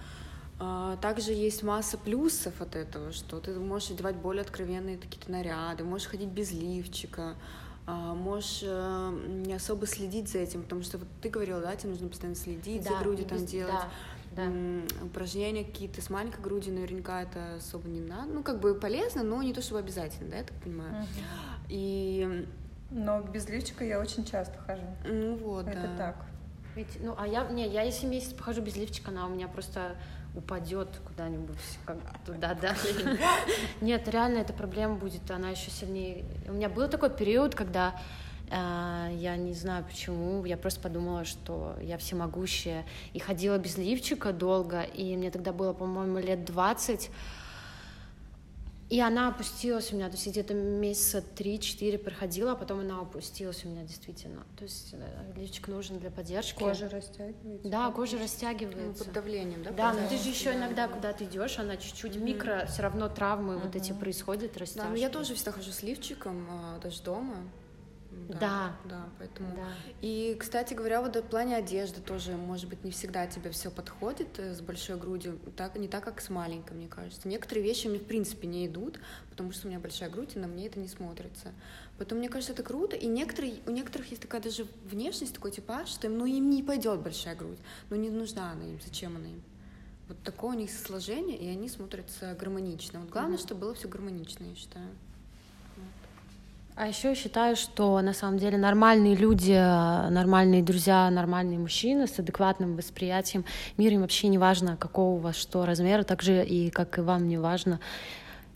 также 1.01 1.33
есть 1.33 1.63
масса 1.63 1.99
плюсов 1.99 2.61
от 2.61 2.77
этого, 2.77 3.13
что 3.13 3.41
ты 3.41 3.53
можешь 3.55 3.91
одевать 3.91 4.17
более 4.17 4.43
откровенные 4.43 4.97
какие-то 4.99 5.31
наряды, 5.31 5.85
можешь 5.85 6.09
ходить 6.09 6.29
без 6.29 6.53
лифчика, 6.53 7.35
а, 7.87 8.15
можешь 8.15 8.61
э, 8.63 9.19
не 9.45 9.55
особо 9.55 9.87
следить 9.87 10.29
за 10.29 10.39
этим, 10.39 10.63
потому 10.63 10.83
что 10.83 10.99
вот 10.99 11.09
ты 11.21 11.29
говорила, 11.31 11.61
да, 11.61 11.75
тебе 11.75 11.91
нужно 11.91 12.09
постоянно 12.09 12.37
следить 12.37 12.85
Да, 12.85 12.91
за 12.91 12.97
грудью, 13.05 13.27
там 13.27 13.39
без- 13.39 13.51
делать 13.51 13.75
да, 14.37 14.45
да. 14.47 15.05
упражнения 15.05 15.65
какие-то 15.65 16.01
с 16.01 16.09
маленькой 16.09 16.41
грудью, 16.41 16.75
наверняка 16.75 17.23
это 17.23 17.57
особо 17.57 17.89
не 17.89 18.01
надо. 18.01 18.33
Ну, 18.33 18.43
как 18.45 18.61
бы 18.61 18.75
полезно, 18.77 19.25
но 19.25 19.43
не 19.43 19.53
то 19.53 19.63
чтобы 19.63 19.81
обязательно, 19.81 20.31
да, 20.31 20.37
я 20.37 20.45
так 20.45 20.57
понимаю. 20.63 21.07
И, 21.69 22.47
Но 22.91 23.21
без 23.23 23.49
лифчика 23.49 23.85
я 23.85 23.99
очень 23.99 24.25
часто 24.25 24.57
хожу. 24.59 24.83
ну 25.05 25.35
вот, 25.37 25.67
Это 25.67 25.89
да. 25.89 25.97
так. 25.97 26.27
Ведь, 26.77 26.99
ну, 27.03 27.15
а 27.19 27.27
я, 27.27 27.47
не, 27.49 27.69
я 27.69 27.83
если 27.83 28.07
месяц 28.07 28.33
похожу 28.33 28.63
без 28.63 28.77
лифчика, 28.77 29.11
она 29.11 29.27
у 29.27 29.31
меня 29.31 29.49
просто 29.49 29.97
упадет 30.35 30.89
куда-нибудь, 31.07 31.59
как 31.85 31.99
туда, 32.25 32.55
да. 32.55 32.75
Нет, 33.81 34.09
реально 34.09 34.39
эта 34.39 34.53
проблема 34.53 34.95
будет, 34.97 35.31
она 35.31 35.51
еще 35.51 35.71
сильнее. 35.71 36.25
У 36.49 36.53
меня 36.53 36.69
был 36.69 36.89
такой 36.89 37.11
период, 37.11 37.55
когда 37.55 38.01
э, 38.51 39.11
я 39.15 39.37
не 39.37 39.53
знаю 39.53 39.85
почему, 39.85 40.45
я 40.45 40.57
просто 40.57 40.81
подумала, 40.81 41.25
что 41.25 41.77
я 41.83 41.99
всемогущая, 41.99 42.87
и 43.13 43.19
ходила 43.19 43.59
без 43.59 43.77
лифчика 43.77 44.33
долго, 44.33 44.83
и 44.83 45.17
мне 45.17 45.31
тогда 45.31 45.53
было, 45.53 45.75
по-моему, 45.75 46.19
лет 46.19 46.45
20, 46.45 47.11
и 48.93 49.01
она 49.01 49.29
опустилась 49.29 49.91
у 49.91 49.97
меня, 49.97 50.11
то 50.11 50.17
есть 50.17 50.27
где-то 50.27 50.53
месяца 50.53 51.25
3-4 51.35 51.97
проходила, 51.97 52.53
а 52.53 52.57
потом 52.57 52.81
она 52.81 53.01
опустилась 53.01 53.65
у 53.65 53.71
меня 53.71 53.85
действительно. 53.85 54.45
То 54.59 54.65
есть 54.65 54.91
э, 54.93 55.33
лифчик 55.35 55.69
нужен 55.69 55.99
для 55.99 56.11
поддержки. 56.11 56.59
Кожа 56.59 56.91
растягивается. 56.91 57.71
Да, 57.71 57.91
кожа 57.91 58.17
Ну, 58.17 58.23
растягивается. 58.25 59.05
под 59.05 59.15
давлением, 59.15 59.63
да? 59.63 59.71
Да, 59.71 59.93
но 59.95 60.07
ты 60.11 60.19
же 60.19 60.29
еще 60.29 60.53
да. 60.53 60.59
иногда 60.59 60.89
куда-то 60.89 61.25
идешь, 61.25 61.59
она 61.59 61.79
чуть-чуть 61.79 62.17
микро, 62.17 62.67
все 62.69 62.83
равно 62.83 63.09
травмы 63.09 63.57
вот 63.57 63.75
эти 63.75 63.93
происходят, 63.93 64.59
растяжки. 64.59 64.87
Да, 64.87 64.91
но 64.91 64.97
я 64.97 65.09
тоже 65.09 65.37
всегда 65.37 65.53
хожу 65.53 65.73
с 65.73 65.83
лифчиком, 65.83 66.47
а, 66.51 66.79
даже 66.81 67.03
дома. 67.03 67.37
Да. 68.29 68.77
Да, 68.85 69.09
поэтому... 69.19 69.55
Да. 69.55 69.69
И, 70.01 70.37
кстати 70.39 70.75
говоря, 70.75 71.03
вот 71.03 71.17
в 71.17 71.23
плане 71.23 71.57
одежды 71.57 72.01
тоже, 72.01 72.37
может 72.37 72.69
быть, 72.69 72.85
не 72.85 72.91
всегда 72.91 73.27
тебе 73.27 73.51
все 73.51 73.71
подходит 73.71 74.39
э, 74.39 74.55
с 74.55 74.61
большой 74.61 74.97
грудью, 74.97 75.39
так, 75.57 75.77
не 75.77 75.89
так, 75.89 76.05
как 76.05 76.21
с 76.21 76.31
маленькой, 76.31 76.75
мне 76.75 76.89
кажется. 76.89 77.29
Некоторые 77.29 77.65
вещи 77.65 77.89
мне, 77.89 77.99
в 77.99 78.05
принципе, 78.05 78.47
не 78.47 78.67
идут, 78.67 79.01
потому 79.31 79.53
что 79.53 79.67
у 79.67 79.71
меня 79.71 79.81
большая 79.81 80.11
грудь, 80.11 80.35
и 80.35 80.39
на 80.39 80.47
мне 80.47 80.67
это 80.67 80.79
не 80.79 80.89
смотрится. 80.89 81.53
Поэтому, 81.99 82.21
мне 82.21 82.29
кажется, 82.29 82.53
это 82.53 82.63
круто. 82.63 82.97
И 82.97 83.07
некоторые, 83.07 83.57
у 83.67 83.71
некоторых 83.71 84.09
есть 84.11 84.23
такая 84.23 84.41
даже 84.41 84.67
внешность, 84.85 85.35
такой 85.35 85.51
типаж, 85.51 85.89
что 85.89 86.07
им, 86.07 86.19
ну, 86.19 86.27
им 86.27 86.51
не 86.51 86.63
пойдет 86.63 87.01
большая 87.01 87.37
грудь, 87.37 87.59
ну, 87.91 87.97
не 87.97 88.11
нужна 88.11 88.53
она 88.53 88.65
им, 88.65 88.81
зачем 88.85 89.17
она 89.17 89.27
им. 89.27 89.43
Вот 90.09 90.23
такое 90.23 90.51
у 90.51 90.59
них 90.59 90.71
сложение, 90.71 91.39
и 91.39 91.49
они 91.49 91.69
смотрятся 91.69 92.35
гармонично. 92.39 93.01
Вот 93.01 93.11
главное, 93.11 93.39
чтобы 93.39 93.63
было 93.63 93.75
все 93.75 93.89
гармонично, 93.89 94.45
я 94.45 94.55
считаю. 94.55 94.89
А 96.75 96.89
еще 96.89 97.15
считаю, 97.15 97.55
что 97.55 98.01
на 98.01 98.15
самом 98.15 98.39
деле 98.39 98.57
нормальные 98.57 99.15
люди, 99.15 99.53
нормальные 99.53 100.63
друзья, 100.63 101.11
нормальные 101.11 101.59
мужчины 101.59 102.07
с 102.07 102.19
адекватным 102.19 102.77
восприятием 102.77 103.45
мира, 103.77 103.95
им 103.95 104.01
вообще 104.01 104.29
не 104.29 104.39
важно, 104.39 104.79
какого 104.79 105.17
у 105.17 105.19
вас 105.19 105.37
что 105.37 105.67
размера, 105.67 106.03
так 106.03 106.23
же 106.23 106.43
и 106.43 106.71
как 106.71 106.97
и 106.97 107.03
вам 107.03 107.29
не 107.29 107.37
важно. 107.37 107.79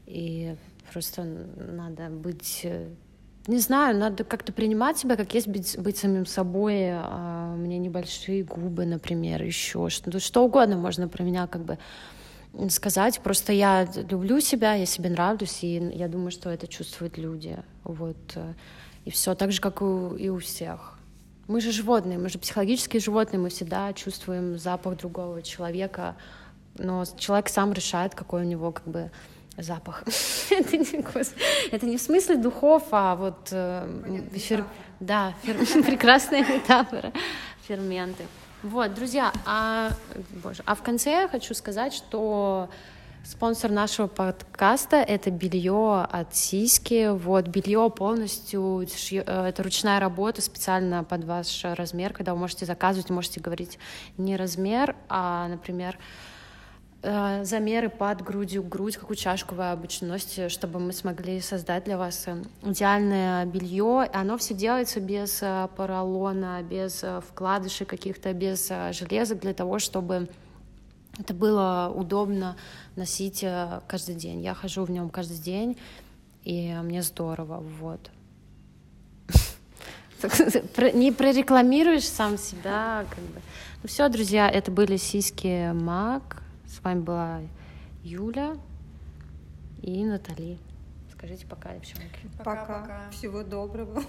И 0.07 0.57
просто 0.91 1.25
надо 1.25 2.09
быть 2.09 2.61
э, 2.65 2.89
не 3.47 3.59
знаю, 3.59 3.97
надо 3.99 4.25
как-то 4.25 4.53
принимать 4.53 4.99
себя, 4.99 5.17
как 5.17 5.35
есть, 5.35 5.47
быть, 5.47 5.77
быть 5.79 5.99
самим 5.99 6.27
собой. 6.27 6.91
А 6.93 7.53
у 7.55 7.59
меня 7.59 7.79
небольшие 7.79 8.45
губы, 8.45 8.87
например, 8.87 9.43
еще 9.43 9.89
что, 9.89 10.19
что 10.19 10.45
угодно 10.45 10.77
можно 10.77 11.07
про 11.07 11.23
меня 11.23 11.47
как 11.47 11.65
бы 11.65 11.79
сказать. 12.71 13.21
Просто 13.21 13.53
я 13.53 13.89
люблю 14.11 14.41
себя, 14.41 14.75
я 14.75 14.87
себе 14.87 15.11
нравлюсь, 15.11 15.63
и 15.63 15.77
я 15.95 16.09
думаю, 16.09 16.31
что 16.31 16.51
это 16.51 16.67
чувствуют 16.67 17.19
люди. 17.19 17.57
Вот. 17.85 18.37
И 19.05 19.11
все 19.11 19.35
так 19.35 19.53
же, 19.53 19.61
как 19.61 19.81
и 19.81 19.85
у, 19.85 20.17
и 20.17 20.29
у 20.29 20.39
всех. 20.39 20.99
Мы 21.49 21.61
же 21.61 21.71
животные, 21.71 22.19
мы 22.19 22.29
же 22.29 22.39
психологические 22.39 23.01
животные, 23.01 23.39
мы 23.39 23.51
всегда 23.51 23.93
чувствуем 23.93 24.59
запах 24.59 24.97
другого 24.97 25.43
человека, 25.43 26.17
но 26.77 27.05
человек 27.17 27.49
сам 27.49 27.73
решает, 27.73 28.17
какой 28.17 28.43
у 28.43 28.45
него 28.45 28.73
как 28.73 28.89
бы 28.89 29.11
запах. 29.57 30.03
это, 30.51 30.77
не, 30.77 31.05
это 31.71 31.87
не 31.87 31.97
в 31.97 32.03
смысле 32.03 32.37
духов, 32.37 32.83
а 32.91 33.15
вот 33.15 33.49
э, 33.53 34.23
фер... 34.35 34.65
да, 34.99 35.35
фер... 35.43 35.85
прекрасная 35.85 36.45
метафора, 36.45 37.13
ферменты. 37.69 38.25
Вот, 38.63 38.95
друзья, 38.95 39.33
а, 39.45 39.93
боже, 40.43 40.63
а 40.65 40.75
в 40.75 40.83
конце 40.83 41.11
я 41.11 41.29
хочу 41.29 41.55
сказать, 41.55 41.93
что 41.93 42.71
спонсор 43.23 43.71
нашего 43.71 44.07
подкаста— 44.07 44.97
это 45.09 45.31
белье 45.31 46.07
от 46.11 46.35
Сиськи. 46.35 47.11
Вот, 47.11 47.49
белье 47.49 47.91
полностью, 47.91 48.87
это 49.13 49.63
ручная 49.63 50.01
работа 50.01 50.41
специально 50.41 51.05
под 51.05 51.25
ваш 51.25 51.65
размер, 51.65 52.15
когда 52.15 52.33
вы 52.33 52.41
можете 52.41 52.65
заказывать, 52.65 53.11
можете 53.11 53.41
говорить 53.41 53.79
не 54.17 54.37
размер, 54.37 54.97
а, 55.09 55.49
например, 55.49 55.99
замеры 57.03 57.89
под 57.89 58.23
грудью, 58.23 58.63
грудь, 58.65 58.97
какую 58.97 59.17
чашку 59.17 59.55
вы 59.55 59.71
обычно 59.71 60.09
носите, 60.09 60.49
чтобы 60.49 60.81
мы 60.81 60.93
смогли 60.93 61.41
создать 61.41 61.85
для 61.85 61.99
вас 61.99 62.27
идеальное 62.63 63.45
белье. 63.45 64.09
Оно 64.13 64.37
все 64.39 64.55
делается 64.55 65.01
без 65.01 65.43
поролона, 65.77 66.63
без 66.63 67.05
вкладышей 67.29 67.87
каких-то, 67.87 68.33
без 68.33 68.73
железа 68.91 69.35
для 69.37 69.55
того, 69.55 69.79
чтобы 69.79 70.29
это 71.19 71.33
было 71.33 71.93
удобно 71.95 72.57
носить 72.97 73.45
каждый 73.87 74.17
день. 74.17 74.43
Я 74.43 74.55
хожу 74.55 74.85
в 74.85 74.91
нем 74.91 75.09
каждый 75.09 75.39
день, 75.39 75.79
и 76.45 76.75
мне 76.83 77.03
здорово, 77.03 77.63
вот. 77.81 78.11
Не 80.95 81.13
прорекламируешь 81.13 82.09
сам 82.09 82.39
себя, 82.39 83.05
как 83.09 83.19
бы. 83.19 83.41
Ну 83.83 83.89
все, 83.89 84.09
друзья, 84.09 84.51
это 84.51 84.71
были 84.71 84.97
сиськи 84.97 85.73
Мак. 85.73 86.43
С 86.87 86.89
вами 86.89 87.01
была 87.01 87.41
Юля 88.05 88.57
и 89.83 90.05
Натали. 90.05 90.57
Скажите 91.13 91.45
пока, 91.45 91.75
девчонки. 91.75 92.07
Пока. 92.39 92.65
пока. 92.65 93.11
Всего 93.11 93.43
доброго. 93.43 94.01